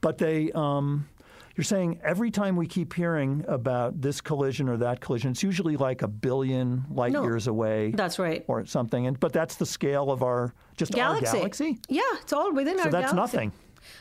But 0.00 0.18
they, 0.18 0.50
um, 0.52 1.06
you're 1.56 1.64
saying 1.64 2.00
every 2.02 2.30
time 2.30 2.56
we 2.56 2.66
keep 2.66 2.92
hearing 2.94 3.44
about 3.48 4.00
this 4.00 4.20
collision 4.20 4.68
or 4.68 4.76
that 4.78 5.00
collision, 5.00 5.30
it's 5.32 5.42
usually 5.42 5.76
like 5.76 6.02
a 6.02 6.08
billion 6.08 6.84
light 6.90 7.12
No, 7.12 7.22
years 7.24 7.46
away. 7.46 7.90
That's 7.92 8.18
right. 8.18 8.44
or 8.48 8.64
something. 8.66 9.06
And 9.06 9.18
but 9.20 9.32
that's 9.32 9.56
the 9.56 9.66
scale 9.66 10.10
of 10.10 10.22
our 10.22 10.54
just 10.76 10.92
Galaxy. 10.92 11.26
our 11.28 11.34
galaxy. 11.34 11.78
Yeah, 11.88 12.00
it's 12.22 12.32
all 12.32 12.52
within 12.52 12.78
So 12.78 12.84
our 12.84 12.90
galaxy. 12.90 13.10
So 13.10 13.16
that's 13.16 13.32
nothing. 13.32 13.52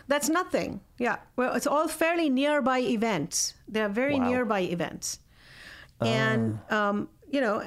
That's 0.07 0.29
nothing. 0.29 0.79
Yeah. 0.99 1.17
Well, 1.35 1.53
it's 1.55 1.67
all 1.67 1.87
fairly 1.87 2.29
nearby 2.29 2.79
events. 2.79 3.55
They're 3.67 3.89
very 3.89 4.17
Wow. 4.19 4.29
nearby 4.29 4.61
events. 4.61 5.19
And, 5.99 6.59
um, 6.71 7.09
you 7.29 7.41
know, 7.41 7.63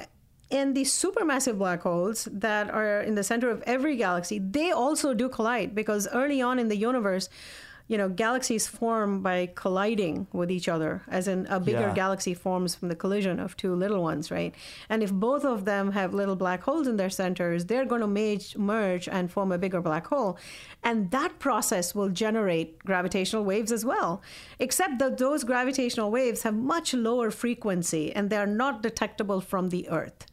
and 0.51 0.75
these 0.75 0.93
supermassive 0.93 1.57
black 1.57 1.81
holes 1.81 2.27
that 2.31 2.69
are 2.69 3.01
in 3.01 3.15
the 3.15 3.23
center 3.23 3.49
of 3.49 3.63
every 3.65 3.95
galaxy, 3.95 4.39
they 4.39 4.71
also 4.71 5.13
do 5.13 5.27
collide 5.29 5.73
because 5.73 6.07
early 6.13 6.41
on 6.41 6.59
in 6.59 6.67
the 6.67 6.75
universe, 6.77 7.29
you 7.87 7.97
know, 7.99 8.09
galaxies 8.09 8.65
form 8.65 9.21
by 9.21 9.47
colliding 9.53 10.25
with 10.33 10.49
each 10.49 10.67
other, 10.67 11.03
as 11.07 11.27
in 11.27 11.45
a 11.47 11.59
bigger 11.59 11.81
Yeah. 11.81 11.93
galaxy 11.93 12.33
forms 12.33 12.73
from 12.73 12.89
the 12.89 12.95
collision 12.95 13.39
of 13.39 13.55
two 13.55 13.75
little 13.75 14.01
ones, 14.01 14.31
right? 14.31 14.55
And 14.89 15.03
if 15.03 15.11
both 15.13 15.45
of 15.45 15.65
them 15.65 15.91
have 15.91 16.11
little 16.11 16.35
black 16.35 16.63
holes 16.63 16.87
in 16.87 16.97
their 16.97 17.11
centers, 17.11 17.65
they're 17.65 17.85
going 17.85 18.01
to 18.01 18.07
merge, 18.07 18.57
merge 18.57 19.07
and 19.07 19.31
form 19.31 19.51
a 19.51 19.59
bigger 19.59 19.81
black 19.81 20.07
hole. 20.07 20.37
And 20.83 21.11
that 21.11 21.37
process 21.37 21.93
will 21.93 22.09
generate 22.09 22.79
gravitational 22.79 23.43
waves 23.45 23.71
as 23.71 23.85
well, 23.85 24.21
except 24.57 24.97
that 24.99 25.19
those 25.19 25.43
gravitational 25.43 26.09
waves 26.09 26.41
have 26.41 26.55
much 26.55 26.93
lower 26.95 27.29
frequency 27.29 28.11
and 28.15 28.31
they're 28.31 28.47
not 28.47 28.81
detectable 28.81 29.41
from 29.41 29.69
the 29.69 29.87
Earth. 29.89 30.25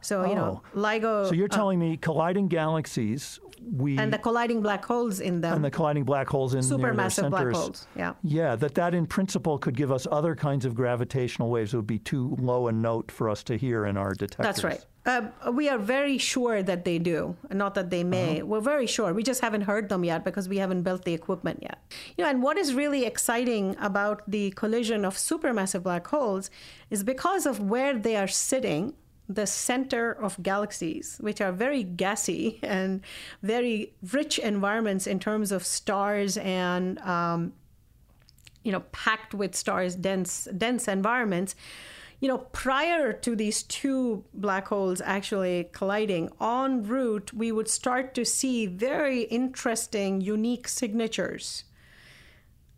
So, 0.00 0.28
you 0.28 0.34
know, 0.34 0.60
oh. 0.62 0.78
LIGO 0.78 1.04
Oh. 1.04 1.24
So 1.30 1.34
you're 1.34 1.46
uh, 1.46 1.56
telling 1.56 1.78
me 1.78 1.96
colliding 1.96 2.48
galaxies, 2.48 3.40
we 3.72 3.98
and 3.98 4.12
the 4.12 4.18
colliding 4.18 4.60
black 4.60 4.84
holes 4.84 5.20
in 5.20 5.40
them, 5.40 5.54
and 5.54 5.64
the 5.64 5.70
colliding 5.70 6.04
black 6.04 6.28
holes 6.28 6.54
in 6.54 6.60
supermassive 6.60 7.30
black 7.30 7.48
holes. 7.54 7.86
Yeah. 7.96 8.14
Yeah, 8.22 8.56
that 8.56 8.74
that 8.74 8.94
in 8.94 9.06
principle 9.06 9.58
could 9.58 9.76
give 9.76 9.92
us 9.92 10.06
other 10.10 10.34
kinds 10.34 10.64
of 10.64 10.74
gravitational 10.74 11.50
waves. 11.50 11.74
It 11.74 11.76
would 11.76 11.86
be 11.86 11.98
too 11.98 12.36
low 12.40 12.68
a 12.68 12.72
note 12.72 13.10
for 13.10 13.28
us 13.28 13.42
to 13.44 13.56
hear 13.56 13.86
in 13.86 13.96
our 13.96 14.14
detectors. 14.14 14.46
That's 14.46 14.64
right. 14.64 14.84
Uh, 15.06 15.52
we 15.52 15.68
are 15.68 15.76
very 15.76 16.16
sure 16.16 16.62
that 16.62 16.86
they 16.86 16.98
do, 16.98 17.36
not 17.50 17.74
that 17.74 17.90
they 17.90 18.02
may. 18.02 18.38
Uh-huh. 18.38 18.46
We're 18.46 18.60
very 18.60 18.86
sure. 18.86 19.12
We 19.12 19.22
just 19.22 19.42
haven't 19.42 19.62
heard 19.62 19.90
them 19.90 20.02
yet 20.02 20.24
because 20.24 20.48
we 20.48 20.56
haven't 20.56 20.82
built 20.82 21.04
the 21.04 21.12
equipment 21.12 21.58
yet. 21.60 21.78
You 22.16 22.24
know, 22.24 22.30
and 22.30 22.42
what 22.42 22.56
is 22.56 22.72
really 22.72 23.04
exciting 23.04 23.76
about 23.80 24.22
the 24.26 24.52
collision 24.52 25.04
of 25.04 25.16
supermassive 25.16 25.82
black 25.82 26.06
holes 26.06 26.50
is 26.88 27.04
because 27.04 27.44
of 27.44 27.60
where 27.60 27.98
they 27.98 28.16
are 28.16 28.28
sitting. 28.28 28.94
The 29.28 29.46
center 29.46 30.12
of 30.12 30.42
galaxies, 30.42 31.16
which 31.20 31.40
are 31.40 31.52
very 31.52 31.82
gassy 31.82 32.60
and 32.62 33.00
very 33.42 33.94
rich 34.12 34.38
environments 34.38 35.06
in 35.06 35.18
terms 35.18 35.50
of 35.50 35.64
stars 35.64 36.36
and 36.36 36.98
um, 37.00 37.54
you 38.62 38.72
know 38.72 38.80
packed 38.92 39.34
with 39.34 39.54
stars 39.54 39.94
dense 39.94 40.48
dense 40.56 40.88
environments. 40.88 41.54
You 42.20 42.28
know 42.28 42.38
prior 42.38 43.12
to 43.12 43.36
these 43.36 43.62
two 43.62 44.24
black 44.34 44.68
holes 44.68 45.00
actually 45.04 45.68
colliding 45.72 46.30
en 46.40 46.82
route 46.82 47.32
we 47.34 47.52
would 47.52 47.68
start 47.68 48.14
to 48.14 48.24
see 48.24 48.66
very 48.66 49.22
interesting 49.22 50.20
unique 50.20 50.68
signatures 50.68 51.64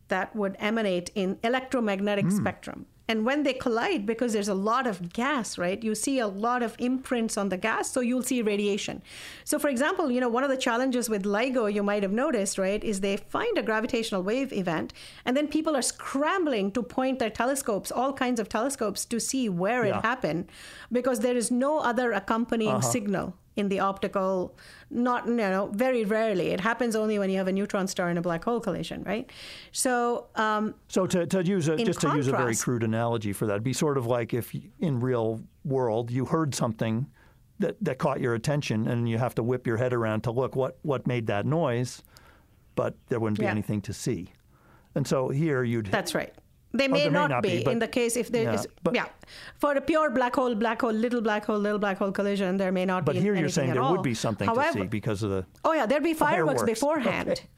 that 0.09 0.35
would 0.35 0.57
emanate 0.59 1.11
in 1.15 1.39
electromagnetic 1.43 2.31
spectrum 2.31 2.87
and 3.09 3.25
when 3.25 3.43
they 3.45 3.53
collide 3.53 4.05
because 4.05 4.33
there's 4.33 4.49
a 4.49 4.55
lot 4.55 4.87
of 4.87 5.13
gas 5.13 5.59
right? 5.59 5.83
You 5.83 5.95
see 5.95 6.19
a 6.19 6.27
lot 6.27 6.63
of 6.63 6.75
imprints 6.79 7.37
on 7.37 7.49
the 7.49 7.57
gas 7.57 7.91
so 7.91 8.01
you'll 8.01 8.23
see 8.23 8.43
radiation. 8.43 9.03
So 9.45 9.59
for 9.59 9.69
example 9.69 10.11
you 10.11 10.21
know 10.21 10.29
one 10.29 10.45
of 10.45 10.51
the 10.51 10.57
challenges 10.57 11.09
with 11.09 11.25
ligo 11.25 11.73
you 11.73 11.83
might 11.83 12.03
have 12.03 12.13
noticed 12.13 12.59
right 12.59 12.83
is 12.83 13.01
they 13.01 13.17
find 13.17 13.57
a 13.59 13.63
gravitational 13.63 14.23
wave 14.23 14.53
event 14.53 14.93
and 15.25 15.37
then 15.37 15.49
people 15.49 15.77
are 15.77 15.83
scrambling 15.83 16.71
to 16.73 16.83
point 16.83 17.19
their 17.19 17.31
telescopes 17.31 17.91
all 17.93 18.13
kinds 18.13 18.41
of 18.41 18.49
telescopes 18.49 19.05
to 19.05 19.19
see 19.21 19.49
where 19.49 19.85
Yeah. 19.85 19.99
it 19.99 20.03
happened 20.03 20.49
because 20.91 21.21
there 21.21 21.37
is 21.37 21.51
no 21.51 21.79
other 21.79 22.13
accompanying 22.13 22.71
uh-huh. 22.71 22.93
signal 22.97 23.35
in 23.57 23.69
the 23.69 23.81
optical 23.81 24.55
not 24.91 25.27
you 25.27 25.35
know 25.35 25.71
very 25.75 26.05
rarely 26.05 26.49
it 26.49 26.61
happens 26.61 26.95
only 26.95 27.19
when 27.19 27.31
you 27.31 27.39
have 27.39 27.49
a 27.49 27.53
neutron 27.53 27.87
star 27.87 28.09
and 28.09 28.19
a 28.19 28.23
black 28.23 28.45
hole 28.45 28.61
collision 28.61 29.03
right 29.05 29.31
so 29.73 30.27
um, 30.37 30.75
So 30.89 31.07
to, 31.07 31.27
to 31.27 31.43
use 31.45 31.69
a, 31.69 31.77
just 31.77 32.01
to 32.03 32.15
use 32.15 32.29
a 32.29 32.33
very 32.33 32.55
crude 32.55 32.83
analogy 32.83 33.33
for 33.33 33.47
that, 33.47 33.55
it'd 33.55 33.65
be 33.65 33.73
sort 33.73 33.99
of 33.99 34.07
like 34.07 34.35
if 34.35 34.55
in 34.79 35.01
real 35.01 35.43
world 35.65 36.11
you 36.11 36.25
heard 36.27 36.55
something 36.55 37.07
that, 37.59 37.77
that 37.81 37.99
caught 37.99 38.21
your 38.21 38.35
attention 38.35 38.87
and 38.87 39.09
you 39.09 39.19
have 39.19 39.35
to 39.35 39.43
whip 39.43 39.67
your 39.67 39.79
head 39.79 39.93
around 39.93 40.21
to 40.23 40.31
look 40.31 40.55
what, 40.55 40.79
what 40.83 41.07
made 41.07 41.27
that 41.29 41.47
noise, 41.47 42.03
but 42.75 42.95
there 43.09 43.19
wouldn't 43.19 43.39
be 43.39 43.45
Yeah. 43.47 43.53
anything 43.53 43.81
to 43.83 43.93
see. 43.93 44.33
And 44.95 45.07
so 45.07 45.31
here 45.31 45.63
you'd 45.63 45.87
That's 45.87 46.15
right. 46.15 46.35
They 46.77 46.89
may, 46.89 47.03
there 47.03 47.11
may 47.11 47.19
not, 47.19 47.31
not 47.31 47.43
be, 47.43 47.65
be, 47.65 47.71
in 47.71 47.79
the 47.79 47.89
case 47.89 48.17
if 48.17 48.31
there 48.31 48.45
Yeah, 48.45 48.55
is. 48.55 48.67
but- 48.83 48.95
yeah, 48.95 49.07
for 49.59 49.73
a 49.75 49.81
pure 49.81 50.11
black 50.11 50.35
hole, 50.37 50.55
black 50.55 50.81
hole, 50.83 50.93
little 50.93 51.21
black 51.21 51.45
hole, 51.47 51.59
little 51.59 51.79
black 51.79 51.99
hole 51.99 52.13
collision, 52.13 52.57
there 52.57 52.73
may 52.73 52.85
not 52.85 53.05
But 53.05 53.13
be. 53.13 53.19
But 53.19 53.25
here 53.25 53.35
you're 53.35 53.49
saying 53.49 53.73
there 53.73 53.83
all. 53.83 53.93
would 53.93 54.03
be 54.03 54.15
something 54.15 54.47
However, 54.49 54.73
to 54.79 54.85
see 54.85 54.87
because 54.87 55.23
of 55.23 55.31
the. 55.31 55.45
Oh 55.65 55.73
yeah, 55.73 55.87
there'd 55.87 56.03
be 56.03 56.15
fireworks, 56.15 56.61
Fireworks. 56.63 56.81
beforehand. 56.81 57.29
Okay. 57.31 57.43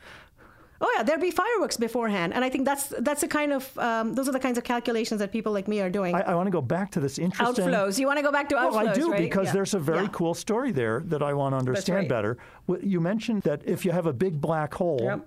Oh 0.80 0.88
yeah, 0.96 1.02
there'd 1.02 1.20
be 1.20 1.32
fireworks 1.32 1.76
beforehand, 1.76 2.32
and 2.32 2.44
I 2.44 2.48
think 2.50 2.64
that's 2.64 2.86
that's 3.00 3.20
the 3.22 3.26
kind 3.26 3.52
of 3.52 3.76
um, 3.78 4.14
those 4.14 4.28
are 4.28 4.32
the 4.32 4.38
kinds 4.38 4.58
of 4.58 4.62
calculations 4.62 5.18
that 5.18 5.32
people 5.32 5.50
like 5.52 5.66
me 5.66 5.80
are 5.80 5.90
doing. 5.90 6.14
I, 6.14 6.20
I 6.20 6.34
want 6.36 6.46
to 6.46 6.52
go 6.52 6.60
back 6.62 6.92
to 6.92 7.00
this 7.00 7.18
interesting. 7.18 7.64
outflows. 7.66 7.98
You 7.98 8.06
want 8.06 8.18
to 8.18 8.22
go 8.22 8.30
back 8.30 8.48
to 8.50 8.54
outflows, 8.54 8.72
Well, 8.74 8.88
I 8.90 8.92
do 8.94 9.10
right? 9.10 9.18
because 9.20 9.46
Yeah. 9.46 9.54
there's 9.54 9.74
a 9.74 9.80
very 9.80 10.04
Yeah. 10.04 10.10
cool 10.12 10.34
story 10.34 10.70
there 10.70 11.02
that 11.06 11.20
I 11.20 11.34
want 11.34 11.54
to 11.54 11.56
understand 11.58 11.96
right. 12.02 12.08
better. 12.08 12.38
You 12.80 13.00
mentioned 13.00 13.42
that 13.42 13.62
if 13.64 13.84
you 13.84 13.90
have 13.90 14.06
a 14.06 14.12
big 14.12 14.40
black 14.40 14.72
hole, 14.72 15.00
Yep. 15.02 15.26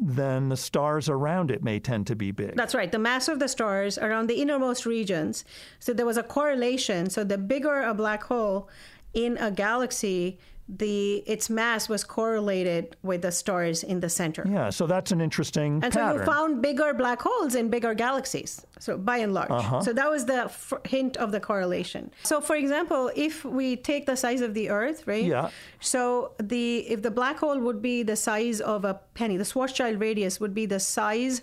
Then 0.00 0.48
the 0.48 0.56
stars 0.56 1.08
around 1.08 1.50
it 1.50 1.62
may 1.62 1.80
tend 1.80 2.06
to 2.06 2.16
be 2.16 2.30
big. 2.30 2.56
That's 2.56 2.74
right. 2.74 2.90
The 2.90 2.98
mass 2.98 3.28
of 3.28 3.40
the 3.40 3.48
stars 3.48 3.98
around 3.98 4.28
the 4.28 4.40
innermost 4.40 4.86
regions. 4.86 5.44
So 5.80 5.92
there 5.92 6.06
was 6.06 6.16
a 6.16 6.22
correlation. 6.22 7.10
So 7.10 7.24
the 7.24 7.38
bigger 7.38 7.82
a 7.82 7.94
black 7.94 8.22
hole 8.24 8.68
in 9.12 9.36
a 9.38 9.50
galaxy, 9.50 10.38
the 10.68 11.16
its 11.26 11.48
mass 11.48 11.88
was 11.88 12.04
correlated 12.04 12.94
with 13.02 13.22
the 13.22 13.32
stars 13.32 13.82
in 13.82 14.00
the 14.00 14.08
center. 14.10 14.44
yeah, 14.48 14.68
so 14.68 14.86
that's 14.86 15.10
an 15.12 15.20
interesting 15.20 15.80
And 15.82 15.92
pattern. 15.92 16.18
so 16.18 16.20
you 16.20 16.26
found 16.26 16.60
bigger 16.60 16.92
black 16.92 17.22
holes 17.22 17.54
in 17.54 17.70
bigger 17.70 17.94
galaxies. 17.94 18.64
So 18.78 18.98
by 18.98 19.16
and 19.18 19.32
large, 19.32 19.50
Uh-huh. 19.50 19.80
so 19.80 19.92
that 19.94 20.10
was 20.10 20.26
the 20.26 20.44
f- 20.44 20.74
hint 20.84 21.16
of 21.16 21.32
the 21.32 21.40
correlation. 21.40 22.10
So 22.22 22.40
for 22.42 22.54
example, 22.54 23.10
if 23.16 23.44
we 23.46 23.76
take 23.76 24.04
the 24.04 24.16
size 24.16 24.42
of 24.42 24.52
the 24.52 24.68
Earth, 24.68 25.06
right? 25.06 25.24
Yeah. 25.24 25.48
So 25.80 26.32
the 26.38 26.80
if 26.94 27.00
the 27.02 27.10
black 27.10 27.38
hole 27.38 27.58
would 27.58 27.80
be 27.80 28.02
the 28.02 28.16
size 28.16 28.60
of 28.60 28.84
a 28.84 29.00
penny, 29.14 29.36
the 29.38 29.44
Schwarzschild 29.44 29.98
radius 30.00 30.38
would 30.38 30.52
be 30.54 30.66
the 30.66 30.80
size 30.80 31.40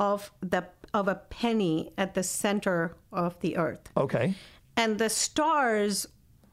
of 0.00 0.32
the 0.40 0.64
of 0.94 1.08
a 1.08 1.14
penny 1.28 1.92
at 1.98 2.14
the 2.14 2.22
center 2.22 2.96
of 3.12 3.38
the 3.40 3.56
Earth, 3.56 3.84
okay. 3.96 4.34
and 4.76 4.98
the 4.98 5.08
stars 5.08 6.06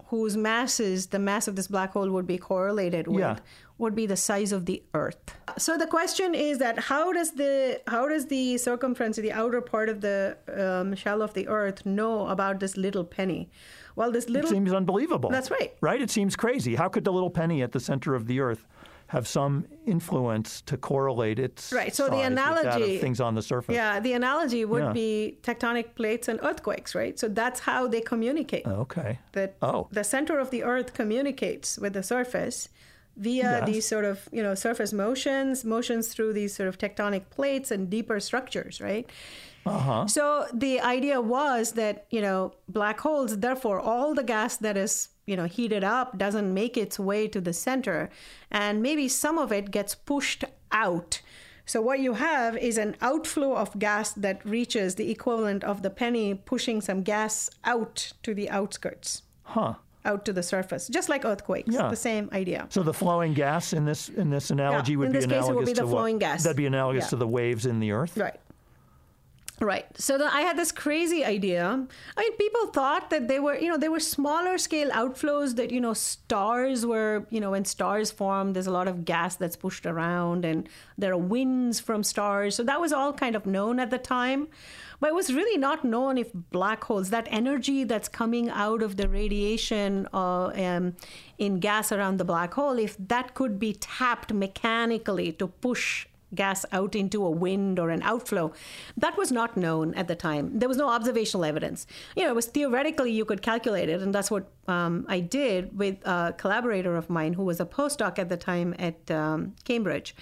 whose 0.09 0.35
masses 0.37 1.07
the 1.07 1.19
mass 1.19 1.47
of 1.47 1.55
this 1.55 1.67
black 1.67 1.91
hole 1.93 2.09
would 2.09 2.27
be 2.27 2.37
correlated 2.37 3.07
with 3.07 3.19
Yeah. 3.19 3.37
would 3.77 3.95
be 3.95 4.05
the 4.13 4.17
size 4.17 4.51
of 4.57 4.65
the 4.69 4.77
earth 4.93 5.21
so 5.57 5.77
the 5.77 5.87
question 5.87 6.33
is 6.35 6.57
that 6.63 6.75
how 6.91 7.11
does 7.17 7.31
the 7.41 7.79
how 7.87 8.03
does 8.13 8.25
the 8.35 8.57
circumference 8.57 9.17
the 9.17 9.31
outer 9.31 9.61
part 9.61 9.87
of 9.93 10.01
the 10.01 10.17
um, 10.63 10.95
shell 10.95 11.21
of 11.21 11.33
the 11.33 11.45
earth 11.47 11.85
know 11.85 12.27
about 12.35 12.59
this 12.59 12.75
little 12.85 13.03
penny 13.17 13.41
well 13.95 14.11
this 14.11 14.25
It 14.25 14.31
little 14.31 14.49
seems 14.49 14.71
unbelievable. 14.71 15.29
That's 15.29 15.51
right. 15.51 15.71
Right? 15.81 16.01
It 16.01 16.09
seems 16.17 16.35
crazy. 16.43 16.75
How 16.75 16.87
could 16.93 17.03
the 17.03 17.11
little 17.11 17.29
penny 17.41 17.61
at 17.61 17.71
the 17.73 17.79
center 17.81 18.15
of 18.15 18.23
the 18.27 18.39
Earth 18.39 18.63
have 19.09 19.27
some 19.27 19.65
influence 19.87 20.61
to 20.61 20.77
correlate 20.77 21.39
its 21.39 21.71
Right, 21.73 21.93
so 21.95 22.09
the 22.09 22.21
analogy- 22.21 22.95
of 22.95 23.01
things 23.01 23.19
on 23.19 23.33
the 23.35 23.41
surface? 23.41 23.73
yeah 23.75 23.99
the 23.99 24.13
analogy 24.13 24.63
would 24.65 24.83
Yeah. 24.83 24.93
be 24.93 25.37
tectonic 25.41 25.95
plates 25.95 26.27
and 26.27 26.39
earthquakes 26.43 26.93
right 26.93 27.17
so 27.19 27.27
that's 27.27 27.59
how 27.61 27.87
they 27.87 28.01
communicate 28.01 28.65
Okay. 28.67 29.19
that 29.33 29.55
Oh. 29.61 29.87
the 29.91 30.03
center 30.03 30.37
of 30.39 30.51
the 30.51 30.63
earth 30.63 30.93
communicates 30.93 31.77
with 31.79 31.93
the 31.93 32.03
surface 32.03 32.69
via 33.17 33.43
Yes. 33.43 33.65
these 33.65 33.85
sort 33.87 34.05
of 34.05 34.29
you 34.31 34.43
know 34.43 34.53
surface 34.53 34.93
motions 34.93 35.65
motions 35.65 36.05
through 36.13 36.31
these 36.33 36.53
sort 36.55 36.69
of 36.69 36.77
tectonic 36.77 37.23
plates 37.31 37.71
and 37.71 37.89
deeper 37.89 38.19
structures 38.19 38.79
right 38.79 39.09
Uh-huh. 39.69 40.07
so 40.07 40.45
the 40.53 40.79
idea 40.81 41.19
was 41.21 41.73
that 41.73 42.05
you 42.09 42.21
know 42.21 42.53
black 42.67 42.99
holes 42.99 43.37
therefore 43.39 43.79
all 43.79 44.13
the 44.13 44.23
gas 44.23 44.57
that 44.57 44.75
is 44.77 45.09
you 45.25 45.35
know 45.37 45.45
heated 45.45 45.83
up 45.83 46.17
doesn't 46.17 46.53
make 46.53 46.75
its 46.77 46.97
way 46.99 47.27
to 47.27 47.39
the 47.41 47.53
center 47.53 48.09
and 48.51 48.81
maybe 48.81 49.07
some 49.07 49.37
of 49.37 49.51
it 49.51 49.65
gets 49.71 49.93
pushed 49.95 50.43
out 50.71 51.21
so 51.65 51.81
what 51.81 51.99
you 51.99 52.13
have 52.13 52.57
is 52.57 52.77
an 52.79 52.95
outflow 53.01 53.55
of 53.55 53.77
gas 53.77 54.13
that 54.13 54.43
reaches 54.43 54.95
the 54.95 55.11
equivalent 55.11 55.63
of 55.63 55.83
the 55.83 55.89
penny 56.01 56.33
pushing 56.33 56.81
some 56.81 57.03
gas 57.03 57.49
out 57.63 58.13
to 58.23 58.33
the 58.33 58.49
outskirts 58.49 59.21
Huh. 59.43 59.73
out 60.05 60.23
to 60.25 60.33
the 60.33 60.41
surface, 60.43 60.87
just 60.87 61.09
like 61.09 61.25
earthquakes. 61.25 61.73
Yeah. 61.73 61.89
The 61.89 61.95
same 61.95 62.29
idea. 62.33 62.67
So 62.69 62.81
the 62.83 62.93
flowing 62.93 63.33
gas 63.33 63.73
in 63.73 63.83
this 63.85 64.09
in 64.09 64.29
this 64.29 64.49
analogy 64.51 64.93
Yeah, 64.93 64.97
would 64.99 65.07
in 65.07 65.11
be 65.13 65.17
this 65.19 65.25
case, 65.25 65.33
it 65.33 65.37
analogous 65.49 65.55
would 65.59 65.65
be 65.65 65.73
to 65.73 65.81
the 65.81 65.87
what? 65.87 65.91
flowing 65.99 66.19
gas. 66.19 66.43
That'd 66.43 66.55
be 66.57 66.65
analogous 66.67 67.03
Yeah. 67.05 67.09
to 67.09 67.15
the 67.17 67.27
waves 67.27 67.65
in 67.65 67.79
the 67.79 67.91
Earth. 67.91 68.15
Right. 68.17 68.39
Right. 69.61 69.85
So 69.99 70.17
then 70.17 70.29
I 70.29 70.41
had 70.41 70.57
this 70.57 70.71
crazy 70.71 71.25
idea. 71.25 71.85
I 72.15 72.21
mean, 72.21 72.37
people 72.37 72.67
thought 72.67 73.09
that 73.09 73.27
they 73.27 73.39
were, 73.39 73.57
you 73.57 73.67
know, 73.67 73.77
they 73.77 73.89
were 73.89 73.99
smaller 73.99 74.57
scale 74.57 74.89
outflows 74.91 75.57
that, 75.57 75.69
you 75.69 75.81
know, 75.81 75.93
stars 75.93 76.85
were, 76.85 77.27
you 77.29 77.41
know, 77.41 77.51
when 77.51 77.65
stars 77.65 78.09
form, 78.09 78.53
there's 78.53 78.67
a 78.67 78.71
lot 78.71 78.87
of 78.87 79.03
gas 79.03 79.35
that's 79.35 79.57
pushed 79.57 79.85
around 79.85 80.45
and 80.45 80.69
there 80.97 81.11
are 81.11 81.17
winds 81.17 81.81
from 81.81 82.03
stars. 82.03 82.55
So 82.55 82.63
that 82.63 82.79
was 82.79 82.93
all 82.93 83.11
kind 83.11 83.35
of 83.35 83.45
known 83.45 83.81
at 83.81 83.89
the 83.89 83.97
time. 83.97 84.47
But 85.01 85.09
it 85.09 85.15
was 85.15 85.33
really 85.33 85.57
not 85.57 85.83
known 85.83 86.17
if 86.17 86.31
black 86.33 86.83
holes, 86.85 87.09
that 87.09 87.27
energy 87.29 87.83
that's 87.83 88.07
coming 88.07 88.49
out 88.49 88.81
of 88.81 88.95
the 88.95 89.09
radiation 89.09 90.07
uh, 90.13 90.47
um, 90.47 90.95
in 91.37 91.59
gas 91.59 91.91
around 91.91 92.17
the 92.17 92.25
black 92.25 92.53
hole, 92.53 92.77
if 92.77 92.95
that 93.07 93.33
could 93.33 93.59
be 93.59 93.73
tapped 93.73 94.33
mechanically 94.33 95.31
to 95.33 95.47
push 95.47 96.05
gas 96.33 96.65
out 96.71 96.95
into 96.95 97.25
a 97.25 97.29
wind 97.29 97.79
or 97.79 97.89
an 97.89 98.01
outflow. 98.03 98.53
That 98.97 99.17
was 99.17 99.31
not 99.31 99.57
known 99.57 99.93
at 99.95 100.07
the 100.07 100.15
time. 100.15 100.59
There 100.59 100.69
was 100.69 100.77
no 100.77 100.89
observational 100.89 101.45
evidence. 101.45 101.87
You 102.15 102.23
know, 102.23 102.29
it 102.29 102.35
was 102.35 102.45
theoretically 102.45 103.11
you 103.11 103.25
could 103.25 103.41
calculate 103.41 103.89
it, 103.89 104.01
and 104.01 104.13
that's 104.13 104.29
what 104.29 104.51
um, 104.67 105.05
I 105.07 105.19
did 105.19 105.77
with 105.77 106.05
a 106.05 106.35
collaborator 106.37 106.95
of 106.95 107.09
mine 107.09 107.33
who 107.33 107.43
was 107.43 107.59
a 107.59 107.65
postdoc 107.65 108.19
at 108.19 108.29
the 108.29 108.37
time 108.37 108.75
at 108.79 109.09
um, 109.11 109.55
Cambridge. 109.63 110.15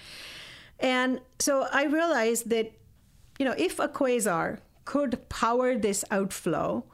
And 0.80 1.20
so 1.38 1.66
I 1.72 1.84
realized 1.84 2.50
that, 2.50 2.72
you 3.38 3.44
know, 3.44 3.54
if 3.58 3.78
a 3.78 3.88
quasar 3.88 4.58
could 4.84 5.28
power 5.28 5.76
this 5.76 6.04
outflow, 6.10 6.84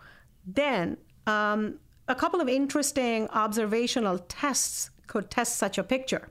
then 0.46 0.96
um, 1.26 1.78
a 2.08 2.14
couple 2.14 2.40
of 2.40 2.48
interesting 2.48 3.28
observational 3.28 4.18
tests 4.18 4.90
could 5.06 5.30
test 5.30 5.56
such 5.56 5.78
a 5.78 5.84
picture. 5.84 6.28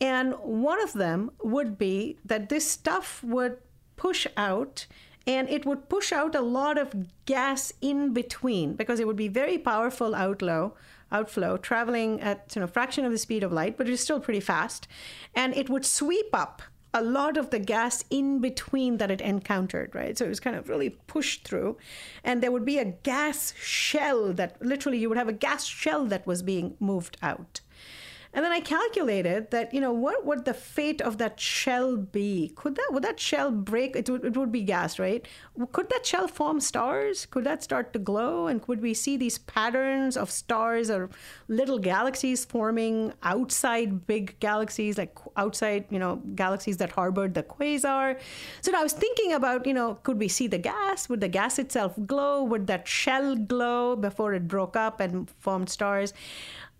And 0.00 0.34
one 0.34 0.82
of 0.82 0.94
them 0.94 1.30
would 1.42 1.78
be 1.78 2.18
that 2.24 2.48
this 2.48 2.70
stuff 2.70 3.22
would 3.22 3.58
push 3.96 4.26
out 4.36 4.86
and 5.26 5.48
it 5.50 5.66
would 5.66 5.88
push 5.88 6.12
out 6.12 6.34
a 6.34 6.40
lot 6.40 6.78
of 6.78 6.94
gas 7.26 7.72
in 7.80 8.14
between 8.14 8.74
because 8.74 8.98
it 8.98 9.06
would 9.06 9.16
be 9.16 9.28
very 9.28 9.58
powerful 9.58 10.14
outflow 10.14 10.74
outflow 11.12 11.56
traveling 11.56 12.20
at 12.20 12.50
you 12.54 12.60
know 12.60 12.66
fraction 12.66 13.04
of 13.04 13.12
the 13.12 13.18
speed 13.18 13.42
of 13.42 13.52
light 13.52 13.76
but 13.76 13.88
it's 13.88 14.00
still 14.00 14.20
pretty 14.20 14.40
fast 14.40 14.86
and 15.34 15.54
it 15.54 15.68
would 15.68 15.84
sweep 15.84 16.28
up 16.32 16.62
a 16.92 17.02
lot 17.02 17.36
of 17.36 17.50
the 17.50 17.58
gas 17.58 18.04
in 18.10 18.40
between 18.40 18.96
that 18.96 19.10
it 19.10 19.20
encountered, 19.20 19.94
right? 19.94 20.18
So 20.18 20.24
it 20.24 20.28
was 20.28 20.40
kind 20.40 20.56
of 20.56 20.68
really 20.68 20.90
pushed 20.90 21.46
through. 21.46 21.76
And 22.24 22.42
there 22.42 22.50
would 22.50 22.64
be 22.64 22.78
a 22.78 22.84
gas 22.84 23.54
shell 23.56 24.32
that 24.32 24.60
literally 24.60 24.98
you 24.98 25.08
would 25.08 25.18
have 25.18 25.28
a 25.28 25.32
gas 25.32 25.64
shell 25.64 26.06
that 26.06 26.26
was 26.26 26.42
being 26.42 26.76
moved 26.80 27.16
out. 27.22 27.60
And 28.32 28.44
then 28.44 28.52
I 28.52 28.60
calculated 28.60 29.50
that, 29.50 29.74
you 29.74 29.80
know, 29.80 29.92
what 29.92 30.24
would 30.24 30.44
the 30.44 30.54
fate 30.54 31.00
of 31.00 31.18
that 31.18 31.40
shell 31.40 31.96
be? 31.96 32.52
Could 32.54 32.76
that 32.76 32.88
would 32.92 33.02
that 33.02 33.18
shell 33.18 33.50
break? 33.50 33.96
It 33.96 34.08
would, 34.08 34.24
it 34.24 34.36
would 34.36 34.52
be 34.52 34.62
gas, 34.62 35.00
right? 35.00 35.26
Could 35.72 35.90
that 35.90 36.06
shell 36.06 36.28
form 36.28 36.60
stars? 36.60 37.26
Could 37.26 37.42
that 37.44 37.64
start 37.64 37.92
to 37.92 37.98
glow? 37.98 38.46
And 38.46 38.62
could 38.62 38.80
we 38.82 38.94
see 38.94 39.16
these 39.16 39.38
patterns 39.38 40.16
of 40.16 40.30
stars 40.30 40.90
or 40.90 41.10
little 41.48 41.80
galaxies 41.80 42.44
forming 42.44 43.12
outside 43.24 44.06
big 44.06 44.38
galaxies, 44.38 44.96
like 44.96 45.16
outside, 45.36 45.86
you 45.90 45.98
know, 45.98 46.22
galaxies 46.36 46.76
that 46.76 46.92
harbored 46.92 47.34
the 47.34 47.42
quasar? 47.42 48.16
So 48.60 48.72
I 48.76 48.82
was 48.82 48.92
thinking 48.92 49.32
about, 49.32 49.66
you 49.66 49.74
know, 49.74 49.96
could 50.04 50.20
we 50.20 50.28
see 50.28 50.46
the 50.46 50.58
gas? 50.58 51.08
Would 51.08 51.20
the 51.20 51.28
gas 51.28 51.58
itself 51.58 51.94
glow? 52.06 52.44
Would 52.44 52.68
that 52.68 52.86
shell 52.86 53.34
glow 53.34 53.96
before 53.96 54.34
it 54.34 54.46
broke 54.46 54.76
up 54.76 55.00
and 55.00 55.28
formed 55.40 55.68
stars? 55.68 56.12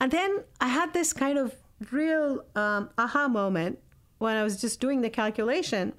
And 0.00 0.10
then 0.10 0.40
I 0.60 0.68
had 0.68 0.92
this 0.92 1.12
kind 1.12 1.38
of 1.38 1.54
real 1.90 2.44
um, 2.56 2.90
aha 2.98 3.28
moment 3.28 3.78
when 4.18 4.36
I 4.36 4.42
was 4.42 4.60
just 4.60 4.80
doing 4.80 5.02
the 5.02 5.10
calculation. 5.10 5.92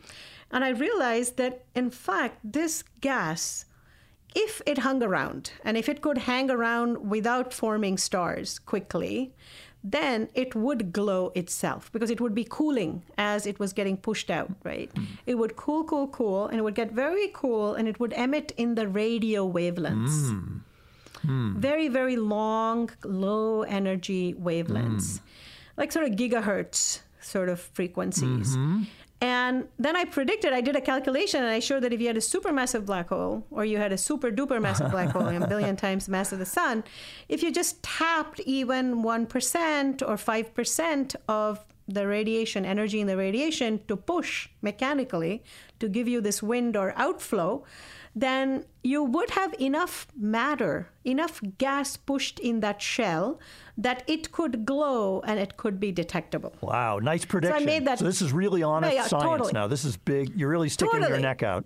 And 0.52 0.64
I 0.64 0.70
realized 0.70 1.38
that, 1.38 1.64
in 1.76 1.89
fact, 1.89 2.39
this 2.43 2.84
gas, 2.99 3.66
if 4.36 4.62
it 4.66 4.80
hung 4.80 5.02
around 5.04 5.52
and 5.64 5.78
if 5.78 5.88
it 5.88 6.02
could 6.02 6.18
hang 6.20 6.49
around 6.52 7.10
without 7.10 7.54
forming 7.54 7.97
stars 7.97 8.60
quickly, 8.60 9.34
then 9.84 10.30
it 10.36 10.54
would 10.54 10.93
glow 10.93 11.32
itself 11.34 11.91
because 11.91 12.12
it 12.12 12.22
would 12.22 12.36
be 12.36 12.43
cooling 12.47 13.04
as 13.18 13.47
it 13.47 13.58
was 13.60 13.74
getting 13.74 13.97
pushed 13.97 14.30
out, 14.30 14.52
right? 14.64 14.91
It 15.26 15.36
would 15.36 15.56
cool, 15.56 15.84
cool, 15.84 16.08
cool, 16.08 16.47
and 16.47 16.60
it 16.60 16.62
would 16.62 16.76
get 16.76 16.91
very 16.91 17.30
cool 17.34 17.74
and 17.74 17.88
it 17.88 17.99
would 17.99 18.14
emit 18.14 18.52
in 18.58 18.76
the 18.76 18.88
radio 18.88 19.49
wavelengths 19.49 20.32
Hmm. 21.22 21.59
very 21.59 21.88
very 21.88 22.15
long 22.15 22.89
low 23.03 23.63
energy 23.63 24.34
wavelengths. 24.34 25.19
Hmm. 25.19 25.26
Like 25.78 25.91
sort 25.91 26.05
of 26.07 26.13
gigahertz 26.13 27.01
sort 27.22 27.49
of 27.49 27.59
frequencies. 27.59 28.55
Mm-hmm. 28.55 28.84
And 29.24 29.67
then 29.78 29.95
i 29.95 30.03
predicted 30.05 30.51
i 30.51 30.61
did 30.61 30.76
a 30.76 30.82
calculation 30.82 31.43
and 31.43 31.51
i 31.51 31.59
showed 31.59 31.84
that 31.84 31.93
if 31.93 32.01
you 32.01 32.07
had 32.07 32.17
a 32.17 32.22
supermassive 32.22 32.88
black 32.88 33.09
hole 33.09 33.45
or 33.51 33.63
you 33.63 33.78
had 33.78 33.91
a 33.91 33.97
super 33.97 34.32
duper 34.32 34.59
massive 34.59 34.89
black 34.89 35.09
hole 35.09 35.28
a 35.28 35.47
billion 35.47 35.76
times 35.86 36.07
the 36.07 36.11
mass 36.11 36.32
of 36.32 36.39
the 36.39 36.45
sun 36.45 36.84
if 37.30 37.43
you 37.43 37.51
just 37.51 37.84
tapped 37.84 38.39
even 38.39 39.03
1% 39.03 40.01
or 40.01 40.15
5% 40.15 41.15
of 41.30 41.63
the 41.93 42.07
radiation, 42.07 42.65
energy 42.65 42.99
in 42.99 43.07
the 43.07 43.17
radiation 43.17 43.82
to 43.88 43.95
push 43.95 44.49
mechanically 44.61 45.43
to 45.80 45.89
give 45.89 46.07
you 46.07 46.22
this 46.22 46.41
wind 46.41 46.76
or 46.76 46.93
outflow, 46.95 47.63
then 48.16 48.66
you 48.84 49.03
would 49.03 49.30
have 49.32 49.53
enough 49.59 50.07
matter, 50.18 50.89
enough 51.05 51.41
gas 51.57 51.95
pushed 51.97 52.39
in 52.39 52.59
that 52.59 52.82
shell 52.82 53.39
that 53.78 54.03
it 54.07 54.32
could 54.32 54.66
glow 54.66 55.22
and 55.22 55.39
it 55.39 55.55
could 55.57 55.80
be 55.80 55.91
detectable. 55.91 56.53
Wow, 56.62 56.99
nice 56.99 57.24
prediction. 57.26 57.57
So, 57.59 57.64
I 57.64 57.66
made 57.66 57.86
that- 57.86 57.99
So 57.99 58.05
this 58.05 58.22
is 58.22 58.34
really 58.34 58.64
honest 58.64 58.93
Yeah, 58.93 59.01
yeah, 59.03 59.07
science 59.07 59.26
totally. 59.26 59.51
now. 59.53 59.68
This 59.68 59.86
is 59.86 59.95
big. 59.97 60.34
You're 60.36 60.49
really 60.49 60.70
sticking 60.70 61.01
your 61.01 61.20
neck 61.20 61.41
out. 61.43 61.66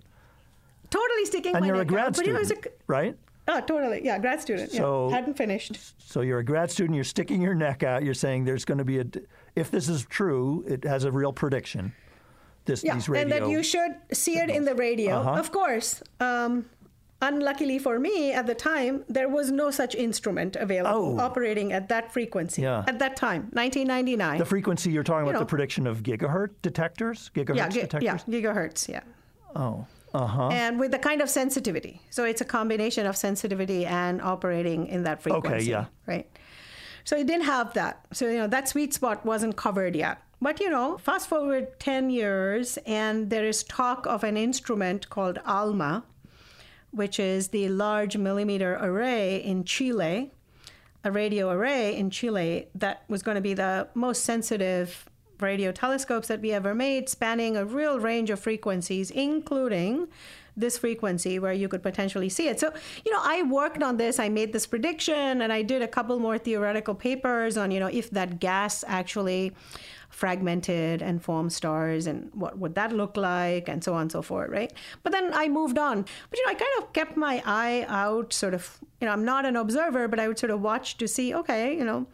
Totally 0.90 1.24
sticking 1.24 1.54
And 1.54 1.62
my 1.62 1.66
you're 1.66 1.76
a 1.76 1.78
neck 1.80 1.88
grad 1.88 2.06
out. 2.06 2.16
But, 2.16 2.26
you 2.26 2.32
know, 2.32 2.42
student, 2.44 2.66
a- 2.66 2.70
right? 2.86 3.16
Oh, 3.48 3.60
totally. 3.60 4.04
Yeah, 4.04 4.18
grad 4.18 4.40
student. 4.40 4.72
Yeah. 4.72 4.80
So- 4.80 5.08
Hadn't 5.10 5.36
finished. 5.36 5.78
So 5.98 6.20
you're 6.20 6.38
a 6.38 6.44
grad 6.44 6.70
student. 6.70 6.94
You're 6.94 7.04
sticking 7.04 7.40
your 7.42 7.54
neck 7.54 7.82
out. 7.82 8.04
You're 8.04 8.14
saying 8.14 8.44
there's 8.44 8.64
going 8.64 8.78
to 8.78 8.84
be 8.84 8.98
a. 9.00 9.04
If 9.56 9.70
this 9.70 9.88
is 9.88 10.04
true, 10.04 10.64
it 10.68 10.84
has 10.84 11.04
a 11.04 11.10
real 11.12 11.32
prediction. 11.32 11.92
This 12.66 12.84
Yeah, 12.84 12.94
these 12.94 13.08
radio. 13.08 13.22
and 13.22 13.32
that 13.32 13.50
you 13.50 13.62
should 13.62 13.94
see 14.12 14.38
it 14.38 14.50
in 14.50 14.64
the 14.64 14.74
radio. 14.74 15.16
Uh-huh. 15.20 15.30
Of 15.40 15.52
course. 15.52 16.02
Um, 16.20 16.66
unluckily 17.22 17.78
for 17.78 17.98
me, 17.98 18.32
at 18.32 18.46
the 18.46 18.54
time, 18.54 19.04
there 19.08 19.28
was 19.28 19.50
no 19.50 19.70
such 19.70 19.94
instrument 19.94 20.54
available 20.56 21.18
Oh. 21.18 21.24
operating 21.24 21.72
at 21.72 21.88
that 21.88 22.12
frequency. 22.12 22.62
Yeah. 22.62 22.84
At 22.86 22.98
that 22.98 23.16
time, 23.16 23.48
1999. 23.52 24.38
the 24.38 24.44
frequency 24.44 24.90
you're 24.90 25.02
talking 25.04 25.24
You 25.26 25.30
about 25.30 25.38
know. 25.40 25.44
the 25.46 25.46
prediction 25.54 25.86
of 25.86 26.02
gigahertz 26.02 26.54
detectors, 26.62 27.30
gigahertz 27.34 27.56
yeah, 27.56 27.68
gi- 27.68 27.80
detectors. 27.80 28.02
yeah, 28.04 28.18
gigahertz. 28.40 28.88
Yeah. 28.88 29.00
Oh, 29.54 29.86
uh 30.12 30.26
huh. 30.26 30.48
And 30.48 30.78
with 30.78 30.90
the 30.90 30.98
kind 30.98 31.20
of 31.22 31.30
sensitivity. 31.30 32.02
So 32.10 32.24
it's 32.24 32.40
a 32.40 32.44
combination 32.44 33.06
of 33.06 33.16
sensitivity 33.16 33.86
and 33.86 34.20
operating 34.20 34.86
in 34.88 35.04
that 35.04 35.22
frequency. 35.22 35.48
Okay, 35.56 35.64
yeah. 35.70 35.86
Right. 36.06 36.26
So 37.04 37.16
it 37.16 37.26
didn't 37.26 37.44
have 37.44 37.72
that. 37.74 38.04
So, 38.12 38.28
you 38.28 38.38
know, 38.38 38.48
that 38.48 38.68
sweet 38.68 38.92
spot 38.92 39.24
wasn't 39.24 39.56
covered 39.56 39.94
yet. 39.94 40.18
But, 40.40 40.60
you 40.60 40.68
know, 40.68 40.98
fast 40.98 41.28
forward 41.28 41.80
10 41.80 42.10
years, 42.10 42.78
and 42.86 43.30
there 43.30 43.44
is 43.44 43.62
talk 43.64 44.06
of 44.06 44.22
an 44.22 44.36
instrument 44.36 45.08
called 45.08 45.38
ALMA, 45.46 46.04
which 46.90 47.18
is 47.18 47.48
the 47.48 47.68
Large 47.68 48.16
Millimeter 48.16 48.78
Array 48.80 49.36
in 49.36 49.64
Chile, 49.64 50.32
a 51.04 51.10
radio 51.10 51.50
array 51.50 51.96
in 51.96 52.10
Chile 52.10 52.68
that 52.74 53.04
was 53.08 53.22
going 53.22 53.36
to 53.36 53.40
be 53.40 53.54
the 53.54 53.88
most 53.94 54.24
sensitive 54.24 55.08
radio 55.40 55.72
telescopes 55.72 56.28
that 56.28 56.40
we 56.40 56.52
ever 56.52 56.74
made, 56.74 57.08
spanning 57.08 57.56
a 57.56 57.64
real 57.64 57.98
range 57.98 58.30
of 58.30 58.40
frequencies, 58.40 59.10
including 59.10 60.08
this 60.56 60.78
frequency 60.78 61.38
where 61.38 61.52
you 61.52 61.68
could 61.68 61.82
potentially 61.82 62.30
see 62.30 62.48
it. 62.48 62.58
So, 62.58 62.72
you 63.04 63.12
know, 63.12 63.20
I 63.22 63.42
worked 63.42 63.82
on 63.82 63.98
this, 63.98 64.18
I 64.18 64.30
made 64.30 64.52
this 64.52 64.66
prediction, 64.66 65.42
and 65.42 65.52
I 65.52 65.62
did 65.62 65.82
a 65.82 65.88
couple 65.88 66.18
more 66.18 66.38
theoretical 66.38 66.94
papers 66.94 67.58
on, 67.58 67.70
you 67.70 67.80
know, 67.80 67.88
if 67.88 68.10
that 68.10 68.40
gas 68.40 68.82
actually 68.86 69.52
fragmented 70.16 71.02
and 71.02 71.22
formed 71.22 71.52
stars 71.52 72.06
and 72.06 72.30
what 72.32 72.58
would 72.58 72.74
that 72.74 72.90
look 72.90 73.18
like 73.18 73.68
and 73.68 73.84
so 73.84 73.92
on 73.92 74.02
and 74.02 74.12
so 74.12 74.22
forth 74.22 74.48
right? 74.50 74.72
But 75.02 75.12
then 75.12 75.30
i 75.34 75.46
moved 75.46 75.78
on. 75.78 76.06
But 76.30 76.38
you 76.38 76.46
know 76.46 76.52
i 76.52 76.54
kind 76.54 76.74
of 76.78 76.92
kept 76.94 77.18
my 77.18 77.42
eye 77.44 77.84
out 77.86 78.32
sort 78.32 78.54
of 78.54 78.78
you 79.00 79.06
know 79.06 79.12
i'm 79.12 79.26
not 79.26 79.44
an 79.44 79.56
observer 79.56 80.08
but 80.08 80.18
i 80.18 80.26
would 80.26 80.38
sort 80.38 80.50
of 80.50 80.62
watch 80.62 80.96
to 80.96 81.06
see 81.06 81.34
okay 81.34 81.76
you 81.76 81.84
know 81.84 82.06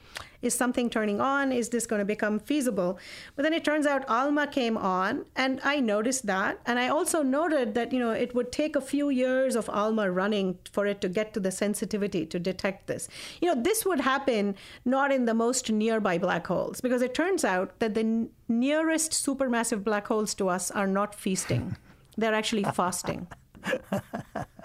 is 0.43 0.55
something 0.55 0.91
turning 0.91 1.21
on? 1.21 1.53
Is 1.53 1.69
this 1.71 1.87
going 1.87 2.01
to 2.01 2.05
become 2.05 2.39
feasible? 2.39 2.99
But 3.37 3.45
then 3.45 3.53
it 3.53 3.65
turns 3.65 3.87
out 3.87 4.05
alma 4.09 4.47
came 4.47 4.77
on 4.77 5.25
and 5.37 5.61
i 5.65 5.81
noticed 5.81 6.27
that. 6.27 6.59
And 6.67 6.79
i 6.79 6.89
also 6.89 7.23
noted 7.23 7.75
that 7.75 7.93
you 7.93 7.99
know 7.99 8.11
it 8.11 8.35
would 8.35 8.53
take 8.53 8.77
a 8.77 8.81
few 8.81 9.09
years 9.09 9.57
of 9.57 9.71
alma 9.71 10.11
running 10.11 10.59
for 10.71 10.87
it 10.87 11.01
to 11.01 11.09
get 11.09 11.33
to 11.35 11.41
the 11.41 11.51
sensitivity 11.51 12.27
to 12.27 12.39
detect 12.39 12.87
this. 12.87 13.09
You 13.41 13.55
know 13.55 13.63
this 13.63 13.85
would 13.87 14.01
happen 14.01 14.57
not 14.85 15.13
in 15.13 15.25
the 15.25 15.35
most 15.35 15.71
nearby 15.71 16.19
black 16.19 16.47
holes 16.47 16.81
because 16.81 17.03
it 17.03 17.15
turns 17.15 17.45
out 17.45 17.79
that 17.79 17.95
the 17.95 18.01
n- 18.01 18.31
nearest 18.49 19.13
supermassive 19.13 19.85
black 19.85 20.07
holes 20.09 20.35
to 20.35 20.49
us 20.49 20.71
are 20.71 20.87
not 20.87 21.15
feasting. 21.15 21.77
They're 22.17 22.35
actually 22.35 22.65
fasting 22.65 23.27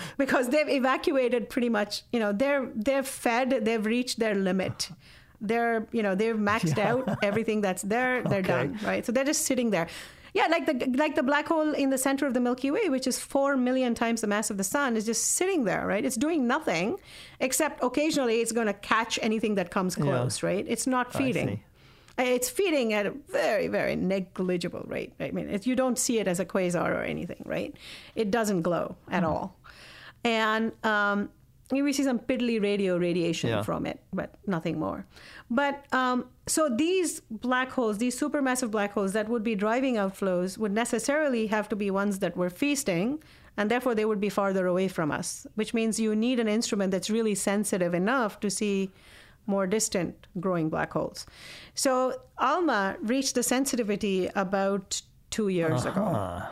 because 0.18 0.48
they've 0.48 0.68
evacuated 0.68 1.48
pretty 1.48 1.68
much 1.68 2.02
you 2.12 2.20
know 2.20 2.32
they're 2.32 2.68
they're 2.74 3.02
fed 3.02 3.64
they've 3.64 3.84
reached 3.84 4.18
their 4.18 4.34
limit 4.34 4.90
they're 5.40 5.86
you 5.92 6.02
know 6.02 6.14
they've 6.14 6.36
maxed 6.36 6.78
out 6.78 7.08
everything 7.22 7.60
that's 7.60 7.82
there 7.82 8.22
they're 8.22 8.38
Okay. 8.38 8.48
done 8.48 8.78
right 8.84 9.04
so 9.04 9.12
they're 9.12 9.24
just 9.24 9.44
sitting 9.44 9.70
there 9.70 9.88
yeah 10.34 10.46
like 10.46 10.66
the 10.66 10.74
like 10.96 11.14
the 11.14 11.22
black 11.22 11.48
hole 11.48 11.72
in 11.72 11.90
the 11.90 11.98
center 11.98 12.26
of 12.26 12.34
the 12.34 12.40
milky 12.40 12.70
way 12.70 12.88
which 12.88 13.06
is 13.06 13.18
4 13.18 13.56
million 13.56 13.94
times 13.94 14.20
the 14.20 14.26
mass 14.26 14.50
of 14.50 14.56
the 14.56 14.64
sun 14.64 14.96
is 14.96 15.04
just 15.04 15.32
sitting 15.32 15.64
there 15.64 15.86
right 15.86 16.04
it's 16.04 16.16
doing 16.16 16.46
nothing 16.46 16.96
except 17.40 17.82
occasionally 17.82 18.40
it's 18.40 18.52
going 18.52 18.68
to 18.68 18.72
catch 18.72 19.18
anything 19.20 19.56
that 19.56 19.70
comes 19.70 19.96
close 19.96 20.42
right 20.42 20.64
it's 20.68 20.86
not 20.86 21.08
oh, 21.14 21.18
feeding 21.18 21.48
see. 21.48 21.62
Uh, 22.18 22.24
it's 22.24 22.50
feeding 22.50 22.92
at 22.92 23.06
a 23.06 23.10
very, 23.30 23.68
very 23.68 23.96
negligible 23.96 24.84
rate. 24.86 25.14
I 25.18 25.30
mean, 25.30 25.58
you 25.64 25.74
don't 25.74 25.98
see 25.98 26.18
it 26.18 26.28
as 26.28 26.40
a 26.40 26.44
quasar 26.44 26.90
or 26.90 27.02
anything, 27.02 27.42
right? 27.46 27.74
It 28.14 28.30
doesn't 28.30 28.62
glow 28.62 28.96
at 29.10 29.22
hmm. 29.22 29.30
all. 29.30 29.56
And 30.24 30.72
um, 30.84 31.30
we 31.70 31.92
see 31.92 32.04
some 32.04 32.18
piddly 32.18 32.60
radio 32.62 32.96
radiation 32.98 33.50
Yeah. 33.50 33.62
from 33.62 33.86
it, 33.86 34.00
but 34.12 34.34
nothing 34.46 34.78
more. 34.78 35.06
But 35.50 35.86
um, 35.92 36.26
so 36.46 36.68
these 36.68 37.20
black 37.30 37.70
holes, 37.72 37.98
these 37.98 38.18
supermassive 38.18 38.70
black 38.70 38.92
holes 38.92 39.12
that 39.14 39.28
would 39.28 39.42
be 39.42 39.54
driving 39.54 39.94
outflows, 39.96 40.58
would 40.58 40.72
necessarily 40.72 41.46
have 41.48 41.68
to 41.70 41.76
be 41.76 41.90
ones 41.90 42.18
that 42.20 42.36
were 42.36 42.50
feasting, 42.50 43.22
and 43.56 43.70
therefore 43.70 43.94
they 43.94 44.04
would 44.04 44.20
be 44.20 44.28
farther 44.28 44.66
away 44.66 44.88
from 44.88 45.10
us, 45.10 45.46
which 45.54 45.72
means 45.74 45.98
you 45.98 46.14
need 46.14 46.38
an 46.40 46.48
instrument 46.48 46.90
that's 46.90 47.10
really 47.10 47.34
sensitive 47.34 47.94
enough 47.94 48.38
to 48.40 48.50
see 48.50 48.90
more 49.46 49.66
distant 49.66 50.26
growing 50.40 50.68
black 50.68 50.92
holes. 50.92 51.26
So 51.74 52.20
ALMA 52.38 52.96
reached 53.02 53.34
the 53.34 53.42
sensitivity 53.42 54.30
about 54.36 55.02
two 55.30 55.48
years 55.48 55.84
ago. 55.84 56.42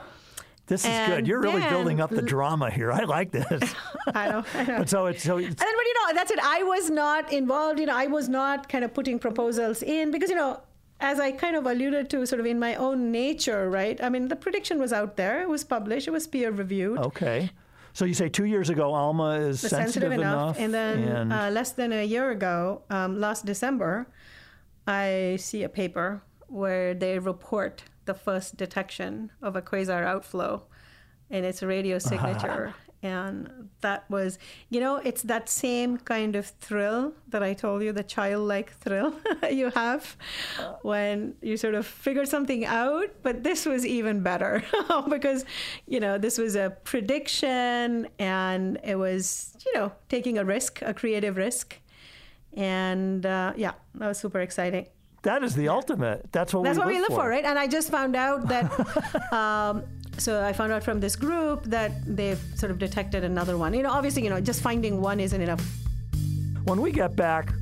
This 0.70 0.82
is 0.84 0.86
And 0.86 1.12
good. 1.12 1.26
You're 1.26 1.40
really 1.40 1.68
building 1.68 2.00
up 2.00 2.10
the 2.10 2.22
drama 2.22 2.70
here. 2.70 2.92
I 2.92 3.02
like 3.02 3.32
this. 3.32 3.74
I 4.14 4.30
know. 4.30 4.44
I 4.54 4.64
know. 4.64 4.78
but 4.78 4.88
so 4.88 5.06
it's 5.06 5.24
so 5.24 5.36
it's, 5.38 5.48
And 5.48 5.58
then, 5.58 5.74
but 5.80 5.86
you 5.90 5.94
know, 5.98 6.14
that's 6.14 6.30
it. 6.30 6.38
I 6.40 6.62
was 6.62 6.88
not 6.90 7.32
involved. 7.32 7.80
You 7.80 7.86
know, 7.86 7.96
I 7.96 8.06
was 8.06 8.28
not 8.28 8.68
kind 8.68 8.84
of 8.84 8.94
putting 8.94 9.18
proposals 9.18 9.82
in 9.82 10.12
because 10.12 10.30
you 10.30 10.36
know, 10.36 10.60
as 11.00 11.18
I 11.18 11.32
kind 11.32 11.56
of 11.56 11.66
alluded 11.66 12.08
to, 12.10 12.24
sort 12.24 12.38
of 12.38 12.46
in 12.46 12.60
my 12.60 12.76
own 12.76 13.10
nature, 13.10 13.68
right? 13.68 14.00
I 14.00 14.08
mean, 14.10 14.28
the 14.28 14.36
prediction 14.36 14.78
was 14.78 14.92
out 14.92 15.16
there. 15.16 15.42
It 15.42 15.48
was 15.48 15.64
published. 15.64 16.06
It 16.06 16.12
was 16.12 16.28
peer 16.28 16.52
reviewed. 16.52 16.98
okay. 16.98 17.50
So 17.92 18.04
you 18.04 18.14
say 18.14 18.28
two 18.28 18.44
years 18.44 18.70
ago, 18.70 18.94
Alma 18.94 19.30
is 19.40 19.64
was 19.64 19.70
sensitive, 19.72 20.12
enough. 20.12 20.56
And 20.60 20.72
then 20.72 20.98
and- 21.02 21.32
Uh, 21.32 21.50
less 21.50 21.72
than 21.72 21.92
a 21.92 22.04
year 22.04 22.30
ago, 22.30 22.82
um, 22.88 23.18
last 23.18 23.44
December, 23.44 24.06
I 24.86 25.36
see 25.40 25.64
a 25.64 25.68
paper 25.68 26.22
where 26.46 26.94
they 26.94 27.18
report 27.18 27.82
the 28.04 28.14
first 28.14 28.56
detection 28.56 29.30
of 29.42 29.56
a 29.56 29.62
quasar 29.62 30.04
outflow 30.04 30.62
in 31.30 31.44
its 31.44 31.62
radio 31.62 31.98
signature. 32.10 32.74
And 33.02 33.70
that 33.80 34.04
was, 34.10 34.38
you 34.68 34.78
know, 34.78 34.96
it's 34.96 35.22
that 35.22 35.48
same 35.48 35.96
kind 35.96 36.36
of 36.36 36.46
thrill 36.60 37.14
that 37.28 37.42
I 37.42 37.54
told 37.54 37.82
you, 37.82 37.92
the 37.92 38.02
childlike 38.02 38.72
thrill 38.74 39.14
you 39.50 39.70
have 39.70 40.18
when 40.82 41.34
you 41.40 41.56
sort 41.56 41.74
of 41.74 41.86
figure 41.86 42.26
something 42.26 42.66
out. 42.66 43.08
But 43.22 43.42
this 43.42 43.64
was 43.64 43.86
even 43.86 44.22
better 44.22 44.62
because, 45.08 45.46
you 45.86 45.98
know, 45.98 46.18
this 46.18 46.36
was 46.36 46.56
a 46.56 46.76
prediction 46.84 48.06
and 48.18 48.78
it 48.84 48.96
was, 48.96 49.56
you 49.64 49.72
know, 49.72 49.92
taking 50.10 50.36
a 50.36 50.44
risk, 50.44 50.82
a 50.82 50.92
creative 50.92 51.38
risk. 51.38 51.80
And 52.52 53.24
uh, 53.24 53.54
yeah, 53.56 53.72
that 53.94 54.08
was 54.08 54.18
super 54.18 54.40
exciting. 54.40 54.88
That 55.22 55.42
is 55.42 55.54
the 55.54 55.68
ultimate. 55.68 56.32
That's 56.32 56.54
what 56.54 56.64
That's 56.64 56.78
we 56.78 56.84
what 56.84 56.88
we 56.88 57.00
live 57.00 57.10
live 57.10 57.18
for, 57.18 57.28
right? 57.28 57.44
And 57.44 57.58
I 57.58 57.66
just 57.66 57.90
found 57.90 58.16
out 58.16 58.48
that. 58.48 59.32
um, 59.32 59.84
so 60.18 60.44
I 60.44 60.52
found 60.52 60.72
out 60.72 60.82
from 60.82 61.00
this 61.00 61.16
group 61.16 61.64
that 61.64 61.92
they've 62.04 62.40
sort 62.54 62.70
of 62.70 62.78
detected 62.78 63.24
another 63.24 63.56
one. 63.56 63.72
You 63.72 63.82
know, 63.82 63.90
obviously, 63.90 64.22
you 64.22 64.30
know, 64.30 64.40
just 64.40 64.60
finding 64.60 65.00
one 65.00 65.18
isn't 65.20 65.40
enough. 65.40 65.64
When 66.64 66.80
we 66.80 66.92
get 66.92 67.16
back, 67.16 67.52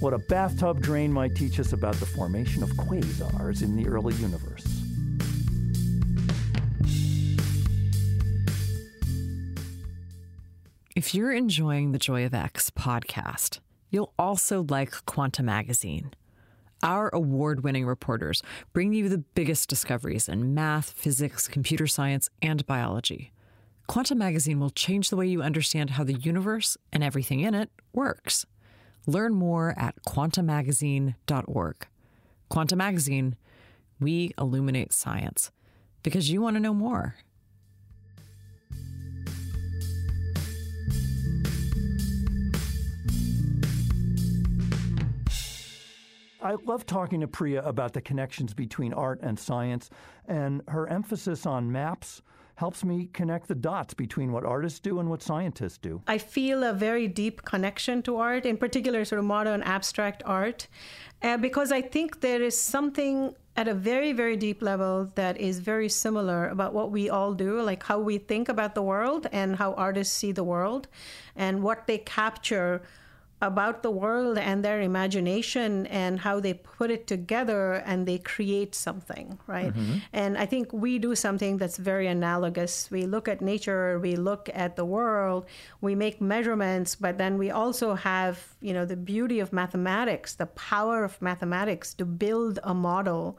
what 0.00 0.12
a 0.12 0.18
bathtub 0.18 0.80
drain 0.80 1.12
might 1.12 1.34
teach 1.36 1.60
us 1.60 1.72
about 1.72 1.94
the 1.96 2.06
formation 2.06 2.62
of 2.62 2.70
quasars 2.70 3.62
in 3.62 3.76
the 3.76 3.86
early 3.86 4.14
universe. 4.14 4.64
If 10.96 11.14
you're 11.14 11.32
enjoying 11.32 11.92
the 11.92 11.98
Joy 11.98 12.26
of 12.26 12.34
X 12.34 12.70
podcast, 12.70 13.60
you'll 13.90 14.12
also 14.18 14.66
like 14.68 15.04
Quanta 15.06 15.44
Magazine. 15.44 16.12
Our 16.82 17.08
award 17.12 17.64
winning 17.64 17.86
reporters 17.86 18.42
bring 18.72 18.92
you 18.92 19.08
the 19.08 19.18
biggest 19.18 19.68
discoveries 19.68 20.28
in 20.28 20.54
math, 20.54 20.90
physics, 20.90 21.48
computer 21.48 21.86
science, 21.86 22.30
and 22.40 22.64
biology. 22.66 23.32
Quanta 23.88 24.14
Magazine 24.14 24.60
will 24.60 24.70
change 24.70 25.10
the 25.10 25.16
way 25.16 25.26
you 25.26 25.42
understand 25.42 25.90
how 25.90 26.04
the 26.04 26.14
universe 26.14 26.76
and 26.92 27.02
everything 27.02 27.40
in 27.40 27.54
it 27.54 27.70
works. 27.92 28.46
Learn 29.06 29.34
more 29.34 29.74
at 29.78 29.96
quantamagazine.org. 30.06 31.86
Quanta 32.48 32.76
Magazine, 32.76 33.36
we 33.98 34.32
illuminate 34.38 34.92
science 34.92 35.50
because 36.02 36.30
you 36.30 36.40
want 36.40 36.56
to 36.56 36.60
know 36.60 36.74
more. 36.74 37.16
I 46.40 46.54
love 46.64 46.86
talking 46.86 47.20
to 47.20 47.28
Priya 47.28 47.62
about 47.62 47.92
the 47.94 48.00
connections 48.00 48.54
between 48.54 48.92
art 48.92 49.20
and 49.22 49.38
science, 49.38 49.90
and 50.26 50.62
her 50.68 50.88
emphasis 50.88 51.46
on 51.46 51.72
maps 51.72 52.22
helps 52.54 52.84
me 52.84 53.08
connect 53.12 53.46
the 53.46 53.54
dots 53.54 53.94
between 53.94 54.32
what 54.32 54.44
artists 54.44 54.80
do 54.80 54.98
and 54.98 55.08
what 55.08 55.22
scientists 55.22 55.78
do. 55.78 56.02
I 56.08 56.18
feel 56.18 56.64
a 56.64 56.72
very 56.72 57.06
deep 57.06 57.44
connection 57.44 58.02
to 58.02 58.16
art, 58.16 58.44
in 58.46 58.56
particular, 58.56 59.04
sort 59.04 59.20
of 59.20 59.24
modern 59.24 59.62
abstract 59.62 60.22
art, 60.26 60.66
uh, 61.22 61.36
because 61.36 61.70
I 61.70 61.82
think 61.82 62.20
there 62.20 62.42
is 62.42 62.60
something 62.60 63.34
at 63.56 63.68
a 63.68 63.74
very, 63.74 64.12
very 64.12 64.36
deep 64.36 64.60
level 64.60 65.10
that 65.14 65.36
is 65.40 65.60
very 65.60 65.88
similar 65.88 66.48
about 66.48 66.74
what 66.74 66.90
we 66.90 67.08
all 67.10 67.32
do, 67.32 67.60
like 67.62 67.84
how 67.84 67.98
we 67.98 68.18
think 68.18 68.48
about 68.48 68.74
the 68.74 68.82
world 68.82 69.26
and 69.32 69.56
how 69.56 69.74
artists 69.74 70.16
see 70.16 70.32
the 70.32 70.44
world 70.44 70.88
and 71.36 71.62
what 71.62 71.86
they 71.86 71.98
capture 71.98 72.82
about 73.40 73.82
the 73.82 73.90
world 73.90 74.36
and 74.36 74.64
their 74.64 74.80
imagination 74.80 75.86
and 75.86 76.20
how 76.20 76.40
they 76.40 76.54
put 76.54 76.90
it 76.90 77.06
together 77.06 77.74
and 77.86 78.06
they 78.06 78.18
create 78.18 78.74
something, 78.74 79.38
right? 79.46 79.72
Mm-hmm. 79.72 79.98
And 80.12 80.36
I 80.36 80.46
think 80.46 80.72
we 80.72 80.98
do 80.98 81.14
something 81.14 81.56
that's 81.56 81.76
very 81.76 82.06
analogous. 82.08 82.90
We 82.90 83.06
look 83.06 83.28
at 83.28 83.40
nature, 83.40 84.00
we 84.00 84.16
look 84.16 84.50
at 84.52 84.76
the 84.76 84.84
world, 84.84 85.46
we 85.80 85.94
make 85.94 86.20
measurements, 86.20 86.96
but 86.96 87.18
then 87.18 87.38
we 87.38 87.50
also 87.50 87.94
have, 87.94 88.56
you 88.60 88.72
know, 88.72 88.84
the 88.84 88.96
beauty 88.96 89.38
of 89.38 89.52
mathematics, 89.52 90.34
the 90.34 90.46
power 90.46 91.04
of 91.04 91.20
mathematics 91.22 91.94
to 91.94 92.04
build 92.04 92.58
a 92.64 92.74
model 92.74 93.38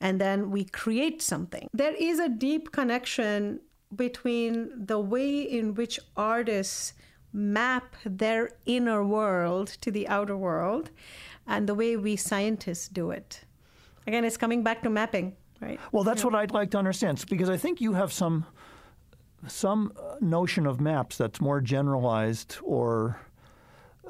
and 0.00 0.20
then 0.20 0.50
we 0.50 0.64
create 0.64 1.22
something. 1.22 1.68
There 1.72 1.94
is 1.94 2.18
a 2.18 2.28
deep 2.28 2.72
connection 2.72 3.60
between 3.94 4.70
the 4.86 5.00
way 5.00 5.40
in 5.40 5.74
which 5.74 5.98
artists 6.16 6.92
map 7.32 7.94
their 8.04 8.50
inner 8.66 9.04
world 9.04 9.68
to 9.80 9.90
the 9.90 10.08
outer 10.08 10.36
world 10.36 10.90
and 11.46 11.68
the 11.68 11.74
way 11.74 11.96
we 11.96 12.16
scientists 12.16 12.88
do 12.88 13.10
it. 13.10 13.44
Again, 14.06 14.24
it's 14.24 14.36
coming 14.36 14.62
back 14.62 14.82
to 14.82 14.90
mapping, 14.90 15.36
right? 15.60 15.78
Well, 15.92 16.04
that's 16.04 16.24
what 16.24 16.34
I'd 16.34 16.52
like 16.52 16.70
to 16.72 16.78
understand 16.78 17.24
because 17.28 17.50
I 17.50 17.56
think 17.56 17.80
you 17.80 17.94
have 17.94 18.12
some 18.12 18.46
some 19.46 19.92
uh, 19.96 20.16
notion 20.20 20.66
of 20.66 20.80
maps 20.80 21.16
that's 21.16 21.40
more 21.40 21.60
generalized 21.60 22.56
or 22.64 23.20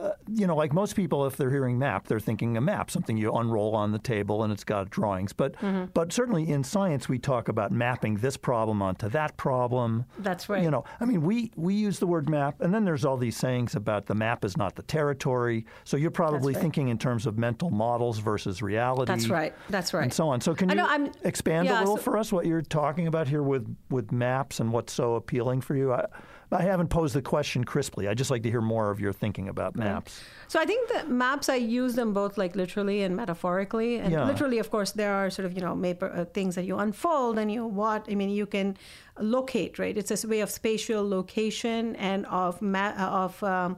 uh, 0.00 0.12
you 0.28 0.46
know, 0.46 0.54
like 0.54 0.72
most 0.72 0.94
people, 0.94 1.26
if 1.26 1.36
they're 1.36 1.50
hearing 1.50 1.78
map, 1.78 2.06
they're 2.06 2.20
thinking 2.20 2.56
a 2.56 2.60
map, 2.60 2.90
something 2.90 3.16
you 3.16 3.32
unroll 3.32 3.74
on 3.74 3.92
the 3.92 3.98
table 3.98 4.44
and 4.44 4.52
it's 4.52 4.64
got 4.64 4.90
drawings. 4.90 5.32
But 5.32 5.54
mm-hmm. 5.56 5.86
but 5.94 6.12
certainly 6.12 6.48
in 6.48 6.62
science, 6.62 7.08
we 7.08 7.18
talk 7.18 7.48
about 7.48 7.72
mapping 7.72 8.16
this 8.16 8.36
problem 8.36 8.80
onto 8.82 9.08
that 9.10 9.36
problem. 9.36 10.04
That's 10.18 10.48
right. 10.48 10.62
You 10.62 10.70
know, 10.70 10.84
I 11.00 11.04
mean, 11.04 11.22
we 11.22 11.50
we 11.56 11.74
use 11.74 11.98
the 11.98 12.06
word 12.06 12.28
map, 12.28 12.60
and 12.60 12.72
then 12.72 12.84
there's 12.84 13.04
all 13.04 13.16
these 13.16 13.36
sayings 13.36 13.74
about 13.74 14.06
the 14.06 14.14
map 14.14 14.44
is 14.44 14.56
not 14.56 14.76
the 14.76 14.82
territory. 14.82 15.66
So 15.84 15.96
you're 15.96 16.10
probably 16.10 16.54
right. 16.54 16.62
thinking 16.62 16.88
in 16.88 16.98
terms 16.98 17.26
of 17.26 17.38
mental 17.38 17.70
models 17.70 18.18
versus 18.18 18.62
reality. 18.62 19.12
That's 19.12 19.28
right. 19.28 19.54
That's 19.68 19.92
right. 19.92 20.04
And 20.04 20.12
so 20.12 20.28
on. 20.28 20.40
So 20.40 20.54
can 20.54 20.68
you 20.68 20.76
know, 20.76 21.12
expand 21.24 21.66
yeah, 21.66 21.78
a 21.78 21.80
little 21.80 21.96
so, 21.96 22.02
for 22.02 22.18
us 22.18 22.32
what 22.32 22.46
you're 22.46 22.62
talking 22.62 23.06
about 23.06 23.26
here 23.28 23.42
with 23.42 23.76
with 23.90 24.12
maps 24.12 24.60
and 24.60 24.72
what's 24.72 24.92
so 24.92 25.14
appealing 25.14 25.60
for 25.60 25.74
you? 25.74 25.92
I, 25.92 26.06
I 26.50 26.62
haven't 26.62 26.88
posed 26.88 27.14
the 27.14 27.22
question 27.22 27.64
crisply. 27.64 28.08
I 28.08 28.14
just 28.14 28.30
like 28.30 28.42
to 28.42 28.50
hear 28.50 28.60
more 28.60 28.90
of 28.90 29.00
your 29.00 29.12
thinking 29.12 29.48
about 29.48 29.76
maps. 29.76 30.22
So 30.46 30.58
I 30.58 30.64
think 30.64 30.88
that 30.90 31.10
maps 31.10 31.48
I 31.48 31.56
use 31.56 31.94
them 31.94 32.14
both 32.14 32.38
like 32.38 32.56
literally 32.56 33.02
and 33.02 33.14
metaphorically. 33.14 33.98
And 33.98 34.12
yeah. 34.12 34.24
literally, 34.24 34.58
of 34.58 34.70
course, 34.70 34.92
there 34.92 35.12
are 35.12 35.28
sort 35.28 35.44
of 35.46 35.52
you 35.52 35.60
know 35.60 35.74
maper, 35.74 36.10
uh, 36.14 36.24
things 36.24 36.54
that 36.54 36.64
you 36.64 36.78
unfold 36.78 37.38
and 37.38 37.52
you 37.52 37.66
what 37.66 38.06
I 38.10 38.14
mean 38.14 38.30
you 38.30 38.46
can 38.46 38.76
locate 39.20 39.78
right. 39.78 39.96
It's 39.96 40.24
a 40.24 40.28
way 40.28 40.40
of 40.40 40.50
spatial 40.50 41.06
location 41.06 41.96
and 41.96 42.24
of 42.26 42.62
ma- 42.62 42.94
uh, 42.96 43.24
of 43.24 43.42
um, 43.42 43.76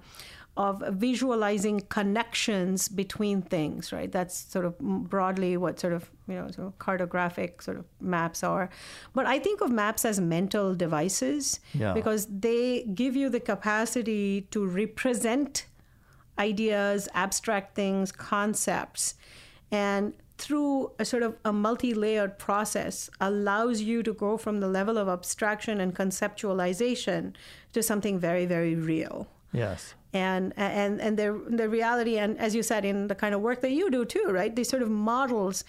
of 0.57 0.83
visualizing 0.91 1.81
connections 1.89 2.89
between 2.89 3.41
things, 3.43 3.93
right? 3.93 4.11
That's 4.11 4.37
sort 4.37 4.65
of 4.65 4.79
broadly 4.79 5.57
what 5.57 5.79
sort 5.79 5.93
of, 5.93 6.11
you 6.29 6.35
know, 6.35 6.51
sort 6.51 6.67
of 6.67 6.79
cartographic 6.79 7.63
sort 7.63 7.79
of 7.79 7.85
maps 8.01 8.43
are. 8.43 8.69
But 9.15 9.27
I 9.27 9.39
think 9.39 9.61
of 9.61 9.71
maps 9.71 10.05
as 10.05 10.21
mental 10.21 10.75
devices 10.75 11.61
yeah. 11.73 11.93
because 11.93 12.27
they 12.27 12.83
give 12.95 13.17
you 13.17 13.29
the 13.29 13.41
capacity 13.41 14.43
to 14.51 14.67
represent 14.67 15.67
ideas, 16.39 17.09
abstract 17.15 17.75
things, 17.75 18.11
concepts, 18.13 19.15
and 19.71 20.13
through 20.39 20.91
a 20.99 21.05
sort 21.05 21.23
of 21.23 21.37
a 21.45 21.53
multi-layered 21.53 22.39
process 22.39 23.11
allows 23.21 23.83
you 23.83 24.03
to 24.03 24.15
go 24.15 24.39
from 24.39 24.61
the 24.61 24.69
level 24.69 24.97
of 24.97 25.07
abstraction 25.07 25.81
and 25.81 25.95
conceptualization 25.95 27.35
to 27.75 27.83
something 27.83 28.19
very 28.19 28.47
very 28.47 28.75
real 28.75 29.29
yes 29.53 29.95
and 30.13 30.53
and 30.57 31.01
and 31.01 31.17
the 31.17 31.43
the 31.49 31.69
reality 31.69 32.19
and 32.19 32.39
as 32.39 32.55
you 32.55 32.63
said 32.63 32.85
in 32.85 33.07
the 33.09 33.15
kind 33.15 33.35
of 33.35 33.41
work 33.41 33.61
that 33.61 33.71
you 33.71 33.91
do 33.91 34.05
too 34.05 34.27
right 34.31 34.57
these 34.57 34.69
sort 34.69 34.83
of 34.83 34.91
models 34.91 35.65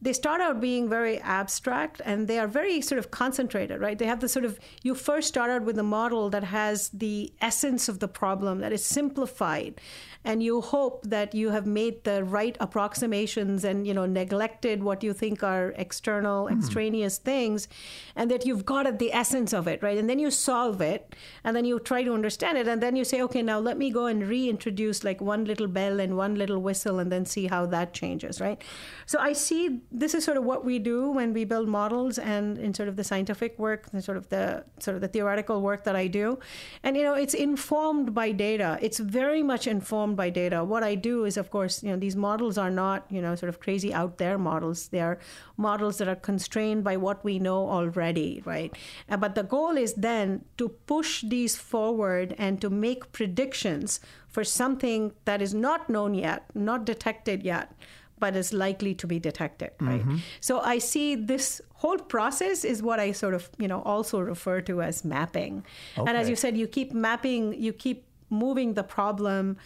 they 0.00 0.12
start 0.12 0.40
out 0.40 0.60
being 0.60 0.88
very 0.88 1.18
abstract 1.20 2.02
and 2.04 2.28
they 2.28 2.38
are 2.38 2.46
very 2.46 2.80
sort 2.80 2.98
of 2.98 3.10
concentrated, 3.10 3.80
right? 3.80 3.98
They 3.98 4.06
have 4.06 4.20
the 4.20 4.28
sort 4.28 4.44
of, 4.44 4.58
you 4.82 4.94
first 4.94 5.28
start 5.28 5.50
out 5.50 5.62
with 5.62 5.78
a 5.78 5.82
model 5.82 6.28
that 6.30 6.44
has 6.44 6.90
the 6.90 7.32
essence 7.40 7.88
of 7.88 8.00
the 8.00 8.08
problem, 8.08 8.58
that 8.60 8.72
is 8.72 8.84
simplified. 8.84 9.80
And 10.26 10.42
you 10.42 10.60
hope 10.60 11.04
that 11.04 11.34
you 11.34 11.50
have 11.50 11.66
made 11.66 12.02
the 12.02 12.24
right 12.24 12.56
approximations 12.58 13.64
and, 13.64 13.86
you 13.86 13.94
know, 13.94 14.06
neglected 14.06 14.82
what 14.82 15.04
you 15.04 15.12
think 15.12 15.44
are 15.44 15.72
external, 15.76 16.46
mm. 16.46 16.58
extraneous 16.58 17.16
things, 17.16 17.68
and 18.16 18.28
that 18.32 18.44
you've 18.44 18.66
got 18.66 18.86
at 18.86 18.98
the 18.98 19.12
essence 19.12 19.54
of 19.54 19.68
it, 19.68 19.82
right? 19.84 19.96
And 19.96 20.10
then 20.10 20.18
you 20.18 20.32
solve 20.32 20.80
it, 20.80 21.14
and 21.44 21.54
then 21.54 21.64
you 21.64 21.78
try 21.78 22.02
to 22.02 22.12
understand 22.12 22.58
it, 22.58 22.66
and 22.66 22.82
then 22.82 22.96
you 22.96 23.04
say, 23.04 23.22
okay, 23.22 23.40
now 23.40 23.60
let 23.60 23.78
me 23.78 23.88
go 23.90 24.06
and 24.06 24.26
reintroduce 24.26 25.04
like 25.04 25.20
one 25.20 25.44
little 25.44 25.68
bell 25.68 26.00
and 26.00 26.16
one 26.16 26.34
little 26.34 26.58
whistle, 26.58 26.98
and 26.98 27.12
then 27.12 27.24
see 27.24 27.46
how 27.46 27.64
that 27.66 27.94
changes, 27.94 28.40
right? 28.40 28.60
So 29.06 29.20
I 29.20 29.32
see 29.32 29.80
this 29.92 30.12
is 30.12 30.24
sort 30.24 30.36
of 30.36 30.42
what 30.42 30.64
we 30.64 30.80
do 30.80 31.08
when 31.08 31.32
we 31.32 31.44
build 31.44 31.68
models 31.68 32.18
and 32.18 32.58
in 32.58 32.74
sort 32.74 32.88
of 32.88 32.96
the 32.96 33.04
scientific 33.04 33.56
work 33.60 33.86
and 33.92 34.02
sort 34.02 34.18
of 34.18 34.28
the 34.30 34.64
sort 34.80 34.96
of 34.96 35.00
the 35.02 35.08
theoretical 35.08 35.60
work 35.62 35.84
that 35.84 35.94
I 35.94 36.08
do. 36.08 36.40
And 36.82 36.96
you 36.96 37.04
know, 37.04 37.14
it's 37.14 37.34
informed 37.34 38.12
by 38.12 38.32
data. 38.32 38.76
It's 38.82 38.98
very 38.98 39.44
much 39.44 39.68
informed 39.68 40.15
by 40.16 40.30
data. 40.30 40.64
What 40.64 40.82
I 40.82 40.94
do 40.94 41.24
is 41.24 41.36
of 41.36 41.50
course, 41.50 41.82
you 41.82 41.90
know, 41.90 41.96
these 41.96 42.16
models 42.16 42.58
are 42.58 42.70
not, 42.70 43.06
you 43.10 43.20
know, 43.20 43.34
sort 43.34 43.48
of 43.48 43.60
crazy 43.60 43.92
out 43.92 44.18
there 44.18 44.38
models. 44.38 44.88
They 44.88 45.00
are 45.00 45.18
models 45.56 45.98
that 45.98 46.08
are 46.08 46.16
constrained 46.16 46.84
by 46.84 46.96
what 46.96 47.24
we 47.24 47.38
know 47.38 47.68
already, 47.68 48.42
right? 48.44 48.74
Uh, 49.08 49.16
but 49.16 49.34
the 49.34 49.42
goal 49.42 49.76
is 49.76 49.94
then 49.94 50.44
to 50.56 50.68
push 50.68 51.22
these 51.22 51.56
forward 51.56 52.34
and 52.38 52.60
to 52.60 52.70
make 52.70 53.12
predictions 53.12 54.00
for 54.28 54.44
something 54.44 55.12
that 55.24 55.40
is 55.40 55.54
not 55.54 55.88
known 55.88 56.14
yet, 56.14 56.44
not 56.54 56.84
detected 56.84 57.42
yet 57.42 57.72
but 58.18 58.36
is 58.36 58.52
likely 58.52 58.94
to 58.94 59.06
be 59.06 59.18
detected, 59.18 59.70
right? 59.80 60.00
Mm-hmm. 60.00 60.16
So 60.40 60.60
I 60.60 60.78
see 60.78 61.14
this 61.14 61.60
whole 61.74 61.98
process 61.98 62.64
is 62.64 62.82
what 62.82 62.98
I 62.98 63.12
sort 63.12 63.34
of, 63.34 63.50
you 63.58 63.68
know, 63.68 63.82
also 63.82 64.18
refer 64.20 64.60
to 64.62 64.82
as 64.82 65.04
mapping. 65.04 65.64
Okay. 65.98 66.08
And 66.08 66.16
as 66.16 66.28
you 66.28 66.36
said, 66.36 66.56
you 66.56 66.66
keep 66.66 66.92
mapping, 66.92 67.52
you 67.60 67.72
keep 67.72 68.06
moving 68.30 68.74
the 68.74 68.82
problem 68.82 69.56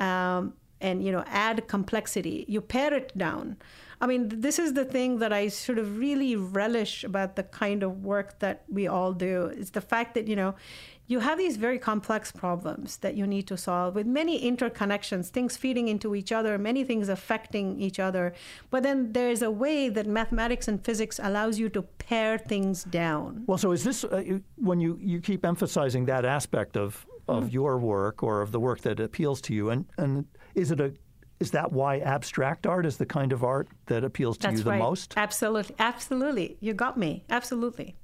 um, 0.00 0.54
and, 0.80 1.02
you 1.02 1.10
know, 1.10 1.24
add 1.26 1.66
complexity. 1.68 2.44
You 2.48 2.60
pare 2.60 2.92
it 2.92 3.16
down. 3.16 3.56
I 4.00 4.06
mean, 4.06 4.28
this 4.28 4.58
is 4.58 4.74
the 4.74 4.84
thing 4.84 5.20
that 5.20 5.32
I 5.32 5.48
sort 5.48 5.78
of 5.78 5.98
really 5.98 6.36
relish 6.36 7.02
about 7.02 7.36
the 7.36 7.42
kind 7.44 7.82
of 7.82 8.04
work 8.04 8.38
that 8.40 8.64
we 8.68 8.86
all 8.86 9.14
do. 9.14 9.46
Is 9.46 9.70
the 9.70 9.80
fact 9.80 10.14
that, 10.14 10.28
you 10.28 10.36
know, 10.36 10.54
you 11.06 11.20
have 11.20 11.38
these 11.38 11.56
very 11.56 11.78
complex 11.78 12.32
problems 12.32 12.98
that 12.98 13.14
you 13.14 13.26
need 13.26 13.46
to 13.46 13.56
solve 13.56 13.94
with 13.94 14.06
many 14.06 14.50
interconnections, 14.50 15.28
things 15.28 15.56
feeding 15.56 15.88
into 15.88 16.14
each 16.14 16.32
other, 16.32 16.58
many 16.58 16.84
things 16.84 17.08
affecting 17.08 17.80
each 17.80 17.98
other. 17.98 18.34
But 18.70 18.82
then 18.82 19.12
there's 19.12 19.40
a 19.40 19.50
way 19.50 19.88
that 19.88 20.06
mathematics 20.06 20.68
and 20.68 20.84
physics 20.84 21.20
allows 21.22 21.58
you 21.58 21.68
to 21.70 21.82
pare 21.82 22.36
things 22.38 22.84
down. 22.84 23.44
Well, 23.46 23.56
so 23.56 23.72
is 23.72 23.84
this 23.84 24.04
uh, 24.04 24.40
when 24.56 24.80
you, 24.80 24.98
you 25.00 25.20
keep 25.20 25.46
emphasizing 25.46 26.06
that 26.06 26.24
aspect 26.24 26.76
of 26.76 27.06
of 27.28 27.44
mm-hmm. 27.44 27.52
your 27.52 27.78
work 27.78 28.22
or 28.22 28.42
of 28.42 28.52
the 28.52 28.60
work 28.60 28.80
that 28.82 29.00
appeals 29.00 29.40
to 29.42 29.54
you, 29.54 29.70
and 29.70 29.86
and 29.98 30.26
is 30.54 30.70
it 30.70 30.80
a 30.80 30.92
is 31.40 31.50
that 31.50 31.72
why 31.72 31.98
abstract 31.98 32.66
art 32.66 32.86
is 32.86 32.96
the 32.96 33.06
kind 33.06 33.32
of 33.32 33.44
art 33.44 33.68
that 33.86 34.04
appeals 34.04 34.38
to 34.38 34.48
That's 34.48 34.58
you 34.58 34.64
the 34.64 34.70
right. 34.70 34.78
most? 34.78 35.14
Absolutely, 35.16 35.74
absolutely. 35.78 36.56
You 36.60 36.72
got 36.72 36.96
me. 36.96 37.24
Absolutely. 37.28 37.96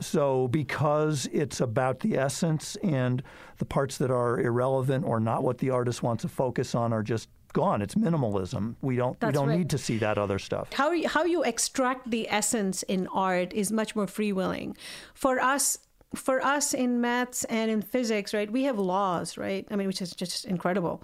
So, 0.00 0.48
because 0.48 1.28
it's 1.32 1.60
about 1.60 2.00
the 2.00 2.16
essence 2.16 2.76
and 2.82 3.22
the 3.58 3.66
parts 3.66 3.98
that 3.98 4.10
are 4.10 4.40
irrelevant 4.40 5.04
or 5.04 5.20
not 5.20 5.42
what 5.42 5.58
the 5.58 5.68
artist 5.68 6.02
wants 6.02 6.22
to 6.22 6.28
focus 6.28 6.74
on 6.74 6.94
are 6.94 7.02
just 7.02 7.28
gone. 7.52 7.82
It's 7.82 7.94
minimalism. 7.94 8.76
We 8.80 8.96
don't 8.96 9.20
That's 9.20 9.32
we 9.32 9.34
don't 9.34 9.48
right. 9.48 9.58
need 9.58 9.70
to 9.70 9.78
see 9.78 9.98
that 9.98 10.16
other 10.16 10.38
stuff. 10.38 10.72
How 10.72 11.06
how 11.06 11.24
you 11.24 11.42
extract 11.42 12.10
the 12.10 12.26
essence 12.30 12.82
in 12.84 13.06
art 13.08 13.52
is 13.52 13.70
much 13.70 13.94
more 13.94 14.06
free 14.06 14.32
willing. 14.32 14.76
For 15.14 15.38
us 15.38 15.78
for 16.14 16.44
us 16.44 16.74
in 16.74 17.00
maths 17.00 17.44
and 17.44 17.70
in 17.70 17.82
physics, 17.82 18.34
right? 18.34 18.50
We 18.50 18.64
have 18.64 18.78
laws, 18.78 19.38
right? 19.38 19.66
I 19.70 19.76
mean, 19.76 19.86
which 19.86 20.02
is 20.02 20.12
just 20.12 20.44
incredible. 20.44 21.02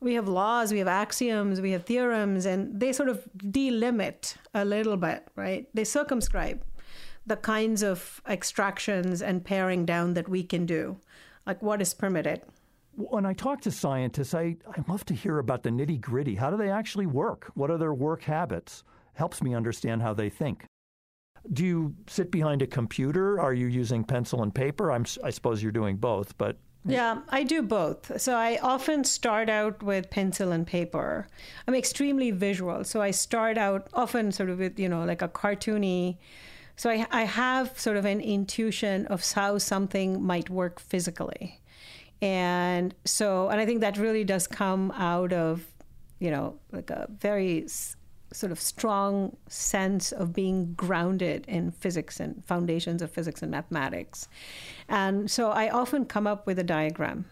We 0.00 0.14
have 0.14 0.28
laws, 0.28 0.72
we 0.72 0.78
have 0.78 0.88
axioms, 0.88 1.60
we 1.60 1.72
have 1.72 1.84
theorems, 1.84 2.46
and 2.46 2.78
they 2.80 2.92
sort 2.92 3.08
of 3.08 3.28
delimit 3.36 4.36
a 4.54 4.64
little 4.64 4.96
bit, 4.96 5.26
right? 5.36 5.68
They 5.74 5.84
circumscribe 5.84 6.62
the 7.26 7.36
kinds 7.36 7.82
of 7.82 8.22
extractions 8.26 9.20
and 9.20 9.44
paring 9.44 9.84
down 9.84 10.14
that 10.14 10.28
we 10.28 10.42
can 10.42 10.64
do, 10.66 10.96
like 11.46 11.60
what 11.62 11.82
is 11.82 11.92
permitted, 11.94 12.40
When 12.98 13.24
I 13.24 13.32
talk 13.32 13.60
to 13.60 13.70
scientists, 13.70 14.34
I, 14.34 14.56
I 14.66 14.82
love 14.88 15.04
to 15.04 15.14
hear 15.14 15.38
about 15.38 15.62
the 15.62 15.70
nitty 15.70 16.00
gritty. 16.00 16.34
How 16.34 16.50
do 16.50 16.56
they 16.56 16.68
actually 16.68 17.06
work? 17.06 17.52
What 17.54 17.70
are 17.70 17.78
their 17.78 17.94
work 17.94 18.22
habits? 18.22 18.82
Helps 19.12 19.40
me 19.40 19.54
understand 19.54 20.02
how 20.02 20.14
they 20.14 20.28
think. 20.30 20.64
Do 21.52 21.64
you 21.64 21.94
sit 22.06 22.30
behind 22.30 22.62
a 22.62 22.66
computer? 22.66 23.40
Are 23.40 23.54
you 23.54 23.66
using 23.66 24.04
pencil 24.04 24.42
and 24.42 24.54
paper? 24.54 24.92
I'm, 24.92 25.04
I 25.24 25.30
suppose 25.30 25.62
you're 25.62 25.72
doing 25.72 25.96
both, 25.96 26.36
but 26.38 26.56
yeah, 26.84 27.20
I 27.28 27.42
do 27.42 27.62
both. 27.62 28.20
So 28.20 28.34
I 28.34 28.58
often 28.62 29.04
start 29.04 29.50
out 29.50 29.82
with 29.82 30.08
pencil 30.10 30.52
and 30.52 30.66
paper. 30.66 31.26
I'm 31.66 31.74
extremely 31.74 32.30
visual. 32.30 32.84
So 32.84 33.02
I 33.02 33.10
start 33.10 33.58
out 33.58 33.88
often 33.92 34.32
sort 34.32 34.48
of 34.48 34.58
with, 34.58 34.78
you 34.78 34.88
know, 34.88 35.04
like 35.04 35.20
a 35.20 35.28
cartoony. 35.28 36.16
So 36.76 36.88
I, 36.88 37.06
I 37.10 37.24
have 37.24 37.78
sort 37.78 37.96
of 37.96 38.04
an 38.04 38.20
intuition 38.20 39.06
of 39.06 39.30
how 39.32 39.58
something 39.58 40.22
might 40.22 40.48
work 40.48 40.80
physically. 40.80 41.60
And 42.22 42.94
so, 43.04 43.48
and 43.48 43.60
I 43.60 43.66
think 43.66 43.80
that 43.80 43.98
really 43.98 44.24
does 44.24 44.46
come 44.46 44.90
out 44.92 45.32
of, 45.32 45.66
you 46.20 46.30
know, 46.30 46.58
like 46.72 46.90
a 46.90 47.06
very 47.10 47.66
sort 48.32 48.52
of 48.52 48.60
strong 48.60 49.36
sense 49.48 50.12
of 50.12 50.32
being 50.32 50.74
grounded 50.74 51.44
in 51.48 51.70
physics 51.70 52.20
and 52.20 52.44
foundations 52.44 53.02
of 53.02 53.10
physics 53.10 53.42
and 53.42 53.50
mathematics. 53.50 54.28
And 54.88 55.30
so 55.30 55.50
I 55.50 55.70
often 55.70 56.04
come 56.04 56.26
up 56.26 56.46
with 56.46 56.58
a 56.58 56.64
diagram, 56.64 57.24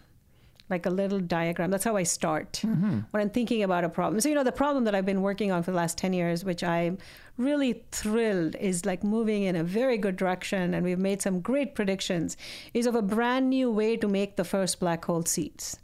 like 0.69 0.85
a 0.85 0.89
little 0.89 1.19
diagram. 1.19 1.69
That's 1.69 1.83
how 1.83 1.95
I 1.95 2.03
start 2.03 2.53
mm-hmm. 2.63 3.01
when 3.11 3.21
I'm 3.21 3.29
thinking 3.29 3.63
about 3.63 3.83
a 3.83 3.89
problem. 3.89 4.19
So, 4.21 4.29
you 4.29 4.35
know, 4.35 4.43
the 4.43 4.51
problem 4.51 4.85
that 4.85 4.95
I've 4.95 5.05
been 5.05 5.21
working 5.21 5.51
on 5.51 5.61
for 5.61 5.71
the 5.71 5.77
last 5.77 5.97
10 5.97 6.13
years, 6.13 6.43
which 6.43 6.63
I'm 6.63 6.97
really 7.37 7.83
thrilled 7.91 8.55
is 8.55 8.85
like 8.85 9.03
moving 9.03 9.43
in 9.43 9.55
a 9.55 9.63
very 9.63 9.97
good 9.97 10.15
direction, 10.15 10.73
and 10.73 10.83
we've 10.83 10.97
made 10.97 11.21
some 11.21 11.41
great 11.41 11.75
predictions, 11.75 12.37
is 12.73 12.87
of 12.87 12.95
a 12.95 13.03
brand 13.03 13.49
new 13.49 13.71
way 13.71 13.97
to 13.97 14.07
make 14.07 14.35
the 14.35 14.43
first 14.43 14.79
black 14.79 15.05
hole 15.05 15.23
seeds 15.23 15.77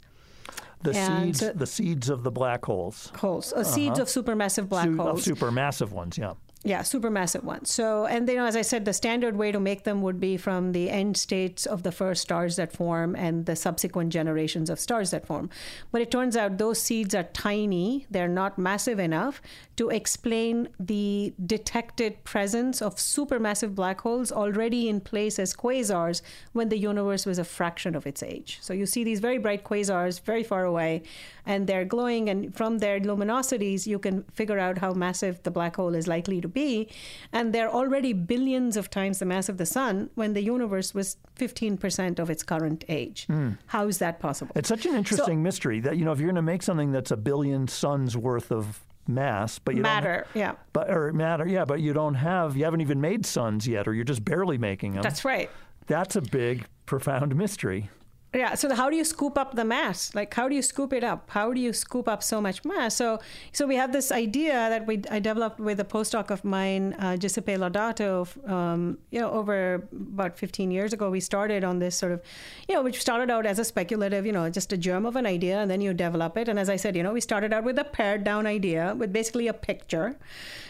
the 0.84 0.96
and 0.96 1.36
seeds, 1.36 1.52
the 1.54 1.66
seeds 1.66 2.08
of 2.08 2.22
the 2.22 2.30
black 2.30 2.64
holes. 2.64 3.10
Holes, 3.16 3.52
uh, 3.52 3.56
uh-huh. 3.56 3.64
seeds 3.64 3.98
of 3.98 4.08
supermassive 4.08 4.68
black 4.68 4.86
Su- 4.86 4.96
holes. 4.96 5.26
Of 5.26 5.36
supermassive 5.36 5.90
ones, 5.90 6.16
yeah. 6.16 6.34
Yeah, 6.66 6.80
supermassive 6.80 7.44
ones. 7.44 7.70
So, 7.70 8.06
and 8.06 8.26
you 8.26 8.36
know, 8.36 8.46
as 8.46 8.56
I 8.56 8.62
said, 8.62 8.86
the 8.86 8.94
standard 8.94 9.36
way 9.36 9.52
to 9.52 9.60
make 9.60 9.84
them 9.84 10.00
would 10.00 10.18
be 10.18 10.38
from 10.38 10.72
the 10.72 10.88
end 10.88 11.18
states 11.18 11.66
of 11.66 11.82
the 11.82 11.92
first 11.92 12.22
stars 12.22 12.56
that 12.56 12.72
form 12.72 13.14
and 13.14 13.44
the 13.44 13.54
subsequent 13.54 14.14
generations 14.14 14.70
of 14.70 14.80
stars 14.80 15.10
that 15.10 15.26
form. 15.26 15.50
But 15.92 16.00
it 16.00 16.10
turns 16.10 16.38
out 16.38 16.56
those 16.56 16.80
seeds 16.80 17.14
are 17.14 17.24
tiny; 17.24 18.06
they're 18.10 18.28
not 18.28 18.56
massive 18.56 18.98
enough 18.98 19.42
to 19.76 19.90
explain 19.90 20.68
the 20.78 21.34
detected 21.44 22.22
presence 22.24 22.80
of 22.80 22.96
supermassive 22.96 23.74
black 23.74 24.00
holes 24.02 24.30
already 24.30 24.88
in 24.88 25.00
place 25.00 25.38
as 25.38 25.54
quasars 25.54 26.22
when 26.52 26.68
the 26.68 26.78
universe 26.78 27.26
was 27.26 27.38
a 27.38 27.44
fraction 27.44 27.94
of 27.94 28.06
its 28.06 28.22
age. 28.22 28.58
So 28.60 28.72
you 28.72 28.86
see 28.86 29.04
these 29.04 29.20
very 29.20 29.38
bright 29.38 29.64
quasars 29.64 30.20
very 30.20 30.42
far 30.42 30.64
away, 30.64 31.02
and 31.44 31.66
they're 31.66 31.84
glowing, 31.84 32.28
and 32.28 32.54
from 32.54 32.78
their 32.78 33.00
luminosities, 33.00 33.86
you 33.86 33.98
can 33.98 34.22
figure 34.32 34.58
out 34.58 34.78
how 34.78 34.92
massive 34.92 35.42
the 35.42 35.50
black 35.50 35.76
hole 35.76 35.94
is 35.94 36.06
likely 36.06 36.40
to 36.40 36.48
be. 36.48 36.88
And 37.32 37.52
they're 37.52 37.70
already 37.70 38.12
billions 38.12 38.76
of 38.76 38.90
times 38.90 39.18
the 39.18 39.26
mass 39.26 39.48
of 39.48 39.58
the 39.58 39.66
sun 39.66 40.10
when 40.14 40.34
the 40.34 40.42
universe 40.42 40.94
was 40.94 41.16
15% 41.36 42.18
of 42.18 42.30
its 42.30 42.42
current 42.42 42.84
age. 42.88 43.26
Mm. 43.28 43.58
How 43.66 43.88
is 43.88 43.98
that 43.98 44.20
possible? 44.20 44.52
It's 44.54 44.68
such 44.68 44.86
an 44.86 44.94
interesting 44.94 45.38
so, 45.38 45.42
mystery 45.42 45.80
that, 45.80 45.96
you 45.96 46.04
know, 46.04 46.12
if 46.12 46.18
you're 46.18 46.28
going 46.28 46.36
to 46.36 46.42
make 46.42 46.62
something 46.62 46.92
that's 46.92 47.10
a 47.10 47.16
billion 47.16 47.66
suns 47.68 48.16
worth 48.16 48.52
of 48.52 48.80
mass, 49.06 49.58
but 49.58 49.74
you 49.74 49.82
matter, 49.82 50.26
don't, 50.32 50.40
yeah, 50.40 50.52
but 50.72 50.90
or 50.90 51.12
matter, 51.12 51.46
yeah, 51.46 51.64
but 51.64 51.80
you 51.80 51.92
don't 51.92 52.14
have, 52.14 52.56
you 52.56 52.64
haven't 52.64 52.80
even 52.80 53.00
made 53.00 53.26
suns 53.26 53.66
yet, 53.66 53.86
or 53.86 53.94
you're 53.94 54.04
just 54.04 54.24
barely 54.24 54.58
making 54.58 54.92
them. 54.94 55.02
That's 55.02 55.24
right. 55.24 55.50
That's 55.86 56.16
a 56.16 56.22
big, 56.22 56.66
profound 56.86 57.34
mystery. 57.36 57.90
Yeah. 58.34 58.54
So 58.56 58.74
how 58.74 58.90
do 58.90 58.96
you 58.96 59.04
scoop 59.04 59.38
up 59.38 59.54
the 59.54 59.64
mass? 59.64 60.12
Like, 60.12 60.34
how 60.34 60.48
do 60.48 60.56
you 60.56 60.62
scoop 60.62 60.92
it 60.92 61.04
up? 61.04 61.30
How 61.30 61.52
do 61.52 61.60
you 61.60 61.72
scoop 61.72 62.08
up 62.08 62.20
so 62.20 62.40
much 62.40 62.64
mass? 62.64 62.96
So, 62.96 63.20
so 63.52 63.64
we 63.64 63.76
have 63.76 63.92
this 63.92 64.10
idea 64.10 64.52
that 64.52 64.86
we 64.88 65.02
I 65.08 65.20
developed 65.20 65.60
with 65.60 65.78
a 65.78 65.84
postdoc 65.84 66.30
of 66.30 66.44
mine, 66.44 66.94
uh, 66.94 67.16
Giuseppe 67.16 67.54
Lodato. 67.54 68.26
Um, 68.50 68.98
you 69.12 69.20
know, 69.20 69.30
over 69.30 69.86
about 69.92 70.36
15 70.36 70.72
years 70.72 70.92
ago, 70.92 71.10
we 71.10 71.20
started 71.20 71.62
on 71.62 71.78
this 71.78 71.94
sort 71.94 72.10
of, 72.10 72.22
you 72.68 72.74
know, 72.74 72.82
which 72.82 73.00
started 73.00 73.30
out 73.30 73.46
as 73.46 73.60
a 73.60 73.64
speculative, 73.64 74.26
you 74.26 74.32
know, 74.32 74.50
just 74.50 74.72
a 74.72 74.76
germ 74.76 75.06
of 75.06 75.14
an 75.14 75.26
idea, 75.26 75.60
and 75.60 75.70
then 75.70 75.80
you 75.80 75.94
develop 75.94 76.36
it. 76.36 76.48
And 76.48 76.58
as 76.58 76.68
I 76.68 76.74
said, 76.74 76.96
you 76.96 77.04
know, 77.04 77.12
we 77.12 77.20
started 77.20 77.52
out 77.52 77.62
with 77.62 77.78
a 77.78 77.84
pared 77.84 78.24
down 78.24 78.48
idea 78.48 78.94
with 78.98 79.12
basically 79.12 79.46
a 79.46 79.54
picture. 79.54 80.18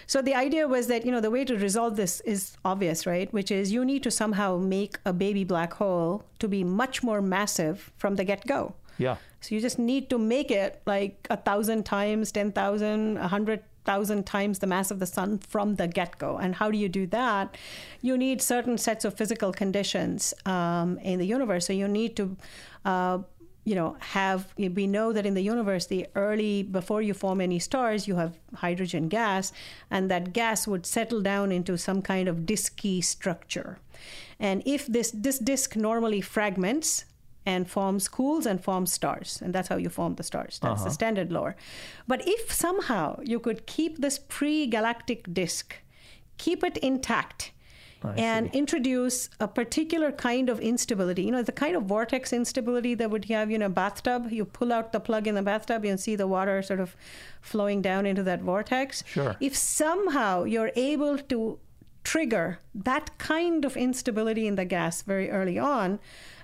So 0.07 0.23
the 0.23 0.35
idea 0.35 0.69
was 0.69 0.87
that, 0.89 1.05
you 1.05 1.13
know, 1.13 1.21
the 1.21 1.31
way 1.31 1.45
to 1.45 1.57
resolve 1.57 1.97
this 1.97 2.21
is 2.21 2.57
obvious, 2.65 3.07
right? 3.07 3.33
Which 3.33 3.51
is 3.51 3.73
you 3.73 3.85
need 3.85 4.03
to 4.03 4.11
somehow 4.11 4.59
make 4.59 4.99
a 5.05 5.13
baby 5.13 5.45
black 5.45 5.75
hole 5.75 6.25
to 6.39 6.49
be 6.49 6.65
much 6.65 7.03
more 7.03 7.23
massive 7.23 7.93
from 7.97 8.17
the 8.17 8.25
get 8.25 8.47
go. 8.47 8.75
Yeah. 8.99 9.17
So 9.41 9.55
you 9.55 9.61
just 9.61 9.79
need 9.79 10.09
to 10.11 10.19
make 10.19 10.51
it 10.51 10.81
like 10.87 11.27
a 11.31 11.37
thousand 11.37 11.85
times, 11.85 12.33
10,000, 12.33 13.17
a 13.19 13.29
hundred 13.29 13.63
thousand 13.85 14.25
times 14.25 14.59
the 14.61 14.67
mass 14.67 14.91
of 14.91 14.99
the 14.99 15.07
sun 15.07 15.39
from 15.39 15.77
the 15.77 15.87
get 15.87 16.19
go. 16.19 16.39
And 16.39 16.55
how 16.55 16.71
do 16.71 16.79
you 16.79 16.89
do 16.89 17.07
that? 17.09 17.57
You 18.01 18.17
need 18.17 18.41
certain 18.41 18.79
sets 18.79 19.05
of 19.05 19.15
physical 19.15 19.53
conditions 19.53 20.35
um, 20.47 20.99
in 20.99 21.19
the 21.19 21.27
universe. 21.27 21.67
So 21.67 21.73
you 21.73 21.87
need 21.87 22.17
to 22.17 22.37
uh, 22.85 23.19
you 23.65 23.75
know 23.75 23.97
have 24.01 24.53
we 24.57 24.87
know 24.87 25.13
that 25.13 25.27
in 25.27 25.35
the 25.35 25.43
universe 25.43 25.87
the 25.87 26.07
early 26.15 26.63
before 26.63 27.03
you 27.03 27.15
form 27.15 27.41
any 27.41 27.59
stars 27.59 28.07
you 28.07 28.17
have 28.17 28.39
hydrogen 28.57 29.09
gas 29.09 29.53
and 29.91 30.11
that 30.11 30.33
gas 30.33 30.67
would 30.67 30.85
settle 30.87 31.21
down 31.21 31.51
into 31.51 31.77
some 31.77 32.03
kind 32.03 32.29
of 32.29 32.39
disky 32.39 33.03
structure. 33.03 33.79
And 34.39 34.63
if 34.67 34.87
this 34.87 35.11
this 35.11 35.39
disk 35.39 35.77
normally 35.77 36.21
fragments 36.21 37.07
and 37.47 37.69
forms 37.69 38.09
cools 38.09 38.47
and 38.47 38.63
forms 38.63 38.93
stars 38.93 39.41
and 39.43 39.55
that's 39.55 39.69
how 39.69 39.77
you 39.77 39.91
form 39.91 40.15
the 40.15 40.23
stars. 40.23 40.59
That's 40.63 40.81
uh-huh. 40.81 40.85
the 40.85 40.91
standard 40.91 41.33
lore. 41.33 41.57
But 42.07 42.23
if 42.27 42.53
somehow 42.53 43.21
you 43.23 43.39
could 43.39 43.67
keep 43.67 43.99
this 43.99 44.19
pre-galactic 44.19 45.33
disk 45.33 45.77
keep 46.39 46.65
it 46.65 46.77
intact 46.79 47.53
and 48.17 48.51
see. 48.51 48.59
introduce 48.59 49.31
a 49.41 49.49
particular 49.49 50.13
kind 50.13 50.49
of 50.49 50.61
instability. 50.61 51.23
You 51.23 51.33
know, 51.33 51.43
the 51.43 51.53
kind 51.53 51.77
of 51.77 51.85
vortex 51.85 52.33
instability 52.33 52.95
that 52.95 53.11
would 53.11 53.27
have, 53.27 53.51
you 53.51 53.59
know, 53.59 53.67
a 53.67 53.71
bathtub. 53.71 54.31
You 54.31 54.45
pull 54.45 54.73
out 54.73 54.93
the 54.93 55.01
plug 55.01 55.27
in 55.27 55.35
the 55.35 55.43
bathtub, 55.43 55.85
you 55.85 55.97
see 55.97 56.17
the 56.17 56.27
water 56.27 56.63
sort 56.63 56.81
of 56.81 56.97
flowing 57.41 57.83
down 57.83 58.07
into 58.07 58.23
that 58.25 58.43
vortex. 58.43 59.05
Sure. 59.07 59.37
If 59.41 59.57
somehow 59.57 60.45
you're 60.45 60.73
able 60.77 61.19
to 61.19 61.59
trigger 62.05 62.59
that 62.75 63.17
kind 63.19 63.65
of 63.65 63.77
instability 63.77 64.47
in 64.47 64.57
the 64.57 64.65
gas 64.65 65.03
very 65.03 65.31
early 65.31 65.59
on, 65.59 65.99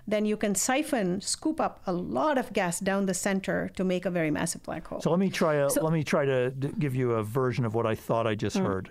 then 0.07 0.25
you 0.25 0.37
can 0.37 0.55
siphon, 0.55 1.21
scoop 1.21 1.61
up 1.61 1.81
a 1.87 1.93
lot 1.93 2.39
of 2.39 2.53
gas 2.53 2.81
down 2.81 3.07
the 3.07 3.15
center 3.15 3.71
to 3.77 3.85
make 3.85 4.05
a 4.05 4.11
very 4.11 4.31
massive 4.31 4.63
black 4.63 4.87
hole. 4.87 5.01
So 5.01 5.11
let 5.11 5.21
me 5.21 5.31
try 5.31 5.55
a, 5.55 5.71
so, 5.71 5.83
let 5.83 5.93
me 5.93 6.03
try 6.03 6.25
to 6.25 6.53
give 6.79 6.95
you 6.95 7.13
a 7.13 7.23
version 7.23 7.65
of 7.65 7.75
what 7.75 7.87
I 7.87 7.95
thought 7.95 8.27
I 8.27 8.35
just 8.35 8.57
mm. 8.57 8.67
heard 8.67 8.91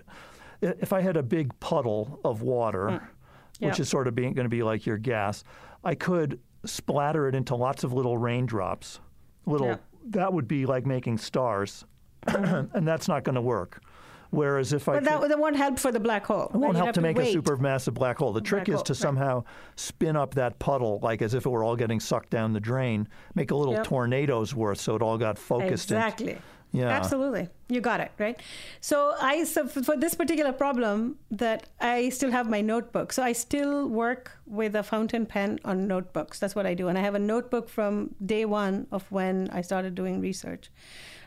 if 0.60 0.92
I 0.92 1.00
had 1.00 1.16
a 1.16 1.22
big 1.22 1.58
puddle 1.60 2.20
of 2.24 2.42
water, 2.42 2.86
mm. 3.60 3.66
which 3.66 3.80
is 3.80 3.88
sort 3.88 4.08
of 4.08 4.14
going 4.14 4.34
to 4.34 4.48
be 4.48 4.62
like 4.62 4.86
your 4.86 4.98
gas, 4.98 5.44
I 5.84 5.94
could 5.94 6.40
splatter 6.64 7.28
it 7.28 7.34
into 7.34 7.54
lots 7.54 7.84
of 7.84 7.92
little 7.92 8.18
raindrops. 8.18 9.00
Little 9.46 9.68
yeah. 9.68 9.76
that 10.08 10.32
would 10.32 10.46
be 10.46 10.66
like 10.66 10.86
making 10.86 11.18
stars, 11.18 11.84
and 12.26 12.86
that's 12.86 13.08
not 13.08 13.24
going 13.24 13.36
to 13.36 13.40
work. 13.40 13.82
Whereas 14.30 14.72
if 14.72 14.88
I 14.88 14.94
but 14.94 15.04
that, 15.04 15.28
that 15.28 15.38
won't 15.40 15.56
help 15.56 15.78
for 15.78 15.90
the 15.90 15.98
black 15.98 16.24
hole. 16.24 16.50
It 16.54 16.56
won't 16.56 16.76
help 16.76 16.92
to 16.92 17.00
make 17.00 17.16
wait. 17.16 17.34
a 17.34 17.42
supermassive 17.42 17.94
black 17.94 18.18
hole. 18.18 18.32
The 18.32 18.40
trick 18.40 18.68
is 18.68 18.76
hole, 18.76 18.84
to 18.84 18.92
right. 18.92 19.00
somehow 19.00 19.44
spin 19.74 20.14
up 20.16 20.34
that 20.34 20.58
puddle 20.60 21.00
like 21.02 21.20
as 21.20 21.34
if 21.34 21.46
it 21.46 21.48
were 21.48 21.64
all 21.64 21.74
getting 21.74 21.98
sucked 21.98 22.30
down 22.30 22.52
the 22.52 22.60
drain. 22.60 23.08
Make 23.34 23.50
a 23.50 23.56
little 23.56 23.74
yep. 23.74 23.84
tornado's 23.84 24.54
worth 24.54 24.80
so 24.80 24.94
it 24.94 25.02
all 25.02 25.18
got 25.18 25.36
focused. 25.36 25.90
Exactly. 25.90 26.32
In. 26.32 26.42
Yeah. 26.72 26.88
Absolutely. 26.88 27.48
You 27.68 27.80
got 27.80 28.00
it, 28.00 28.12
right? 28.18 28.40
So 28.80 29.14
I 29.20 29.44
so 29.44 29.66
for 29.66 29.96
this 29.96 30.14
particular 30.14 30.52
problem 30.52 31.18
that 31.30 31.68
I 31.80 32.10
still 32.10 32.30
have 32.30 32.48
my 32.48 32.60
notebook. 32.60 33.12
So 33.12 33.22
I 33.22 33.32
still 33.32 33.88
work 33.88 34.32
with 34.46 34.76
a 34.76 34.82
fountain 34.82 35.26
pen 35.26 35.58
on 35.64 35.88
notebooks. 35.88 36.38
That's 36.38 36.54
what 36.54 36.66
I 36.66 36.74
do. 36.74 36.88
And 36.88 36.96
I 36.96 37.00
have 37.00 37.14
a 37.14 37.18
notebook 37.18 37.68
from 37.68 38.14
day 38.24 38.44
1 38.44 38.86
of 38.92 39.10
when 39.10 39.48
I 39.50 39.62
started 39.62 39.94
doing 39.94 40.20
research 40.20 40.70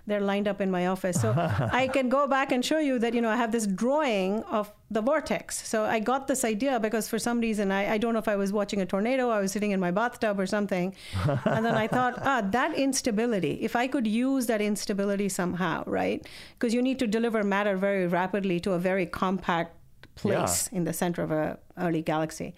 they're 0.05 0.21
lined 0.21 0.47
up 0.47 0.59
in 0.59 0.69
my 0.69 0.87
office. 0.87 1.19
So 1.21 1.33
I 1.71 1.87
can 1.87 2.09
go 2.09 2.27
back 2.27 2.51
and 2.51 2.63
show 2.63 2.79
you 2.79 2.99
that, 2.99 3.13
you 3.13 3.21
know, 3.21 3.29
I 3.29 3.37
have 3.37 3.51
this 3.51 3.65
drawing 3.65 4.43
of 4.43 4.71
the 4.91 5.01
vortex. 5.01 5.65
So 5.67 5.85
I 5.85 5.99
got 5.99 6.27
this 6.27 6.43
idea 6.43 6.79
because 6.79 7.07
for 7.07 7.17
some 7.17 7.39
reason, 7.39 7.71
I, 7.71 7.93
I 7.93 7.97
don't 7.97 8.13
know 8.13 8.19
if 8.19 8.27
I 8.27 8.35
was 8.35 8.51
watching 8.51 8.81
a 8.81 8.85
tornado, 8.85 9.29
I 9.29 9.39
was 9.39 9.51
sitting 9.51 9.71
in 9.71 9.79
my 9.79 9.91
bathtub 9.91 10.39
or 10.39 10.45
something. 10.45 10.93
and 11.45 11.65
then 11.65 11.75
I 11.75 11.87
thought, 11.87 12.15
ah, 12.21 12.41
that 12.51 12.75
instability, 12.75 13.53
if 13.61 13.75
I 13.75 13.87
could 13.87 14.05
use 14.05 14.47
that 14.47 14.61
instability 14.61 15.29
somehow, 15.29 15.83
right? 15.87 16.25
Because 16.59 16.73
you 16.73 16.81
need 16.81 16.99
to 16.99 17.07
deliver 17.07 17.43
matter 17.43 17.77
very 17.77 18.07
rapidly 18.07 18.59
to 18.61 18.73
a 18.73 18.79
very 18.79 19.05
compact 19.05 19.77
place 20.15 20.69
yeah. 20.71 20.77
in 20.77 20.83
the 20.83 20.93
center 20.93 21.23
of 21.23 21.31
a 21.31 21.57
early 21.77 22.01
galaxy. 22.01 22.53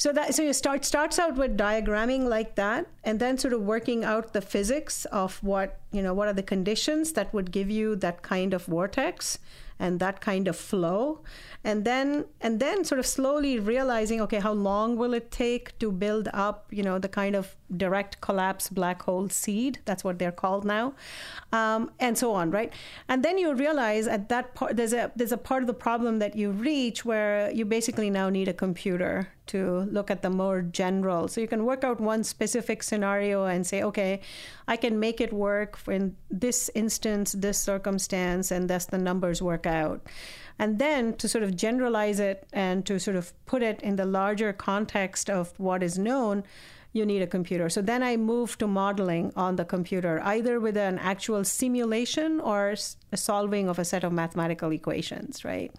So 0.00 0.14
that 0.14 0.34
so 0.34 0.42
you 0.42 0.54
start 0.54 0.86
starts 0.86 1.18
out 1.18 1.36
with 1.36 1.58
diagramming 1.58 2.24
like 2.24 2.54
that, 2.54 2.86
and 3.04 3.20
then 3.20 3.36
sort 3.36 3.52
of 3.52 3.60
working 3.60 4.02
out 4.02 4.32
the 4.32 4.40
physics 4.40 5.04
of 5.12 5.36
what 5.42 5.78
you 5.92 6.00
know 6.00 6.14
what 6.14 6.26
are 6.26 6.32
the 6.32 6.42
conditions 6.42 7.12
that 7.12 7.34
would 7.34 7.52
give 7.52 7.68
you 7.68 7.96
that 7.96 8.22
kind 8.22 8.54
of 8.54 8.64
vortex 8.64 9.38
and 9.78 10.00
that 10.00 10.22
kind 10.22 10.48
of 10.48 10.56
flow 10.56 11.20
and 11.62 11.84
then 11.84 12.24
and 12.40 12.58
then 12.58 12.84
sort 12.84 12.98
of 12.98 13.06
slowly 13.06 13.58
realizing 13.58 14.20
okay 14.20 14.40
how 14.40 14.52
long 14.52 14.96
will 14.96 15.12
it 15.12 15.30
take 15.30 15.78
to 15.78 15.92
build 15.92 16.28
up 16.32 16.66
you 16.70 16.82
know 16.82 16.98
the 16.98 17.08
kind 17.08 17.36
of 17.36 17.56
direct 17.76 18.20
collapse 18.20 18.68
black 18.68 19.02
hole 19.02 19.28
seed? 19.28 19.78
That's 19.84 20.02
what 20.02 20.18
they're 20.18 20.32
called 20.32 20.64
now. 20.64 20.94
Um, 21.52 21.90
and 22.00 22.16
so 22.16 22.32
on 22.32 22.50
right? 22.50 22.72
And 23.08 23.22
then 23.22 23.38
you 23.38 23.54
realize 23.54 24.06
at 24.06 24.28
that 24.30 24.54
part 24.54 24.76
there's 24.76 24.92
a 24.92 25.12
there's 25.16 25.32
a 25.32 25.38
part 25.38 25.62
of 25.62 25.66
the 25.66 25.74
problem 25.74 26.18
that 26.18 26.34
you 26.34 26.50
reach 26.50 27.04
where 27.04 27.50
you 27.52 27.64
basically 27.64 28.10
now 28.10 28.30
need 28.30 28.48
a 28.48 28.54
computer 28.54 29.28
to 29.46 29.80
look 29.90 30.10
at 30.10 30.22
the 30.22 30.30
more 30.30 30.62
general. 30.62 31.28
So 31.28 31.40
you 31.40 31.48
can 31.48 31.64
work 31.64 31.84
out 31.84 32.00
one 32.00 32.24
specific 32.24 32.82
scenario 32.82 33.44
and 33.44 33.66
say 33.66 33.82
okay 33.82 34.20
i 34.68 34.76
can 34.76 34.98
make 34.98 35.20
it 35.20 35.32
work 35.32 35.78
in 35.88 36.16
this 36.30 36.70
instance 36.74 37.32
this 37.32 37.58
circumstance 37.58 38.50
and 38.50 38.68
thus 38.70 38.86
the 38.86 38.98
numbers 38.98 39.42
work 39.42 39.66
out 39.66 40.06
and 40.60 40.78
then 40.78 41.14
to 41.14 41.26
sort 41.26 41.42
of 41.42 41.56
generalize 41.56 42.20
it 42.20 42.46
and 42.52 42.84
to 42.84 43.00
sort 43.00 43.16
of 43.16 43.32
put 43.46 43.62
it 43.62 43.80
in 43.80 43.96
the 43.96 44.04
larger 44.04 44.52
context 44.52 45.30
of 45.30 45.58
what 45.58 45.82
is 45.82 45.98
known 45.98 46.44
you 46.92 47.06
need 47.06 47.22
a 47.22 47.26
computer. 47.26 47.68
So 47.70 47.80
then 47.80 48.02
I 48.02 48.16
moved 48.16 48.58
to 48.58 48.66
modeling 48.66 49.32
on 49.36 49.56
the 49.56 49.64
computer, 49.64 50.20
either 50.22 50.60
with 50.60 50.76
an 50.76 50.98
actual 50.98 51.44
simulation 51.44 52.40
or 52.40 52.74
a 53.12 53.16
solving 53.16 53.68
of 53.68 53.78
a 53.78 53.84
set 53.84 54.04
of 54.04 54.12
mathematical 54.12 54.70
equations, 54.72 55.44
right? 55.44 55.72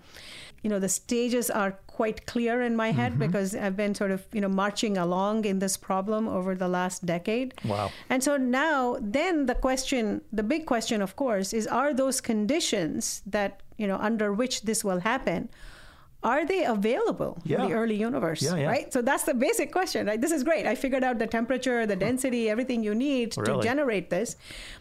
You 0.64 0.70
know, 0.70 0.80
the 0.80 0.90
stages 0.90 1.50
are 1.50 1.72
quite 1.88 2.26
clear 2.26 2.62
in 2.62 2.76
my 2.76 2.92
head 2.92 3.12
mm-hmm. 3.12 3.26
because 3.26 3.56
I've 3.56 3.76
been 3.76 3.94
sort 3.94 4.12
of, 4.12 4.26
you 4.32 4.42
know, 4.42 4.48
marching 4.48 4.98
along 4.98 5.46
in 5.46 5.60
this 5.60 5.76
problem 5.76 6.28
over 6.28 6.56
the 6.56 6.68
last 6.68 7.06
decade. 7.06 7.54
Wow. 7.66 7.92
And 8.10 8.24
so 8.24 8.38
now, 8.38 8.98
then 9.02 9.48
the 9.48 9.56
question, 9.56 10.22
the 10.32 10.44
big 10.44 10.66
question, 10.66 11.02
of 11.02 11.16
course, 11.16 11.52
is 11.52 11.68
are 11.68 11.94
those 11.94 12.22
conditions 12.22 13.22
that, 13.26 13.62
you 13.82 13.88
know, 13.88 13.98
under 13.98 14.32
which 14.32 14.62
this 14.62 14.84
will 14.84 15.00
happen? 15.00 15.50
are 16.24 16.46
they 16.46 16.64
available 16.64 17.40
yeah. 17.44 17.64
in 17.64 17.70
the 17.70 17.76
early 17.76 17.96
universe 17.96 18.42
yeah, 18.42 18.56
yeah. 18.56 18.68
right 18.68 18.94
so 18.94 19.02
that's 19.02 19.24
the 19.24 19.34
basic 19.34 19.72
question 19.72 20.06
right 20.06 20.22
this 20.22 20.32
is 20.32 20.44
great 20.44 20.68
i 20.68 20.76
figured 20.76 21.04
out 21.04 21.18
the 21.18 21.26
temperature 21.26 21.86
the 21.88 21.96
density 21.96 22.50
everything 22.50 22.84
you 22.84 22.94
need 22.94 23.36
really? 23.38 23.54
to 23.54 23.64
generate 23.64 24.10
this 24.10 24.36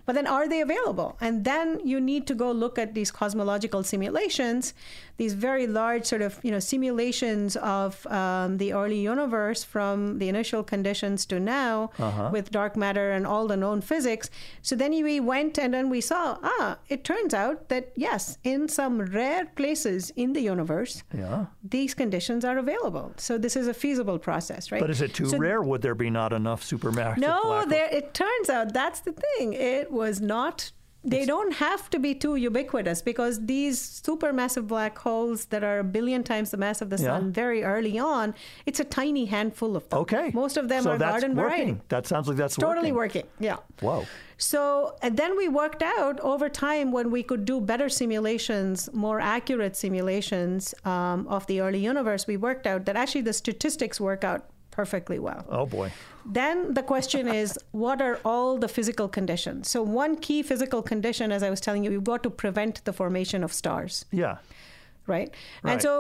but 0.04 0.14
then 0.14 0.26
are 0.26 0.48
they 0.48 0.60
available 0.60 1.16
and 1.20 1.44
then 1.44 1.80
you 1.82 2.00
need 2.00 2.26
to 2.26 2.34
go 2.34 2.52
look 2.52 2.78
at 2.78 2.94
these 2.94 3.10
cosmological 3.10 3.82
simulations 3.82 4.74
these 5.20 5.34
very 5.34 5.66
large 5.66 6.06
sort 6.06 6.22
of 6.22 6.40
you 6.42 6.50
know 6.50 6.58
simulations 6.58 7.54
of 7.56 8.06
um, 8.06 8.56
the 8.56 8.72
early 8.72 8.98
universe 8.98 9.62
from 9.62 10.18
the 10.18 10.30
initial 10.30 10.62
conditions 10.64 11.26
to 11.26 11.38
now 11.38 11.90
uh-huh. 11.98 12.30
with 12.32 12.50
dark 12.50 12.74
matter 12.74 13.12
and 13.12 13.26
all 13.26 13.46
the 13.46 13.58
known 13.64 13.82
physics. 13.82 14.30
So 14.62 14.74
then 14.74 14.92
we 15.10 15.20
went 15.20 15.58
and 15.58 15.74
then 15.74 15.90
we 15.90 16.00
saw 16.00 16.38
ah, 16.42 16.78
it 16.88 17.04
turns 17.04 17.34
out 17.34 17.68
that 17.68 17.92
yes, 17.96 18.38
in 18.44 18.66
some 18.66 18.94
rare 19.02 19.44
places 19.44 20.10
in 20.16 20.32
the 20.32 20.40
universe, 20.40 21.02
yeah. 21.14 21.46
these 21.62 21.92
conditions 21.92 22.42
are 22.42 22.56
available. 22.56 23.12
So 23.18 23.36
this 23.36 23.56
is 23.56 23.68
a 23.68 23.74
feasible 23.74 24.18
process, 24.18 24.72
right? 24.72 24.80
But 24.80 24.88
is 24.88 25.02
it 25.02 25.12
too 25.12 25.26
so, 25.26 25.36
rare? 25.36 25.60
Would 25.60 25.82
there 25.82 25.94
be 25.94 26.08
not 26.08 26.32
enough 26.32 26.62
supermassive? 26.64 27.18
No, 27.18 27.66
there. 27.66 27.90
It 27.94 28.14
turns 28.14 28.48
out 28.48 28.72
that's 28.72 29.00
the 29.00 29.12
thing. 29.12 29.52
It 29.52 29.92
was 29.92 30.22
not 30.22 30.72
they 31.02 31.24
don't 31.24 31.54
have 31.54 31.88
to 31.90 31.98
be 31.98 32.14
too 32.14 32.36
ubiquitous 32.36 33.00
because 33.00 33.46
these 33.46 33.80
supermassive 33.80 34.66
black 34.66 34.98
holes 34.98 35.46
that 35.46 35.64
are 35.64 35.78
a 35.78 35.84
billion 35.84 36.22
times 36.22 36.50
the 36.50 36.58
mass 36.58 36.82
of 36.82 36.90
the 36.90 36.98
sun 36.98 37.26
yeah. 37.26 37.30
very 37.32 37.64
early 37.64 37.98
on, 37.98 38.34
it's 38.66 38.80
a 38.80 38.84
tiny 38.84 39.24
handful 39.24 39.76
of 39.76 39.88
them. 39.88 40.00
Okay. 40.00 40.30
Most 40.34 40.58
of 40.58 40.68
them 40.68 40.82
so 40.82 40.92
are 40.92 40.98
garden 40.98 41.34
working. 41.34 41.58
variety. 41.58 41.80
That 41.88 42.06
sounds 42.06 42.28
like 42.28 42.36
that's 42.36 42.56
totally 42.56 42.92
working. 42.92 43.22
working. 43.22 43.30
Yeah. 43.38 43.56
Whoa. 43.80 44.04
So 44.36 44.96
and 45.02 45.16
then 45.16 45.36
we 45.36 45.48
worked 45.48 45.82
out 45.82 46.20
over 46.20 46.48
time 46.50 46.92
when 46.92 47.10
we 47.10 47.22
could 47.22 47.46
do 47.46 47.60
better 47.60 47.88
simulations, 47.88 48.92
more 48.92 49.20
accurate 49.20 49.76
simulations 49.76 50.74
um, 50.84 51.26
of 51.28 51.46
the 51.46 51.60
early 51.60 51.80
universe. 51.80 52.26
We 52.26 52.36
worked 52.36 52.66
out 52.66 52.84
that 52.84 52.96
actually 52.96 53.22
the 53.22 53.32
statistics 53.32 54.00
work 54.00 54.22
out 54.22 54.50
perfectly 54.80 55.18
well. 55.18 55.42
Oh 55.48 55.66
boy. 55.66 55.88
Then 56.38 56.56
the 56.78 56.84
question 56.92 57.28
is, 57.42 57.48
what 57.84 57.98
are 58.06 58.16
all 58.24 58.50
the 58.64 58.70
physical 58.76 59.08
conditions? 59.18 59.68
So 59.74 59.78
one 59.82 60.12
key 60.26 60.40
physical 60.42 60.82
condition, 60.92 61.26
as 61.36 61.42
I 61.42 61.50
was 61.54 61.60
telling 61.66 61.82
you, 61.84 61.90
you've 61.94 62.10
got 62.14 62.22
to 62.28 62.30
prevent 62.44 62.74
the 62.86 62.94
formation 63.00 63.44
of 63.44 63.52
stars. 63.52 63.94
Yeah. 64.22 64.36
Right? 65.06 65.30
right? 65.62 65.72
And 65.72 65.82
so, 65.82 65.92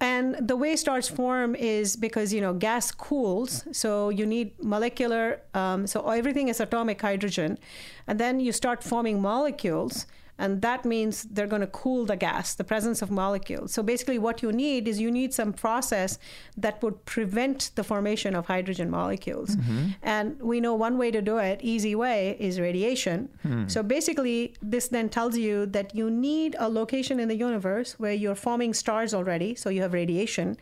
and 0.00 0.26
the 0.50 0.56
way 0.62 0.72
stars 0.76 1.08
form 1.08 1.50
is 1.76 1.96
because 2.06 2.28
you 2.36 2.42
know 2.44 2.52
gas 2.68 2.86
cools, 3.06 3.50
so 3.72 3.90
you 4.18 4.26
need 4.26 4.48
molecular. 4.74 5.24
Um, 5.62 5.86
so 5.92 5.96
everything 6.20 6.48
is 6.52 6.60
atomic 6.60 6.98
hydrogen, 7.00 7.58
and 8.06 8.16
then 8.22 8.34
you 8.46 8.52
start 8.52 8.78
forming 8.92 9.16
molecules 9.32 10.06
and 10.40 10.62
that 10.62 10.86
means 10.86 11.24
they're 11.24 11.46
going 11.46 11.60
to 11.60 11.66
cool 11.68 12.06
the 12.06 12.16
gas, 12.16 12.54
the 12.54 12.64
presence 12.64 13.02
of 13.02 13.10
molecules. 13.10 13.74
So 13.74 13.82
basically, 13.82 14.18
what 14.18 14.42
you 14.42 14.50
need 14.52 14.88
is 14.88 14.98
you 14.98 15.10
need 15.10 15.34
some 15.34 15.52
process 15.52 16.18
that 16.56 16.82
would 16.82 17.04
prevent 17.04 17.70
the 17.74 17.84
formation 17.84 18.34
of 18.34 18.46
hydrogen 18.46 18.88
molecules. 18.90 19.54
Mm-hmm. 19.54 19.88
And 20.02 20.40
we 20.40 20.58
know 20.60 20.74
one 20.74 20.96
way 20.96 21.10
to 21.10 21.20
do 21.20 21.36
it, 21.36 21.60
easy 21.62 21.94
way, 21.94 22.38
is 22.40 22.58
radiation. 22.58 23.28
Hmm. 23.42 23.68
So 23.68 23.82
basically, 23.82 24.54
this 24.62 24.88
then 24.88 25.10
tells 25.10 25.36
you 25.36 25.66
that 25.66 25.94
you 25.94 26.10
need 26.10 26.56
a 26.58 26.70
location 26.70 27.20
in 27.20 27.28
the 27.28 27.36
universe 27.36 27.98
where 27.98 28.14
you're 28.14 28.34
forming 28.34 28.72
stars 28.72 29.12
already, 29.12 29.54
so 29.54 29.68
you 29.68 29.82
have 29.82 29.92
radiation. 29.92 30.56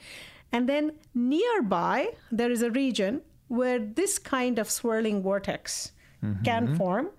And 0.50 0.68
then 0.68 0.92
nearby, 1.14 2.08
there 2.32 2.50
is 2.50 2.62
a 2.62 2.70
region 2.72 3.22
where 3.46 3.78
this 3.78 4.18
kind 4.18 4.58
of 4.58 4.68
swirling 4.68 5.22
vortex 5.22 5.92
mm-hmm. 6.24 6.42
can 6.42 6.74
form. 6.76 7.10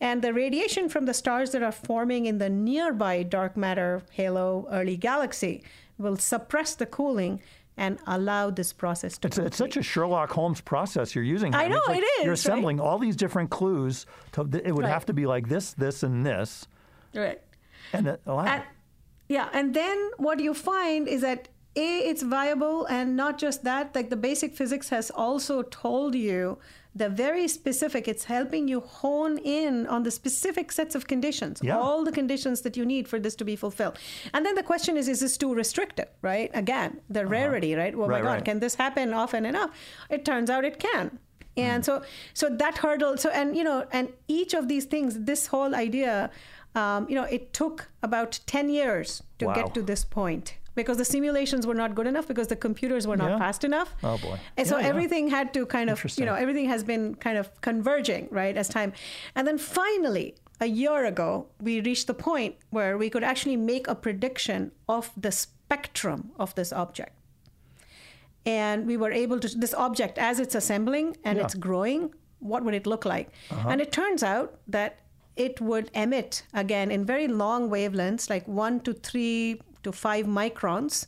And 0.00 0.22
the 0.22 0.32
radiation 0.32 0.88
from 0.88 1.06
the 1.06 1.14
stars 1.14 1.50
that 1.50 1.62
are 1.62 1.72
forming 1.72 2.26
in 2.26 2.38
the 2.38 2.48
nearby 2.48 3.22
dark 3.24 3.56
matter 3.56 4.02
halo 4.10 4.66
early 4.70 4.96
galaxy 4.96 5.62
will 5.98 6.16
suppress 6.16 6.74
the 6.74 6.86
cooling 6.86 7.40
and 7.76 7.98
allow 8.06 8.50
this 8.50 8.72
process 8.72 9.18
to 9.18 9.28
it's, 9.28 9.38
it's, 9.38 9.56
such 9.56 9.76
a 9.76 9.82
Sherlock 9.82 10.30
Holmes 10.30 10.60
process 10.60 11.14
you're 11.14 11.24
using. 11.24 11.52
Here. 11.52 11.62
I 11.62 11.68
know 11.68 11.80
like 11.86 11.98
it 11.98 12.04
is. 12.18 12.24
You're 12.24 12.34
assembling 12.34 12.78
right? 12.78 12.84
all 12.84 12.98
these 12.98 13.14
different 13.14 13.50
clues. 13.50 14.04
To, 14.32 14.40
it 14.42 14.72
would 14.74 14.84
right. 14.84 14.90
have 14.90 15.06
to 15.06 15.12
be 15.12 15.26
like 15.26 15.48
this, 15.48 15.74
this, 15.74 16.02
and 16.02 16.26
this. 16.26 16.66
Right. 17.14 17.40
And 17.92 18.08
it, 18.08 18.20
wow. 18.26 18.44
And, 18.44 18.64
yeah, 19.28 19.48
and 19.52 19.74
then 19.74 20.10
what 20.16 20.40
you 20.40 20.54
find 20.54 21.06
is 21.06 21.20
that 21.22 21.48
a 21.76 21.98
it's 21.98 22.22
viable, 22.22 22.86
and 22.86 23.16
not 23.16 23.38
just 23.38 23.62
that. 23.64 23.94
Like 23.94 24.10
the 24.10 24.16
basic 24.16 24.54
physics 24.54 24.88
has 24.88 25.10
also 25.10 25.62
told 25.62 26.14
you 26.14 26.58
the 26.94 27.08
very 27.08 27.46
specific 27.46 28.08
it's 28.08 28.24
helping 28.24 28.66
you 28.68 28.80
hone 28.80 29.38
in 29.38 29.86
on 29.86 30.02
the 30.02 30.10
specific 30.10 30.72
sets 30.72 30.94
of 30.94 31.06
conditions 31.06 31.60
yeah. 31.62 31.78
all 31.78 32.04
the 32.04 32.12
conditions 32.12 32.62
that 32.62 32.76
you 32.76 32.84
need 32.84 33.06
for 33.06 33.18
this 33.20 33.34
to 33.34 33.44
be 33.44 33.56
fulfilled 33.56 33.98
and 34.32 34.44
then 34.44 34.54
the 34.54 34.62
question 34.62 34.96
is 34.96 35.08
is 35.08 35.20
this 35.20 35.36
too 35.36 35.54
restrictive 35.54 36.08
right 36.22 36.50
again 36.54 37.00
the 37.10 37.20
uh-huh. 37.20 37.28
rarity 37.28 37.74
right 37.74 37.94
oh 37.94 37.98
right, 37.98 38.08
my 38.08 38.20
god 38.20 38.34
right. 38.34 38.44
can 38.44 38.60
this 38.60 38.74
happen 38.74 39.12
often 39.12 39.44
enough 39.44 39.70
it 40.10 40.24
turns 40.24 40.50
out 40.50 40.64
it 40.64 40.78
can 40.78 41.18
and 41.56 41.82
mm. 41.82 41.86
so 41.86 42.02
so 42.34 42.48
that 42.48 42.78
hurdle 42.78 43.16
so 43.16 43.30
and 43.30 43.56
you 43.56 43.64
know 43.64 43.86
and 43.92 44.08
each 44.28 44.54
of 44.54 44.68
these 44.68 44.84
things 44.84 45.20
this 45.24 45.48
whole 45.48 45.74
idea 45.74 46.30
um, 46.74 47.06
you 47.08 47.14
know 47.14 47.24
it 47.24 47.52
took 47.52 47.88
about 48.02 48.40
10 48.46 48.70
years 48.70 49.22
to 49.38 49.46
wow. 49.46 49.54
get 49.54 49.74
to 49.74 49.82
this 49.82 50.04
point 50.04 50.54
because 50.78 50.96
the 51.02 51.04
simulations 51.04 51.66
were 51.66 51.78
not 51.82 51.94
good 51.98 52.06
enough 52.06 52.26
because 52.32 52.48
the 52.54 52.60
computers 52.66 53.06
were 53.10 53.16
not 53.16 53.30
yeah. 53.32 53.38
fast 53.44 53.64
enough. 53.64 53.94
Oh 54.02 54.16
boy! 54.26 54.36
And 54.56 54.66
so 54.66 54.76
everything 54.76 55.24
yeah. 55.26 55.36
had 55.38 55.54
to 55.54 55.66
kind 55.66 55.90
of, 55.90 55.96
you 56.18 56.26
know, 56.28 56.36
everything 56.44 56.66
has 56.74 56.82
been 56.92 57.04
kind 57.26 57.36
of 57.36 57.46
converging, 57.60 58.28
right, 58.30 58.56
as 58.56 58.68
time. 58.68 58.92
And 59.34 59.46
then 59.46 59.58
finally, 59.58 60.28
a 60.60 60.66
year 60.66 61.04
ago, 61.04 61.30
we 61.60 61.80
reached 61.80 62.06
the 62.06 62.14
point 62.14 62.56
where 62.70 62.96
we 63.02 63.10
could 63.10 63.24
actually 63.24 63.56
make 63.56 63.88
a 63.88 63.94
prediction 63.94 64.72
of 64.88 65.10
the 65.16 65.32
spectrum 65.32 66.30
of 66.38 66.54
this 66.54 66.72
object. 66.72 67.14
And 68.46 68.86
we 68.86 68.96
were 68.96 69.12
able 69.12 69.38
to, 69.40 69.48
this 69.64 69.74
object, 69.74 70.16
as 70.16 70.40
it's 70.40 70.54
assembling 70.54 71.16
and 71.24 71.38
yeah. 71.38 71.44
it's 71.44 71.54
growing, 71.54 72.14
what 72.38 72.64
would 72.64 72.74
it 72.74 72.86
look 72.86 73.04
like? 73.04 73.28
Uh-huh. 73.50 73.68
And 73.70 73.80
it 73.80 73.92
turns 73.92 74.22
out 74.22 74.58
that 74.68 75.00
it 75.36 75.60
would 75.60 75.90
emit, 75.94 76.42
again, 76.52 76.90
in 76.90 77.04
very 77.04 77.28
long 77.28 77.70
wavelengths, 77.70 78.28
like 78.30 78.46
one 78.48 78.80
to 78.80 78.92
three 78.92 79.60
to 79.82 79.92
five 79.92 80.26
microns 80.26 81.06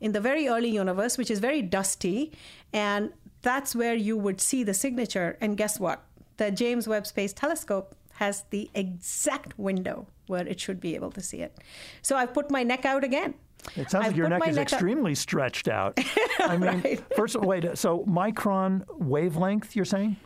in 0.00 0.12
the 0.12 0.20
very 0.20 0.48
early 0.48 0.70
universe, 0.70 1.18
which 1.18 1.30
is 1.30 1.38
very 1.38 1.62
dusty. 1.62 2.32
And 2.72 3.12
that's 3.42 3.74
where 3.74 3.94
you 3.94 4.16
would 4.16 4.40
see 4.40 4.62
the 4.64 4.74
signature. 4.74 5.36
And 5.40 5.56
guess 5.56 5.78
what? 5.78 6.02
The 6.36 6.50
James 6.50 6.88
Webb 6.88 7.06
Space 7.06 7.32
Telescope 7.32 7.94
has 8.14 8.44
the 8.50 8.70
exact 8.74 9.58
window 9.58 10.06
where 10.26 10.46
it 10.46 10.60
should 10.60 10.80
be 10.80 10.94
able 10.94 11.10
to 11.12 11.20
see 11.20 11.38
it. 11.38 11.56
So 12.02 12.16
I've 12.16 12.32
put 12.32 12.50
my 12.50 12.62
neck 12.62 12.84
out 12.84 13.04
again. 13.04 13.34
It 13.76 13.90
sounds 13.90 14.06
I've 14.06 14.12
like 14.12 14.16
your 14.16 14.28
neck 14.28 14.48
is 14.48 14.56
neck 14.56 14.72
extremely 14.72 15.12
out. 15.12 15.16
stretched 15.16 15.68
out. 15.68 15.98
I 16.40 16.56
mean, 16.56 16.80
right. 16.82 17.14
first, 17.16 17.36
wait. 17.36 17.78
So 17.78 18.04
micron 18.08 18.84
wavelength, 18.98 19.76
you're 19.76 19.84
saying? 19.84 20.16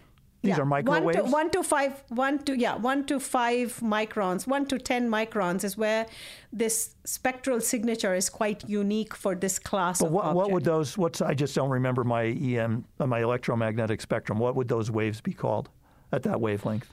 These 0.43 0.51
yeah. 0.57 0.61
are 0.61 0.64
microwaves. 0.64 1.05
One 1.05 1.14
to, 1.14 1.30
one 1.30 1.51
to 1.51 1.62
five, 1.62 2.05
one 2.09 2.39
to 2.45 2.57
yeah, 2.57 2.76
one 2.76 3.05
to 3.07 3.18
five 3.18 3.78
microns, 3.82 4.47
one 4.47 4.66
to 4.66 4.78
ten 4.78 5.09
microns 5.09 5.64
is 5.64 5.76
where 5.76 6.07
this 6.53 6.95
spectral 7.05 7.61
signature 7.61 8.14
is 8.14 8.28
quite 8.28 8.68
unique 8.68 9.14
for 9.14 9.34
this 9.34 9.59
class 9.59 9.99
but 10.01 10.07
of 10.07 10.12
what, 10.12 10.34
what 10.34 10.51
would 10.53 10.64
those? 10.64 10.97
What's 10.97 11.20
I 11.20 11.34
just 11.34 11.55
don't 11.55 11.70
remember 11.70 12.05
my 12.05 12.24
EM, 12.24 12.84
uh, 13.01 13.07
my 13.07 13.20
electromagnetic 13.20 14.01
spectrum. 14.01 14.39
What 14.39 14.55
would 14.57 14.68
those 14.68 14.91
waves 14.91 15.20
be 15.20 15.32
called 15.32 15.70
at 16.12 16.22
that 16.24 16.41
wavelength? 16.41 16.93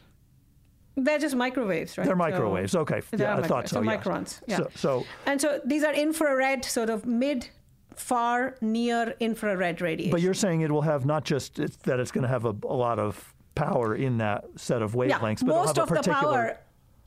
They're 0.95 1.19
just 1.19 1.35
microwaves, 1.35 1.97
right? 1.97 2.05
They're 2.05 2.13
So- 2.13 2.17
microwaves. 2.17 2.75
okay. 2.75 3.01
They 3.11 3.23
Yeah, 3.23 3.37
I 3.37 3.41
thought 3.47 3.67
so. 3.67 3.81
microwaves, 3.81 4.41
yes. 4.45 4.59
microns. 4.59 4.67
Yeah. 4.73 4.75
So, 4.75 5.01
so 5.01 5.05
And 5.25 5.41
so 5.41 5.59
these 5.65 5.83
are 5.83 5.93
infrared, 5.93 6.63
sort 6.65 6.89
of 6.91 7.05
mid, 7.05 7.49
far, 7.95 8.55
near 8.61 9.15
infrared 9.19 9.81
radiation. 9.81 10.11
But 10.11 10.21
you're 10.21 10.35
saying 10.35 10.61
it 10.61 10.71
will 10.71 10.83
have 10.83 11.05
not 11.05 11.23
just 11.23 11.57
it's, 11.57 11.77
that 11.77 11.99
it's 11.99 12.11
going 12.11 12.21
to 12.21 12.27
have 12.27 12.45
a, 12.45 12.55
a 12.63 12.75
lot 12.75 12.99
of 12.99 13.32
power 13.55 13.95
in 13.95 14.17
that 14.17 14.45
set 14.55 14.81
of 14.81 14.93
yeah, 14.95 15.19
wavelengths, 15.19 15.39
but 15.45 15.47
most 15.47 15.71
it'll 15.71 15.85
have 15.87 15.91
of 15.91 15.91
a 15.91 16.01
the 16.01 16.09
particular 16.09 16.33
power. 16.33 16.57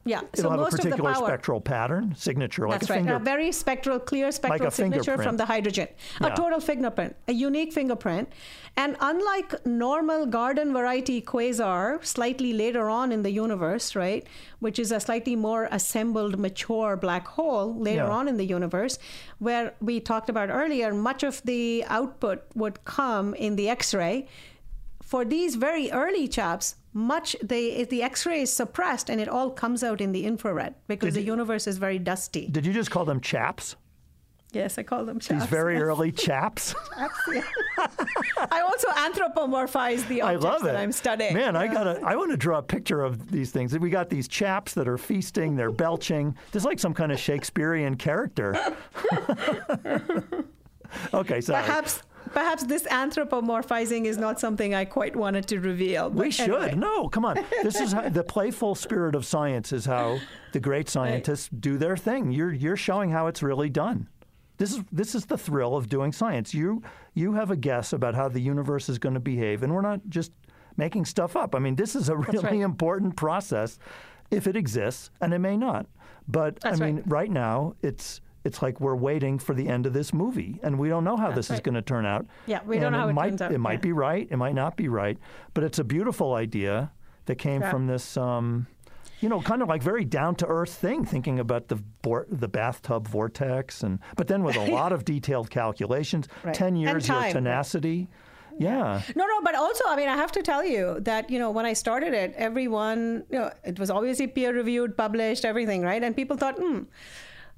Yeah, 0.08 0.20
it'll 0.32 0.42
so 0.44 0.50
have 0.50 0.60
most 0.60 0.74
a 0.74 0.76
particular 0.76 1.10
of 1.10 1.16
the 1.16 1.20
power. 1.20 1.28
spectral 1.30 1.60
pattern 1.60 2.14
signature, 2.16 2.68
like 2.68 2.78
That's 2.78 2.90
a 2.90 2.92
right. 2.92 2.98
finger. 3.00 3.14
A 3.16 3.18
very 3.18 3.50
spectral, 3.50 3.98
clear 3.98 4.30
spectral 4.30 4.68
a 4.68 4.70
signature 4.70 5.18
from 5.18 5.36
the 5.36 5.46
hydrogen. 5.46 5.88
Yeah. 6.20 6.28
A 6.28 6.36
total 6.36 6.60
fingerprint, 6.60 7.16
a 7.26 7.32
unique 7.32 7.72
fingerprint. 7.72 8.28
And 8.76 8.96
unlike 9.00 9.66
normal 9.66 10.26
garden 10.26 10.72
variety 10.72 11.20
quasar, 11.20 12.04
slightly 12.06 12.52
later 12.52 12.88
on 12.88 13.10
in 13.10 13.24
the 13.24 13.32
universe, 13.32 13.96
right, 13.96 14.24
which 14.60 14.78
is 14.78 14.92
a 14.92 15.00
slightly 15.00 15.34
more 15.34 15.66
assembled, 15.72 16.38
mature 16.38 16.96
black 16.96 17.26
hole 17.26 17.74
later 17.74 18.04
Yeah. 18.04 18.10
on 18.10 18.28
in 18.28 18.36
the 18.36 18.46
universe, 18.46 19.00
where 19.40 19.74
we 19.80 19.98
talked 19.98 20.30
about 20.30 20.50
earlier, 20.50 20.94
much 20.94 21.24
of 21.24 21.42
the 21.42 21.84
output 21.88 22.44
would 22.54 22.84
come 22.84 23.34
in 23.34 23.56
the 23.56 23.68
X 23.68 23.92
ray 23.92 24.28
for 25.06 25.24
these 25.24 25.54
very 25.54 25.90
early 25.92 26.28
chaps, 26.28 26.74
much 26.92 27.36
the 27.42 27.84
the 27.84 28.02
X-ray 28.02 28.42
is 28.42 28.52
suppressed 28.52 29.08
and 29.08 29.20
it 29.20 29.28
all 29.28 29.50
comes 29.50 29.84
out 29.84 30.00
in 30.00 30.12
the 30.12 30.26
infrared 30.26 30.74
because 30.88 31.14
the 31.14 31.22
universe 31.22 31.66
is 31.66 31.78
very 31.78 31.98
dusty. 31.98 32.48
Did 32.48 32.66
you 32.66 32.72
just 32.72 32.90
call 32.90 33.04
them 33.04 33.20
chaps? 33.20 33.76
Yes, 34.52 34.78
I 34.78 34.82
call 34.82 35.04
them 35.04 35.20
chaps. 35.20 35.42
These 35.42 35.50
very 35.50 35.74
yes. 35.74 35.82
early 35.82 36.12
chaps. 36.12 36.74
Chaps, 36.96 37.20
yeah. 37.32 37.42
I 38.50 38.60
also 38.62 38.88
anthropomorphize 38.88 40.06
the 40.08 40.22
I 40.22 40.34
objects 40.34 40.44
love 40.44 40.62
it. 40.62 40.66
that 40.66 40.76
I'm 40.76 40.92
studying. 40.92 41.34
Man, 41.34 41.56
I 41.56 41.66
gotta. 41.66 42.00
I 42.02 42.16
want 42.16 42.30
to 42.30 42.36
draw 42.36 42.58
a 42.58 42.62
picture 42.62 43.02
of 43.02 43.30
these 43.30 43.50
things. 43.50 43.78
We 43.78 43.90
got 43.90 44.08
these 44.08 44.28
chaps 44.28 44.72
that 44.74 44.88
are 44.88 44.96
feasting. 44.96 45.56
They're 45.56 45.70
belching. 45.70 46.34
This 46.52 46.62
is 46.62 46.64
like 46.64 46.78
some 46.78 46.94
kind 46.94 47.12
of 47.12 47.18
Shakespearean 47.18 47.96
character. 47.96 48.56
okay, 51.12 51.40
sorry. 51.40 51.62
Perhaps 51.62 52.02
perhaps 52.36 52.64
this 52.64 52.82
anthropomorphizing 52.82 54.04
is 54.04 54.18
not 54.18 54.38
something 54.38 54.74
I 54.74 54.84
quite 54.84 55.16
wanted 55.16 55.46
to 55.48 55.58
reveal. 55.58 56.10
We 56.10 56.30
should. 56.30 56.50
anyway. 56.50 56.74
No, 56.74 57.08
come 57.08 57.24
on. 57.24 57.42
This 57.62 57.80
is 57.80 57.92
how, 57.92 58.10
the 58.10 58.22
playful 58.36 58.74
spirit 58.74 59.14
of 59.14 59.24
science 59.24 59.72
is 59.72 59.86
how 59.86 60.18
the 60.52 60.60
great 60.60 60.90
scientists 60.90 61.48
do 61.48 61.78
their 61.78 61.96
thing. 61.96 62.30
You're 62.30 62.52
you're 62.52 62.76
showing 62.76 63.10
how 63.10 63.28
it's 63.28 63.42
really 63.42 63.70
done. 63.70 64.08
This 64.58 64.72
is 64.72 64.84
this 64.92 65.14
is 65.14 65.24
the 65.24 65.38
thrill 65.38 65.76
of 65.76 65.88
doing 65.88 66.12
science. 66.12 66.52
You 66.52 66.82
you 67.14 67.32
have 67.32 67.50
a 67.50 67.56
guess 67.56 67.94
about 67.94 68.14
how 68.14 68.28
the 68.28 68.40
universe 68.40 68.90
is 68.90 68.98
going 68.98 69.14
to 69.14 69.20
behave, 69.20 69.62
and 69.62 69.74
we're 69.74 69.80
not 69.80 70.00
just 70.10 70.30
making 70.76 71.06
stuff 71.06 71.36
up. 71.36 71.54
I 71.54 71.58
mean, 71.58 71.74
this 71.74 71.96
is 71.96 72.10
a 72.10 72.16
really 72.16 72.58
right. 72.58 72.60
important 72.60 73.16
process, 73.16 73.78
if 74.30 74.46
it 74.46 74.56
exists, 74.56 75.08
and 75.22 75.32
it 75.32 75.38
may 75.38 75.56
not. 75.56 75.86
But 76.28 76.60
That's 76.60 76.82
I 76.82 76.84
mean, 76.84 76.96
right. 76.96 77.04
right 77.06 77.30
now 77.30 77.76
it's. 77.82 78.20
It's 78.46 78.62
like 78.62 78.80
we're 78.80 78.96
waiting 78.96 79.38
for 79.38 79.54
the 79.54 79.68
end 79.68 79.86
of 79.86 79.92
this 79.92 80.14
movie, 80.14 80.60
and 80.62 80.78
we 80.78 80.88
don't 80.88 81.04
know 81.04 81.16
how 81.16 81.30
this 81.32 81.50
is 81.50 81.60
going 81.60 81.74
to 81.74 81.82
turn 81.82 82.06
out. 82.06 82.26
Yeah, 82.46 82.60
we 82.64 82.76
don't 82.76 82.86
And 82.86 82.92
know 82.94 83.00
how 83.00 83.08
it 83.08 83.12
might, 83.12 83.28
turns 83.30 83.42
out, 83.42 83.52
It 83.52 83.58
might 83.58 83.72
yeah. 83.80 83.88
be 83.88 83.92
right. 83.92 84.28
It 84.30 84.36
might 84.36 84.54
not 84.54 84.76
be 84.76 84.88
right. 84.88 85.18
But 85.54 85.64
it's 85.64 85.78
a 85.78 85.84
beautiful 85.84 86.34
idea 86.34 86.92
that 87.26 87.36
came 87.36 87.60
Yeah. 87.60 87.70
from 87.70 87.86
this, 87.88 88.16
um, 88.16 88.66
you 89.20 89.28
know, 89.28 89.40
kind 89.40 89.62
of 89.62 89.68
like 89.68 89.82
very 89.82 90.04
down 90.04 90.34
to 90.36 90.46
earth 90.46 90.74
thing, 90.74 91.04
thinking 91.04 91.38
about 91.40 91.68
the 91.68 91.78
vor- 92.04 92.26
the 92.30 92.48
bathtub 92.48 93.08
vortex, 93.08 93.82
and 93.82 93.98
but 94.16 94.26
then 94.28 94.44
with 94.44 94.56
a 94.56 94.66
lot 94.78 94.92
of 94.92 95.04
detailed 95.04 95.50
calculations. 95.50 96.28
Right. 96.44 96.54
Ten 96.54 96.76
years, 96.76 97.04
of 97.04 97.08
your 97.08 97.18
right. 97.18 97.32
tenacity. 97.32 98.08
Yeah. 98.58 99.02
No, 99.14 99.26
no, 99.26 99.40
but 99.42 99.54
also, 99.54 99.84
I 99.86 99.96
mean, 99.96 100.08
I 100.08 100.16
have 100.16 100.32
to 100.32 100.42
tell 100.42 100.64
you 100.64 100.98
that, 101.00 101.28
you 101.28 101.38
know, 101.38 101.50
when 101.50 101.66
I 101.66 101.74
started 101.74 102.14
it, 102.14 102.32
everyone, 102.38 103.24
you 103.30 103.38
know, 103.38 103.50
it 103.64 103.78
was 103.78 103.90
obviously 103.90 104.28
peer 104.28 104.54
reviewed, 104.54 104.96
published, 104.96 105.44
everything, 105.44 105.82
right? 105.82 106.02
And 106.02 106.16
people 106.16 106.38
thought, 106.38 106.54
hmm, 106.58 106.84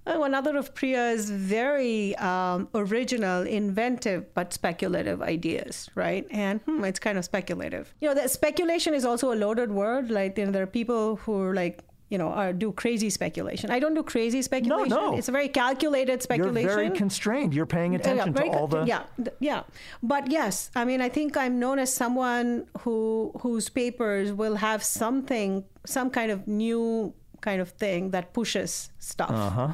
oh, 0.08 0.24
another 0.24 0.56
of 0.56 0.74
Priya's 0.74 1.30
very 1.30 2.16
um, 2.16 2.68
original, 2.74 3.42
inventive, 3.46 4.20
but 4.34 4.52
speculative 4.52 5.22
ideas, 5.22 5.88
right? 5.94 6.26
And 6.30 6.60
hmm, 6.62 6.84
it's 6.84 6.98
kind 6.98 7.16
of 7.18 7.24
speculative. 7.24 7.94
You 8.00 8.08
know, 8.08 8.14
the 8.20 8.28
speculation 8.28 8.94
is 8.94 9.04
also 9.04 9.32
a 9.32 9.36
loaded 9.36 9.70
word. 9.70 10.10
Like, 10.10 10.38
you 10.38 10.46
know, 10.46 10.52
there 10.52 10.62
are 10.62 10.66
people 10.66 11.16
who 11.16 11.40
are 11.42 11.54
like, 11.54 11.82
you 12.10 12.16
know, 12.16 12.30
uh, 12.32 12.52
do 12.52 12.72
crazy 12.72 13.10
speculation. 13.10 13.70
I 13.70 13.78
don't 13.78 13.92
do 13.94 14.02
crazy 14.02 14.40
speculation. 14.40 14.88
no. 14.88 15.10
no. 15.10 15.18
It's 15.18 15.28
a 15.28 15.32
very 15.32 15.48
calculated 15.48 16.22
speculation. 16.22 16.66
You're 16.66 16.74
very 16.84 16.90
constrained. 16.90 17.52
You're 17.52 17.66
paying 17.66 17.94
attention 17.94 18.32
very 18.32 18.48
to 18.48 18.56
all 18.56 18.66
the. 18.66 18.84
yeah 18.86 19.02
yeah 19.40 19.62
but 20.02 20.30
yes 20.30 20.70
i 20.74 20.84
mean 20.86 21.00
i 21.02 21.10
think 21.10 21.36
i'm 21.36 21.58
known 21.58 21.78
as 21.78 21.92
someone 21.92 22.66
who 22.80 23.30
whose 23.42 23.68
papers 23.68 24.32
will 24.32 24.56
have 24.56 24.82
something 24.82 25.64
some 25.84 26.08
kind 26.08 26.30
of 26.32 26.48
new 26.48 27.12
kind 27.42 27.60
of 27.60 27.68
thing 27.84 28.10
that 28.14 28.32
pushes 28.32 28.88
stuff 28.98 29.30
Uh-huh. 29.30 29.68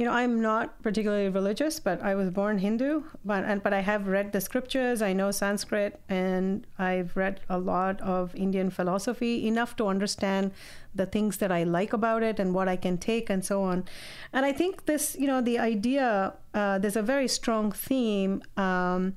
You 0.00 0.06
know 0.06 0.12
i'm 0.12 0.40
not 0.40 0.82
particularly 0.82 1.28
religious 1.28 1.78
but 1.78 2.02
i 2.02 2.14
was 2.14 2.30
born 2.30 2.56
hindu 2.56 3.02
but 3.22 3.44
and 3.44 3.62
but 3.62 3.74
i 3.74 3.80
have 3.80 4.06
read 4.06 4.32
the 4.32 4.40
scriptures 4.40 5.02
i 5.02 5.12
know 5.12 5.30
sanskrit 5.30 6.00
and 6.08 6.66
i've 6.78 7.14
read 7.14 7.38
a 7.50 7.58
lot 7.58 8.00
of 8.00 8.34
indian 8.34 8.70
philosophy 8.70 9.46
enough 9.46 9.76
to 9.76 9.86
understand 9.86 10.50
the 10.94 11.04
things 11.04 11.36
that 11.36 11.52
i 11.52 11.62
like 11.62 11.92
about 11.92 12.22
it 12.22 12.40
and 12.40 12.54
what 12.54 12.66
i 12.66 12.76
can 12.76 12.96
take 12.96 13.28
and 13.28 13.44
so 13.44 13.62
on. 13.62 13.84
And 14.32 14.46
i 14.46 14.52
think 14.52 14.86
this 14.86 15.16
you 15.20 15.26
know 15.26 15.42
the 15.42 15.58
idea 15.58 16.32
uh, 16.54 16.78
there's 16.78 16.96
a 16.96 17.02
very 17.02 17.28
strong 17.28 17.70
theme 17.70 18.42
um, 18.56 19.14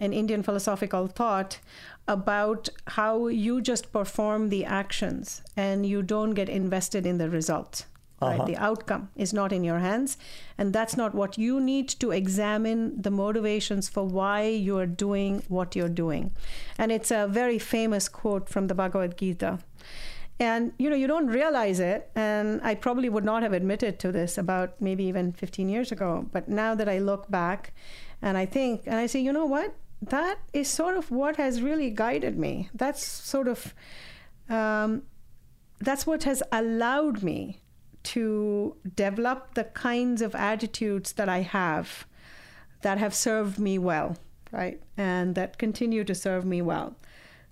in 0.00 0.12
indian 0.12 0.42
philosophical 0.42 1.06
thought 1.06 1.60
about 2.08 2.68
how 2.98 3.28
you 3.28 3.62
just 3.62 3.92
perform 3.92 4.48
the 4.48 4.64
actions 4.64 5.42
and 5.56 5.86
you 5.86 6.02
don't 6.02 6.34
get 6.34 6.48
invested 6.48 7.06
in 7.06 7.18
the 7.18 7.30
result 7.30 7.86
right? 8.20 8.40
Uh-huh. 8.40 8.46
The 8.46 8.56
outcome 8.56 9.10
is 9.16 9.32
not 9.32 9.52
in 9.52 9.64
your 9.64 9.78
hands. 9.78 10.16
And 10.58 10.72
that's 10.72 10.96
not 10.96 11.14
what 11.14 11.38
you 11.38 11.60
need 11.60 11.88
to 12.00 12.10
examine 12.10 13.00
the 13.00 13.10
motivations 13.10 13.88
for 13.88 14.04
why 14.04 14.44
you 14.48 14.78
are 14.78 14.86
doing 14.86 15.42
what 15.48 15.74
you're 15.74 15.88
doing. 15.88 16.32
And 16.78 16.92
it's 16.92 17.10
a 17.10 17.26
very 17.28 17.58
famous 17.58 18.08
quote 18.08 18.48
from 18.48 18.68
the 18.68 18.74
Bhagavad 18.74 19.18
Gita. 19.18 19.58
And 20.40 20.72
you 20.78 20.90
know, 20.90 20.96
you 20.96 21.06
don't 21.06 21.28
realize 21.28 21.78
it, 21.78 22.10
and 22.16 22.60
I 22.64 22.74
probably 22.74 23.08
would 23.08 23.24
not 23.24 23.44
have 23.44 23.52
admitted 23.52 24.00
to 24.00 24.10
this 24.10 24.36
about 24.36 24.80
maybe 24.80 25.04
even 25.04 25.32
15 25.32 25.68
years 25.68 25.92
ago. 25.92 26.28
But 26.32 26.48
now 26.48 26.74
that 26.74 26.88
I 26.88 26.98
look 26.98 27.30
back 27.30 27.72
and 28.20 28.36
I 28.36 28.44
think, 28.44 28.82
and 28.86 28.96
I 28.96 29.06
say, 29.06 29.20
you 29.20 29.32
know 29.32 29.46
what? 29.46 29.76
That 30.02 30.38
is 30.52 30.68
sort 30.68 30.96
of 30.96 31.10
what 31.10 31.36
has 31.36 31.62
really 31.62 31.90
guided 31.90 32.36
me. 32.36 32.68
That's 32.74 33.04
sort 33.04 33.46
of, 33.46 33.74
um, 34.50 35.04
that's 35.78 36.04
what 36.04 36.24
has 36.24 36.42
allowed 36.50 37.22
me 37.22 37.60
to 38.04 38.76
develop 38.96 39.54
the 39.54 39.64
kinds 39.64 40.22
of 40.22 40.34
attitudes 40.34 41.12
that 41.12 41.28
I 41.28 41.40
have 41.40 42.06
that 42.82 42.98
have 42.98 43.14
served 43.14 43.58
me 43.58 43.78
well, 43.78 44.16
right? 44.52 44.80
And 44.96 45.34
that 45.34 45.58
continue 45.58 46.04
to 46.04 46.14
serve 46.14 46.44
me 46.44 46.62
well. 46.62 46.94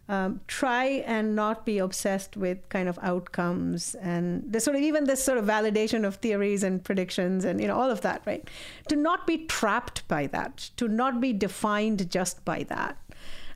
Um, 0.08 0.40
try 0.46 0.84
and 1.06 1.34
not 1.34 1.64
be 1.64 1.78
obsessed 1.78 2.36
with 2.36 2.68
kind 2.68 2.88
of 2.88 2.98
outcomes 3.02 3.94
and 3.94 4.52
the 4.52 4.60
sort 4.60 4.76
of 4.76 4.82
even 4.82 5.04
this 5.04 5.24
sort 5.24 5.38
of 5.38 5.46
validation 5.46 6.04
of 6.04 6.16
theories 6.16 6.62
and 6.64 6.84
predictions 6.84 7.44
and 7.44 7.60
you 7.60 7.68
know 7.68 7.78
all 7.78 7.88
of 7.88 8.00
that 8.00 8.20
right 8.26 8.46
to 8.88 8.96
not 8.96 9.28
be 9.28 9.46
trapped 9.46 10.06
by 10.08 10.26
that 10.26 10.70
to 10.76 10.88
not 10.88 11.20
be 11.20 11.32
defined 11.32 12.10
just 12.10 12.44
by 12.44 12.64
that 12.64 12.98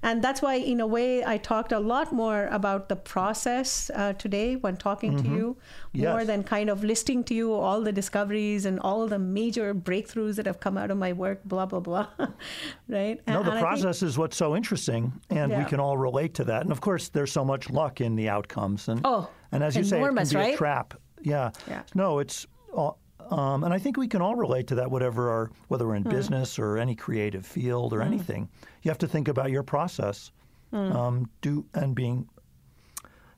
and 0.03 0.23
that's 0.23 0.41
why 0.43 0.55
in 0.55 0.81
a 0.81 0.87
way 0.87 1.25
i 1.25 1.37
talked 1.37 1.73
a 1.73 1.79
lot 1.79 2.13
more 2.13 2.47
about 2.51 2.89
the 2.89 2.97
process 2.97 3.91
uh, 3.95 4.13
today 4.15 4.57
when 4.57 4.77
talking 4.77 5.17
to 5.23 5.29
you 5.29 5.57
more 5.95 6.25
than 6.25 6.43
kind 6.43 6.69
of 6.71 6.85
listing 6.85 7.25
to 7.25 7.35
you 7.35 7.53
all 7.53 7.81
the 7.81 7.93
discoveries 7.93 8.67
and 8.67 8.79
all 8.81 9.07
the 9.07 9.19
major 9.19 9.75
breakthroughs 9.75 10.37
that 10.37 10.47
have 10.47 10.61
come 10.61 10.77
out 10.79 10.91
of 10.91 10.99
my 10.99 11.13
work 11.13 11.41
blah 11.45 11.67
blah 11.67 11.81
blah 11.81 12.07
right 12.89 13.21
No, 13.27 13.39
And- 13.39 13.47
the 13.47 13.51
and 13.51 13.51
I 13.51 13.53
think- 13.53 13.61
process 13.67 14.03
is 14.03 14.19
what's 14.19 14.37
so 14.37 14.55
interesting, 14.57 15.13
and 15.31 15.57
we 15.57 15.65
can 15.65 15.81
all 15.81 15.97
relate 15.97 16.35
to 16.35 16.45
that. 16.45 16.63
And 16.63 16.73
of 16.73 16.81
course, 16.81 17.09
there's 17.09 17.33
so 17.33 17.45
much 17.45 17.71
luck 17.71 18.01
in 18.01 18.17
the 18.17 18.29
outcomes, 18.29 18.89
and 18.89 19.01
Oh, 19.05 19.29
and 19.53 19.63
as 19.65 19.75
you 19.77 19.83
enormous, 19.97 20.31
say, 20.31 20.37
it 20.37 20.39
can 20.39 20.41
be 20.41 20.47
right? 20.49 20.55
a 20.55 20.59
trap. 20.59 20.95
Yeah. 21.23 21.51
Yeah. 21.69 21.83
No, 21.95 22.19
it's. 22.19 22.47
all- 22.73 22.99
Um, 23.29 23.65
and 23.65 23.75
I 23.75 23.79
think 23.81 23.97
we 23.97 24.07
can 24.07 24.23
all 24.23 24.37
relate 24.37 24.69
to 24.69 24.77
that, 24.77 24.89
whatever 24.89 25.31
our, 25.31 25.51
whether 25.67 25.85
we're 25.89 25.97
in 25.97 26.05
Hmm. 26.05 26.11
business 26.11 26.59
or 26.61 26.79
any 26.79 26.95
creative 26.95 27.45
field 27.45 27.93
or 27.93 28.01
anything. 28.01 28.49
You 28.87 28.91
have 28.91 28.99
to 28.99 29.09
think 29.09 29.27
about 29.27 29.51
your 29.51 29.65
process, 29.65 30.31
Hmm. 30.71 30.93
um, 30.93 31.31
do 31.41 31.65
and 31.75 31.93
being, 31.93 32.29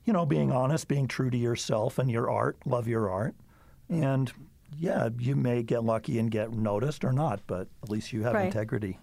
you 0.05 0.13
know, 0.13 0.23
being 0.23 0.51
honest, 0.51 0.87
being 0.87 1.07
true 1.07 1.31
to 1.31 1.37
yourself 1.37 1.97
and 1.97 2.09
your 2.11 2.29
art. 2.29 2.57
Love 2.67 2.87
your 2.87 3.09
art, 3.09 3.33
and 3.89 4.31
yeah, 4.77 5.09
you 5.17 5.35
may 5.35 5.63
get 5.63 5.83
lucky 5.83 6.19
and 6.19 6.29
get 6.29 6.51
noticed 6.53 7.03
or 7.03 7.11
not, 7.11 7.41
but 7.47 7.67
at 7.81 7.89
least 7.89 8.13
you 8.13 8.21
have 8.21 8.35
Right. 8.35 8.45
integrity. 8.45 8.99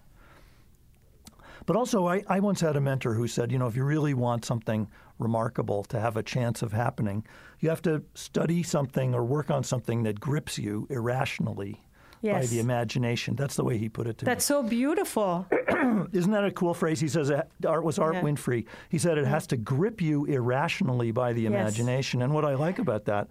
But 1.66 1.74
also, 1.74 2.06
I, 2.06 2.22
I 2.28 2.38
once 2.38 2.60
had 2.60 2.76
a 2.76 2.80
mentor 2.80 3.14
who 3.14 3.26
said, 3.26 3.50
you 3.50 3.58
know, 3.58 3.66
if 3.66 3.74
you 3.74 3.82
really 3.82 4.14
want 4.14 4.44
something 4.44 4.88
remarkable 5.18 5.82
to 5.82 5.98
have 5.98 6.16
a 6.16 6.22
chance 6.22 6.62
of 6.62 6.72
happening, 6.72 7.26
you 7.58 7.70
have 7.70 7.82
to 7.82 8.04
study 8.14 8.62
something 8.62 9.16
or 9.16 9.24
work 9.24 9.50
on 9.50 9.64
something 9.64 10.04
that 10.04 10.20
grips 10.20 10.58
you 10.58 10.86
irrationally. 10.90 11.82
By 12.34 12.46
the 12.46 12.58
imagination. 12.60 13.36
That's 13.36 13.56
the 13.56 13.64
way 13.64 13.78
he 13.78 13.88
put 13.88 14.06
it 14.06 14.18
to 14.18 14.24
That's 14.24 14.44
so 14.44 14.62
beautiful. 14.62 15.46
Isn't 16.12 16.32
that 16.32 16.44
a 16.44 16.50
cool 16.50 16.74
phrase? 16.74 17.00
He 17.00 17.08
says 17.08 17.30
art 17.66 17.84
was 17.84 17.98
Art 17.98 18.14
Yeah. 18.14 18.22
Winfree. 18.22 18.66
He 18.88 18.98
said 18.98 19.18
it 19.18 19.26
has 19.26 19.46
to 19.48 19.56
grip 19.56 20.00
you 20.00 20.24
irrationally 20.26 21.10
by 21.12 21.32
the 21.32 21.42
Yes. 21.42 21.50
imagination. 21.52 22.22
And 22.22 22.32
what 22.34 22.44
I 22.44 22.54
like 22.54 22.78
about 22.78 23.04
that, 23.06 23.28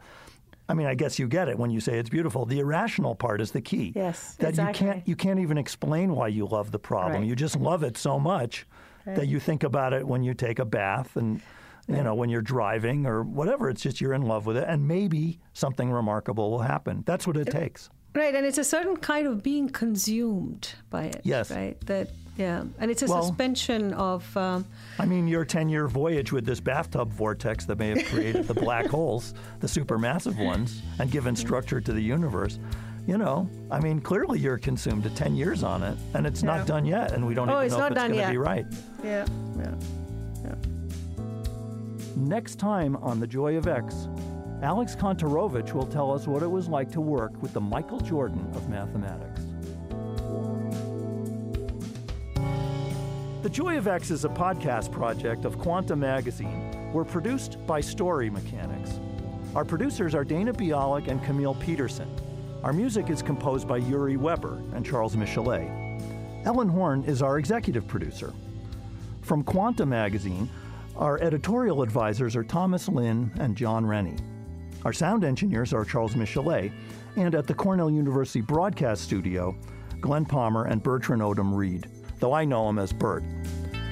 I 0.67 0.73
mean, 0.73 0.87
I 0.87 0.95
guess 0.95 1.19
you 1.19 1.27
get 1.27 1.47
it 1.47 1.59
when 1.59 1.69
you 1.69 1.79
say 1.79 1.99
it's 1.99 2.09
beautiful. 2.09 2.45
The 2.45 2.59
irrational 2.59 3.13
part 3.15 3.39
is 3.41 3.51
the 3.51 3.61
key. 3.61 3.93
Yes, 3.95 4.35
that 4.35 4.57
you 4.57 4.67
can't 4.73 5.07
you 5.07 5.15
can't 5.15 5.39
even 5.39 5.57
explain 5.57 6.15
why 6.15 6.27
you 6.29 6.47
love 6.47 6.71
the 6.71 6.79
problem. 6.79 7.21
Right. 7.21 7.25
You 7.27 7.35
just 7.35 7.55
love 7.55 7.83
it 7.83 7.97
so 7.97 8.19
much 8.19 8.65
that 9.05 9.27
you 9.27 9.39
think 9.39 9.63
about 9.63 9.93
it 9.93 10.07
when 10.07 10.23
you 10.23 10.33
take 10.33 10.57
a 10.57 10.65
bath 10.65 11.15
and 11.17 11.39
you 11.87 12.01
know 12.01 12.15
when 12.15 12.29
you're 12.31 12.41
driving 12.41 13.05
or 13.05 13.21
whatever. 13.21 13.69
It's 13.69 13.83
just 13.83 14.01
you're 14.01 14.13
in 14.13 14.23
love 14.23 14.47
with 14.47 14.57
it, 14.57 14.65
and 14.67 14.87
maybe 14.87 15.39
something 15.53 15.91
remarkable 15.91 16.49
will 16.49 16.59
happen. 16.63 17.03
That's 17.05 17.27
what 17.27 17.37
it 17.37 17.51
takes. 17.51 17.91
Right, 18.15 18.33
and 18.33 18.45
it's 18.45 18.57
a 18.57 18.63
certain 18.63 18.95
kind 18.97 19.27
of 19.27 19.43
being 19.43 19.67
consumed 19.69 20.69
by 20.89 21.03
it. 21.05 21.21
Yes. 21.23 21.51
Right. 21.51 21.79
That 21.85 22.09
yeah, 22.37 22.63
and 22.79 22.89
it's 22.91 23.01
a 23.01 23.07
Well- 23.07 23.23
suspension 23.23 23.93
of. 23.93 24.35
Um, 24.37 24.65
I 24.99 25.05
mean, 25.05 25.27
your 25.27 25.43
10 25.45 25.67
year 25.69 25.87
voyage 25.87 26.31
with 26.31 26.45
this 26.45 26.59
bathtub 26.61 27.11
vortex 27.11 27.65
that 27.65 27.77
may 27.77 27.89
have 27.89 28.05
created 28.07 28.47
the 28.47 28.53
black 28.53 28.85
holes, 28.97 29.33
the 29.59 29.67
supermassive 29.67 30.43
ones, 30.43 30.81
and 30.99 31.11
given 31.11 31.35
structure 31.35 31.79
to 31.81 31.93
the 31.93 32.01
universe. 32.01 32.57
You 33.07 33.17
know, 33.19 33.47
I 33.69 33.79
mean, 33.81 34.01
clearly 34.01 34.39
you're 34.39 34.57
consumed 34.57 35.03
to 35.03 35.09
10 35.11 35.35
years 35.35 35.61
on 35.63 35.83
it, 35.83 35.95
and 36.15 36.25
it's 36.25 36.41
Yeah. 36.41 36.57
not 36.57 36.67
done 36.67 36.85
yet, 36.85 37.11
and 37.11 37.25
we 37.27 37.33
don't 37.35 37.49
Oh, 37.49 37.55
even 37.57 37.65
it's 37.67 37.77
know 37.77 37.85
if 37.85 37.91
it's 37.91 38.01
going 38.01 38.15
to 38.19 38.29
be 38.31 38.37
right. 38.37 38.65
Yeah, 39.03 39.25
yeah. 39.59 39.75
Yeah. 40.43 40.55
Next 42.15 42.55
time 42.59 42.95
on 42.97 43.19
The 43.19 43.27
Joy 43.27 43.57
of 43.57 43.67
X, 43.67 44.07
Alex 44.61 44.95
Kontorovich 44.95 45.73
will 45.73 45.85
tell 45.85 46.11
us 46.11 46.27
what 46.27 46.41
it 46.41 46.49
was 46.49 46.67
like 46.67 46.91
to 46.91 47.01
work 47.01 47.41
with 47.41 47.53
the 47.53 47.61
Michael 47.61 47.99
Jordan 47.99 48.49
of 48.55 48.69
mathematics. 48.69 49.41
The 53.43 53.49
Joy 53.49 53.77
of 53.77 53.87
X 53.87 54.11
is 54.11 54.25
a 54.25 54.29
podcast 54.29 54.91
project 54.91 55.45
of 55.45 55.59
Quanta 55.59 55.95
Magazine. 55.95 56.91
We're 56.93 57.03
produced 57.03 57.57
by 57.67 57.81
Story 57.81 58.29
Mechanics. 58.29 58.99
Our 59.55 59.65
producers 59.65 60.15
are 60.15 60.23
Dana 60.23 60.53
Bialek 60.53 61.09
and 61.09 61.23
Camille 61.23 61.55
Peterson. 61.55 62.09
Our 62.63 62.73
music 62.73 63.09
is 63.09 63.21
composed 63.21 63.67
by 63.67 63.77
Yuri 63.77 64.17
Weber 64.17 64.63
and 64.73 64.85
Charles 64.85 65.15
Michelet. 65.15 66.45
Ellen 66.45 66.69
Horne 66.69 67.03
is 67.03 67.21
our 67.21 67.37
executive 67.37 67.87
producer. 67.87 68.33
From 69.21 69.43
Quanta 69.43 69.85
Magazine, 69.85 70.49
our 70.95 71.19
editorial 71.21 71.81
advisors 71.83 72.35
are 72.35 72.43
Thomas 72.43 72.87
Lin 72.87 73.31
and 73.39 73.55
John 73.55 73.85
Rennie. 73.85 74.17
Our 74.85 74.93
sound 74.93 75.23
engineers 75.23 75.73
are 75.73 75.83
Charles 75.83 76.13
Michelet, 76.13 76.71
and 77.15 77.33
at 77.33 77.47
the 77.47 77.55
Cornell 77.55 77.89
University 77.89 78.39
Broadcast 78.39 79.01
Studio, 79.01 79.55
Glenn 79.99 80.25
Palmer 80.25 80.65
and 80.65 80.83
Bertrand 80.83 81.23
Odom 81.23 81.55
Reed, 81.55 81.89
though 82.19 82.33
I 82.33 82.45
know 82.45 82.69
him 82.69 82.77
as 82.77 82.93
Bert. 82.93 83.23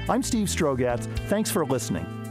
I'm 0.07 0.21
Steve 0.21 0.47
Strogatz. 0.47 1.05
Thanks 1.29 1.49
for 1.49 1.65
listening. 1.65 2.22